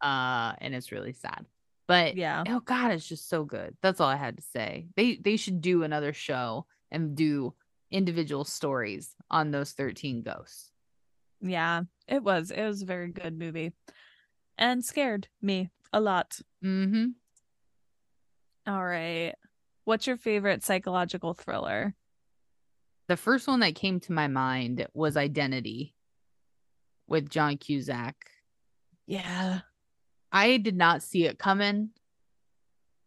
[0.00, 1.44] Uh, and it's really sad.
[1.86, 2.42] But Yeah.
[2.48, 3.76] oh god, it's just so good.
[3.82, 4.88] That's all I had to say.
[4.96, 7.54] They they should do another show and do
[7.90, 10.72] individual stories on those 13 ghosts.
[11.42, 11.82] Yeah.
[12.08, 12.50] It was.
[12.50, 13.72] It was a very good movie.
[14.58, 16.38] And scared me a lot.
[16.62, 17.06] Mm-hmm.
[18.70, 19.32] All right.
[19.84, 21.94] What's your favorite psychological thriller?
[23.08, 25.94] The first one that came to my mind was Identity
[27.08, 28.14] with John Cusack.
[29.06, 29.60] Yeah.
[30.30, 31.90] I did not see it coming.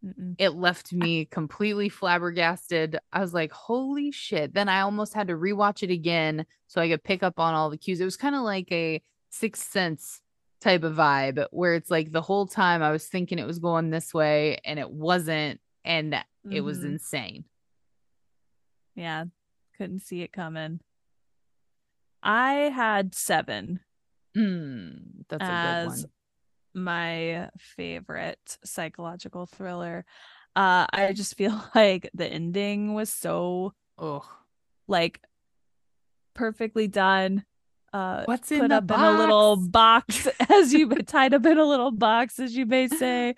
[0.04, 0.34] Mm-mm.
[0.38, 2.98] It left me completely flabbergasted.
[3.12, 4.52] I was like, holy shit.
[4.52, 7.70] Then I almost had to rewatch it again so I could pick up on all
[7.70, 8.00] the cues.
[8.00, 10.22] It was kind of like a sixth sense
[10.60, 13.90] type of vibe where it's like the whole time I was thinking it was going
[13.90, 15.60] this way and it wasn't.
[15.84, 16.14] And
[16.50, 16.92] it was Mhm.
[16.92, 17.44] insane.
[18.94, 19.24] Yeah.
[19.76, 20.80] Couldn't see it coming.
[22.22, 23.80] I had seven
[24.36, 26.04] Mm, that's a good as one.
[26.84, 30.04] my favorite psychological thriller.
[30.54, 34.28] Uh, I just feel like the ending was so Oh,
[34.86, 35.20] like
[36.34, 37.44] perfectly done.
[37.92, 40.24] Uh, what's in put the up in a little box?
[40.24, 43.34] box as you tied up in a little box as you may say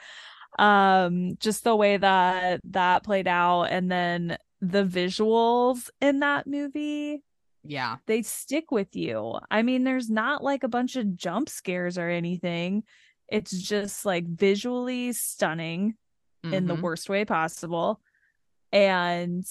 [0.59, 7.23] um just the way that that played out and then the visuals in that movie
[7.65, 7.97] Yeah.
[8.07, 12.11] they stick with you i mean there's not like a bunch of jump scares or
[12.11, 12.83] anything
[13.29, 15.95] it's just like visually stunning
[16.45, 16.83] in the Mhm.
[16.83, 18.01] worst way possible
[18.73, 19.45] and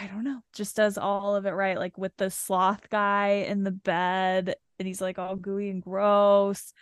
[0.00, 3.64] i don't know just does all of it right like with the sloth guy in
[3.64, 6.72] the bed and he's like all gooey and gross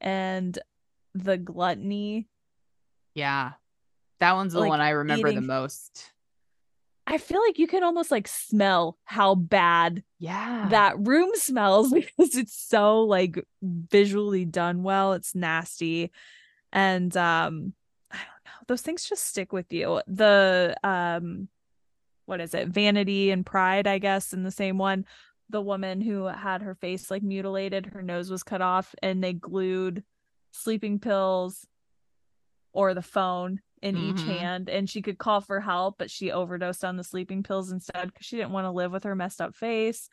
[0.00, 0.58] and
[1.14, 2.28] the gluttony
[3.14, 3.52] Yeah.
[4.20, 6.12] That one's the Like, one I remember the most.
[7.06, 10.68] i feel like you can almost like smell how bad Yeah.
[10.70, 16.10] that room smells because it's so like visually done well it's nasty
[16.72, 17.72] and um
[18.12, 21.48] i don't know those things just stick with you the um
[22.28, 22.68] what is it?
[22.68, 25.04] Vanity and pride i guess in the same one.
[25.50, 29.32] The woman who had her face like mutilated her nose was cut off and they
[29.32, 30.04] glued
[30.52, 31.66] sleeping pills
[32.74, 34.38] or the phone in each Mhm.
[34.38, 38.08] hand and she could call for help but she overdosed on the sleeping pills instead
[38.12, 40.10] because she didn't want to live with her messed up face.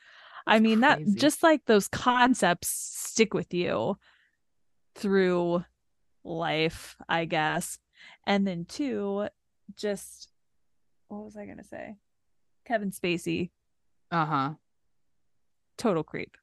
[0.47, 1.03] I mean crazy.
[1.11, 3.97] that just like those concepts stick with you
[4.95, 5.65] through
[6.23, 7.77] life i guess.
[8.25, 9.27] And then two
[9.75, 10.29] just
[11.09, 11.97] what was i gonna say
[12.65, 13.51] kevin spacey
[14.11, 14.53] Uh-huh.
[15.77, 16.37] total creep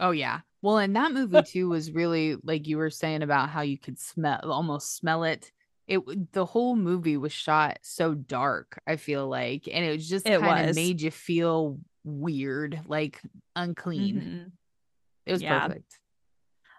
[0.00, 0.40] Oh yeah.
[0.62, 4.00] Well, and that movie too was really like you were saying about how you could
[4.00, 5.52] smell almost smell it.
[5.86, 10.26] It the whole movie was shot so dark, I feel like, and it was just
[10.26, 13.20] kind of made you feel weird, like
[13.54, 14.16] unclean.
[14.16, 14.52] Mhm.
[15.26, 15.60] It was Yeah.
[15.68, 15.98] perfect.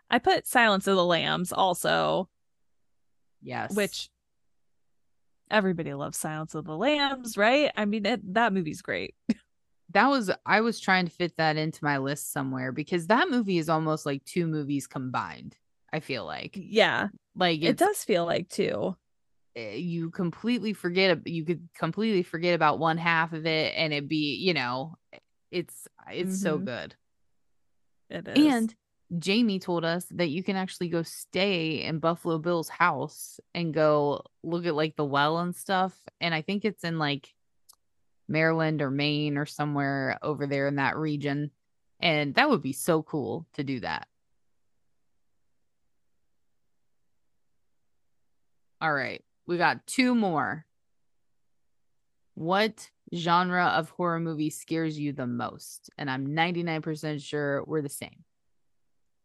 [0.10, 2.28] i put silence of the lambs also
[3.42, 3.74] Yes.
[3.76, 4.10] which
[5.52, 7.72] everybody loves silence of the lambs right?
[7.76, 9.16] I mean it, that movie's great.
[9.94, 13.58] That was I was trying to fit that into my list somewhere because that movie
[13.58, 15.58] is almost like two movies combined.
[15.92, 16.54] I feel like.
[16.56, 17.10] Yeah.
[17.36, 18.96] Like it does feel like too
[19.58, 24.08] eh, you completely forget you could completely forget about one half of it and it'd
[24.08, 24.96] be you know
[25.52, 26.66] it's it's so Mhm.
[26.66, 26.96] good.
[28.10, 28.38] It is.
[28.38, 28.76] And
[29.20, 34.24] jamie told us that you can actually go stay in buffalo bill's house and go
[34.44, 37.34] look at like the well and stuff and i think it's in like
[38.28, 41.52] maryland or maine or somewhere over there in that region
[42.00, 44.08] and that would be so cool to do that
[48.80, 50.66] all right we got two more
[52.36, 55.90] what genre of horror movie scares you the most?
[55.98, 58.24] And I'm 99% sure we're the same.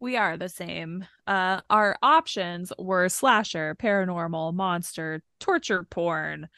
[0.00, 6.48] We are the same uh our options were slasher paranormal monster torture porn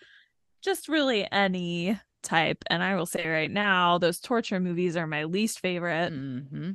[0.62, 5.24] just really any type and i will say right now those torture movies are my
[5.24, 6.72] least favorite hmm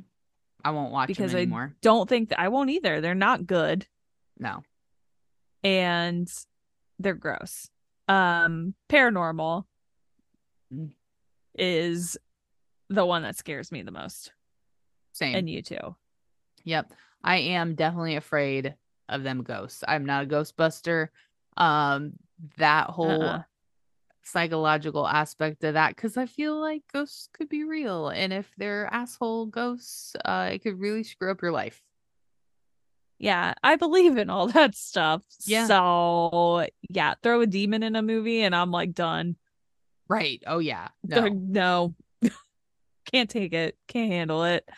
[0.64, 1.46] I won't watch because i
[1.82, 3.86] don't think that i won't either they're not good
[4.38, 4.62] No.
[5.62, 6.26] and
[6.98, 7.68] they're gross.
[8.08, 9.64] Um paranormal
[10.72, 10.92] Mm.
[11.58, 12.16] is
[12.88, 14.32] the one that scares me the most.
[15.12, 15.34] Same.
[15.36, 15.94] And you too.
[16.64, 16.92] Yep.
[17.22, 18.74] I am definitely afraid
[19.08, 19.84] of them ghosts.
[19.86, 21.08] I'm not a ghostbuster.
[21.56, 22.14] Um
[22.58, 23.42] that whole Uh-uh.
[24.22, 28.92] psychological aspect of that cuz I feel like ghosts could be real and if they're
[28.92, 31.82] asshole ghosts, uh it could really screw up your life.
[33.18, 35.22] Yeah, I believe in all that stuff.
[35.46, 35.66] Yeah.
[35.66, 39.36] So yeah, throw a demon in a movie and I'm like done.
[40.08, 40.42] Right.
[40.46, 40.88] Oh yeah.
[41.02, 41.28] No.
[41.28, 41.94] No.
[42.22, 42.30] no.
[43.12, 43.76] Can't take it.
[43.88, 44.68] Can't handle it.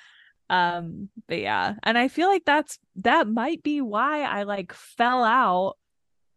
[0.48, 5.24] Um, but yeah, and I feel like that's that might be why I like fell
[5.24, 5.77] out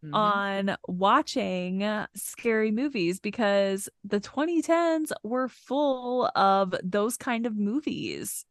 [0.04, 0.14] Mhm.
[0.14, 8.44] on watching scary movies because the 2010s were full of those kind of movies.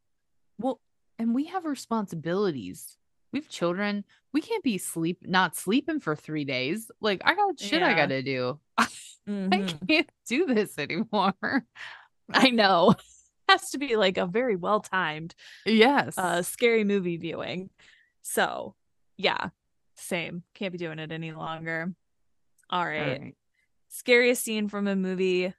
[0.59, 0.79] Well,
[1.17, 2.97] and we have responsibilities.
[3.33, 4.05] We have children.
[4.31, 6.89] We can't be sleep not sleeping for three days.
[7.01, 8.59] Like I got shit I gotta do.
[8.77, 8.87] I
[9.27, 9.87] Mhm.
[9.87, 11.33] can't do this anymore.
[12.33, 12.95] I know.
[13.49, 15.33] Has to be like a very well timed
[15.65, 16.17] Yes.
[16.17, 17.69] uh scary movie viewing.
[18.21, 18.75] So,
[19.17, 19.49] yeah.
[19.95, 20.43] Same.
[20.53, 21.93] Can't be doing it any longer.
[22.69, 23.19] All All right.
[23.21, 23.35] right.
[23.89, 25.53] Scariest scene from a movie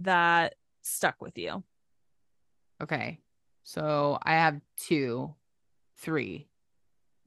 [0.00, 1.62] that stuck with you.
[2.82, 3.20] Okay.
[3.62, 5.34] So I have two,
[5.98, 6.48] three.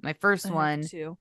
[0.01, 1.17] My first one two.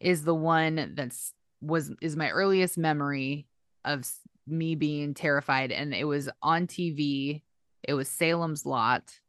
[0.00, 3.46] is the one that's was is my earliest memory
[3.84, 4.06] of
[4.46, 7.42] me being terrified and it was on TV.
[7.86, 9.20] It was Salem's Lot.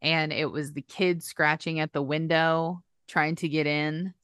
[0.00, 4.14] And it was the kid scratching at the window trying to get in.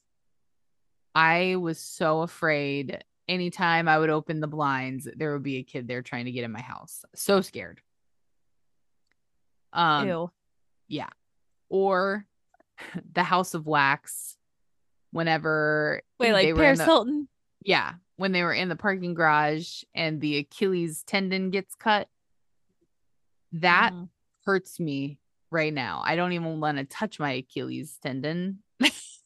[1.13, 5.87] I was so afraid anytime I would open the blinds there would be a kid
[5.87, 7.03] there trying to get in my house.
[7.15, 7.81] So scared.
[9.73, 10.31] Um Ew.
[10.87, 11.09] yeah.
[11.69, 12.25] Or
[13.13, 14.37] the House of Wax
[15.11, 17.27] whenever Wait, like Paris the- Hilton?
[17.63, 22.07] yeah, when they were in the parking garage and the Achilles tendon gets cut.
[23.61, 24.09] That Mhm.
[24.45, 25.19] hurts me
[25.51, 26.01] right now.
[26.05, 28.63] I don't even want to touch my Achilles tendon.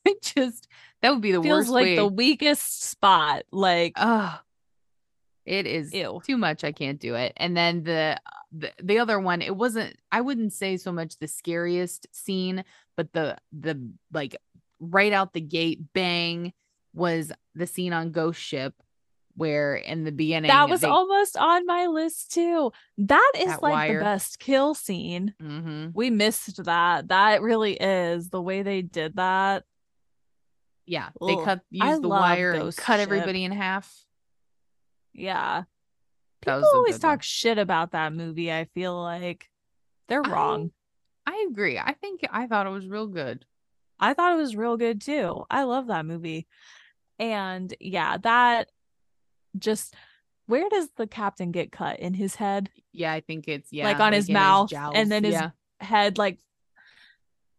[0.06, 0.68] it just
[1.02, 1.46] that would be the worst.
[1.48, 1.96] feels worst like way.
[1.96, 3.44] the weakest spot.
[3.52, 4.40] Like, Ugh.
[5.46, 6.22] it is Ew.
[6.26, 6.64] too much.
[6.64, 7.34] I can't do it.
[7.38, 8.20] And then the,
[8.52, 9.96] the the other one, it wasn't.
[10.12, 12.64] I wouldn't say so much the scariest scene,
[12.98, 13.82] but the the
[14.14, 14.36] like
[14.80, 16.54] right out the gate bang
[16.94, 18.74] was the scene on Ghost Ship,
[19.36, 22.72] where in the beginning that was they- almost on my list too.
[22.98, 24.00] That is That like wire.
[24.00, 25.34] the best kill scene.
[25.42, 25.94] Mhm.
[25.94, 27.08] We missed that.
[27.08, 29.64] That really is the way they did that.
[30.86, 33.02] Yeah, they cut I the wire and cut Ship.
[33.08, 34.06] everybody in half.
[35.14, 35.64] Yeah.
[36.42, 37.12] People always good one.
[37.18, 38.52] talk shit about that movie.
[38.52, 39.50] I feel like
[40.08, 40.72] they're I- wrong.
[41.26, 41.78] I agree.
[41.78, 43.46] I think I thought it was real good.
[44.00, 45.46] I thought it was real good too.
[45.52, 46.48] I love that movie.
[47.20, 48.70] And yeah, that
[49.58, 49.96] just
[50.48, 52.70] where does the captain get cut in his head?
[52.92, 54.94] Yeah, I think it's yeah, Like on his mouth, jowls.
[54.96, 55.52] and then his yeah.
[55.80, 56.40] Head like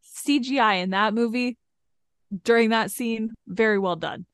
[0.04, 1.56] CGI in that movie
[2.44, 4.26] during that scene, very well done.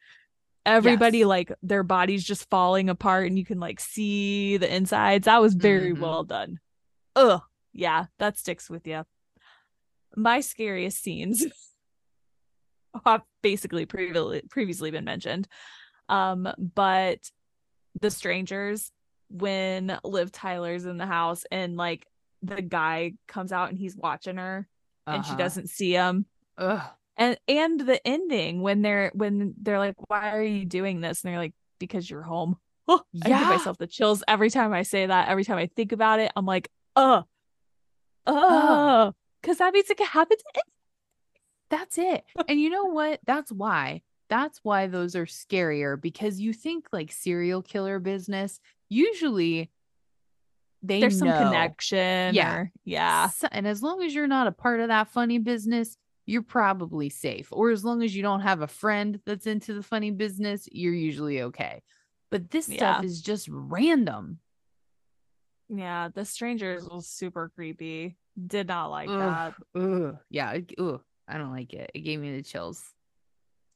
[0.65, 1.27] Everybody Yes.
[1.29, 5.27] like their bodies just falling apart and you can like see the insides.
[5.27, 6.01] That was very Mhm.
[6.01, 6.59] well done.
[7.15, 7.41] Ugh.
[7.73, 9.05] Yeah, that sticks with you.
[10.17, 11.45] My scariest scenes
[13.05, 15.47] have basically previously previously been mentioned.
[16.09, 17.31] Um, but
[18.01, 18.91] the strangers
[19.29, 22.07] when Liv Tyler's in the house and like
[22.43, 24.69] the guy comes out and he's watching her
[25.07, 25.39] and she Uh-huh.
[25.39, 26.27] doesn't see him
[26.59, 26.83] Ugh.
[27.17, 31.33] and and the ending when they're when they're like why are you doing this and
[31.33, 32.57] they're like because you're home
[32.89, 33.39] oh, i Yeah.
[33.41, 36.31] give myself the chills every time i say that every time i think about it
[36.37, 37.23] i'm like uh
[38.27, 39.13] uh
[39.43, 40.63] because that means it can happen to any-
[41.71, 42.25] That's it.
[42.49, 43.21] And you know what?
[43.27, 44.03] That's why.
[44.29, 49.71] That's why those are scarier because you think like serial killer business, usually
[50.83, 52.55] they there's some connection Yeah.
[52.57, 55.97] or yeah So- and as long as you're not a part of that funny business,
[56.27, 57.49] you're probably safe.
[57.53, 60.93] Or as long as you don't have a friend that's into the funny business, you're
[60.95, 61.83] usually okay.
[62.31, 62.77] But this Yeah.
[62.95, 64.41] stuff is just random.
[65.69, 68.17] yeah the strangers was super creepy
[68.47, 70.17] did not like Ugh, that ugh.
[70.31, 70.59] Yeah.
[70.79, 71.91] Ugh, I don't like it.
[71.95, 72.85] It gave me the chills.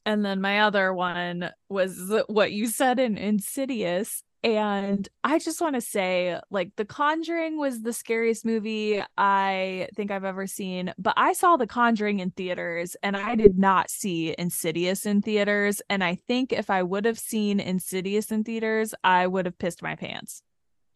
[0.05, 4.23] And then my other one was what you said in Insidious.
[4.43, 10.09] And I just want to say, like, The Conjuring was the scariest movie I think
[10.09, 10.91] I've ever seen.
[10.97, 15.81] But I saw The Conjuring in theaters and I did not see Insidious in theaters.
[15.91, 19.83] And I think if I would have seen Insidious in theaters, I would have pissed
[19.83, 20.41] my pants.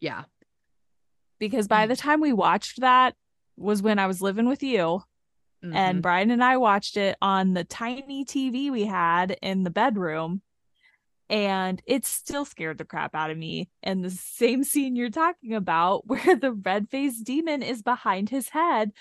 [0.00, 0.24] Yeah.
[1.38, 1.90] Because by mm.
[1.90, 3.14] the time we watched that
[3.56, 5.02] was when I was living with you
[5.74, 6.02] and Mhm.
[6.02, 10.42] Brian and I watched it on the tiny TV we had in the bedroom.
[11.28, 13.68] And it still scared the crap out of me.
[13.82, 18.50] And the same scene you're talking about, where the red faced demon is behind his
[18.50, 18.92] head,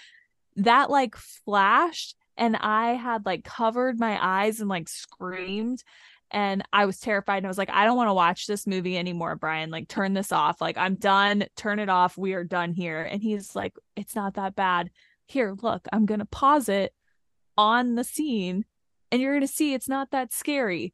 [0.55, 5.83] that like flashed, and I had like covered my eyes and like screamed.
[6.31, 7.37] And I was terrified.
[7.37, 9.69] And I was like, I don't want to watch this movie anymore, Brian.
[9.69, 10.59] Like, turn this off.
[10.59, 11.45] Like, I'm done.
[11.55, 12.17] Turn it off.
[12.17, 13.03] We are done here.
[13.03, 14.89] And he's like, It's not that bad
[15.27, 16.93] here, look, I'm going to pause it
[17.57, 18.65] on the scene
[19.11, 20.93] and you're going to see it's not that scary.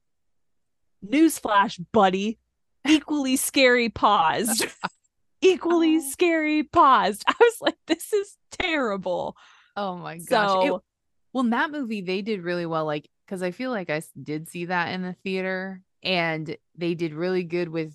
[1.06, 2.38] Newsflash, buddy.
[2.88, 4.66] equally scary paused.
[5.42, 6.10] equally Oh.
[6.10, 7.24] scary paused.
[7.28, 9.36] I was like, this is terrible.
[9.76, 10.66] Oh my gosh.
[10.68, 10.74] It-
[11.34, 12.86] well, in that movie, they did really well.
[12.86, 17.14] Like, because I feel like I did see that in the theater, and they did
[17.14, 17.94] really good with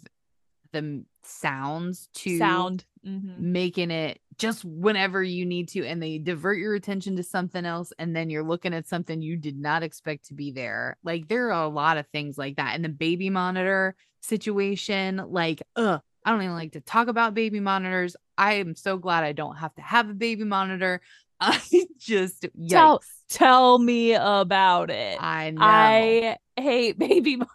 [0.72, 2.84] the sounds to sound.
[3.06, 3.38] Mhm.
[3.38, 7.92] making it just whenever you need to, and they divert your attention to something else,
[7.98, 10.96] and then you're looking at something you did not expect to be there.
[11.02, 12.74] Like, there are a lot of things like that.
[12.74, 17.60] And the baby monitor situation, like, ugh, I don't even like to talk about baby
[17.60, 18.16] monitors.
[18.36, 21.00] I am so glad I don't have to have a baby monitor.
[21.40, 21.60] I
[21.98, 22.68] just yikes.
[22.68, 25.18] Tell- Tell me about it.
[25.20, 25.64] I know.
[25.64, 27.52] I hate baby monitors.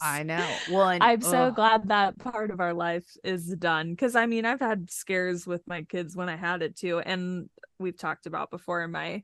[0.00, 0.62] I know.
[0.66, 4.26] Well, and, I'm so ugh, glad that part of our life is done because I
[4.26, 7.48] mean I've had scares with my kids when I had it too, and
[7.78, 9.22] we've talked about before my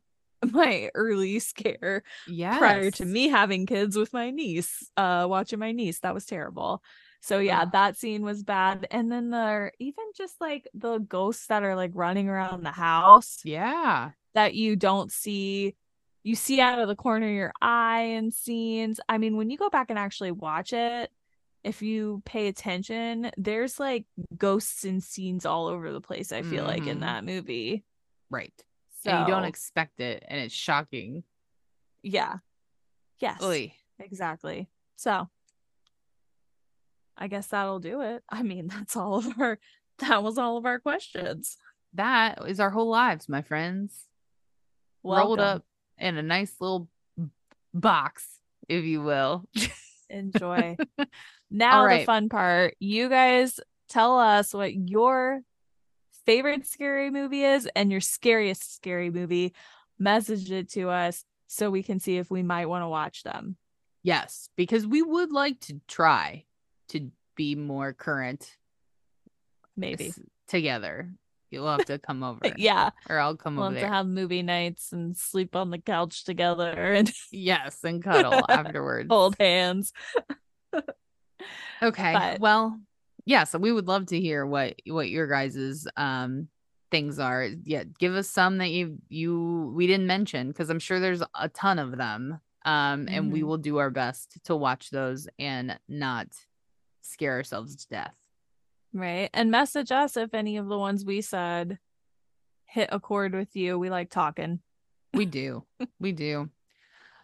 [0.53, 5.73] my early scare yeah prior to me having kids with my niece, uh, watching my
[5.73, 6.01] niece.
[6.01, 6.83] That was terrible.
[7.23, 11.63] So yeah, that scene was bad, and then the even just like the ghosts that
[11.65, 14.11] are like running around the house Yeah.
[14.35, 15.75] that you don't see
[16.27, 18.99] you see out of the corner of your eye in scenes.
[19.09, 21.13] I mean, when you go back and actually watch it,
[21.63, 26.65] if you pay attention, there's like ghosts and scenes all over the place, I feel
[26.65, 27.01] like in Mhm.
[27.03, 27.85] that movie.
[28.29, 28.53] Right.
[29.03, 31.23] So And you don't expect it, and it's shocking.
[32.03, 32.39] yeah.
[33.21, 33.41] Yes.
[33.41, 33.73] Oy.
[34.01, 34.69] Exactly.
[34.97, 35.29] So
[37.17, 38.25] I guess that'll do it.
[38.29, 39.59] I mean, that's all of our
[39.99, 41.57] that was all of our questions.
[41.95, 44.09] That is our whole lives, my friends.
[45.05, 45.65] Rolled up
[45.99, 46.89] in a nice little
[47.75, 48.27] box,
[48.69, 49.45] if you will.
[50.11, 50.77] Enjoy.
[51.51, 52.77] now the fun part.
[52.79, 53.59] You guys
[53.89, 55.41] tell us what your
[56.25, 59.55] favorite scary movie is and your scariest scary movie.
[59.99, 63.57] Message it to us so we can see if we might want to watch them.
[64.03, 66.45] yes, because we would like to try
[66.89, 68.57] to be more current
[69.77, 70.13] Maybe.
[70.49, 71.11] together.
[71.51, 72.41] You'll have to come over.
[72.57, 72.91] Yeah.
[73.09, 76.25] Or I'll come We'll over have to have movie nights and sleep on the couch
[76.25, 79.09] together and yes, and cuddle afterwards.
[79.11, 79.93] hold hands.
[81.83, 82.13] Okay.
[82.15, 82.81] But- well,
[83.27, 86.49] yeah, so we would love to hear what what your guys's um
[86.91, 87.49] things are.
[87.65, 91.49] Yeah, give us some that you you we didn't mention because I'm sure there's a
[91.51, 92.41] ton of them.
[92.65, 93.47] Um and we Mhm.
[93.47, 96.29] will do our best to watch those and not
[97.03, 98.15] scare ourselves to death.
[98.97, 99.29] Right.
[99.35, 101.79] And message us if any of the ones we said
[102.65, 103.79] hit a chord with you.
[103.79, 104.61] We like talking.
[105.13, 105.65] We do.
[106.01, 106.49] we do.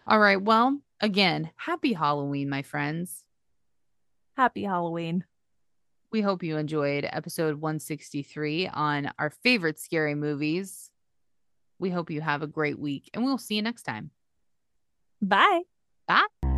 [0.07, 0.40] All right.
[0.40, 3.24] Well, again, happy Halloween, my friends.
[4.36, 5.24] Happy Halloween.
[6.11, 10.90] We hope you enjoyed episode 163 on our favorite scary movies.
[11.78, 14.11] We hope you have a great week and we'll see you next time.
[15.23, 15.62] Bye.
[16.07, 16.52] Bye.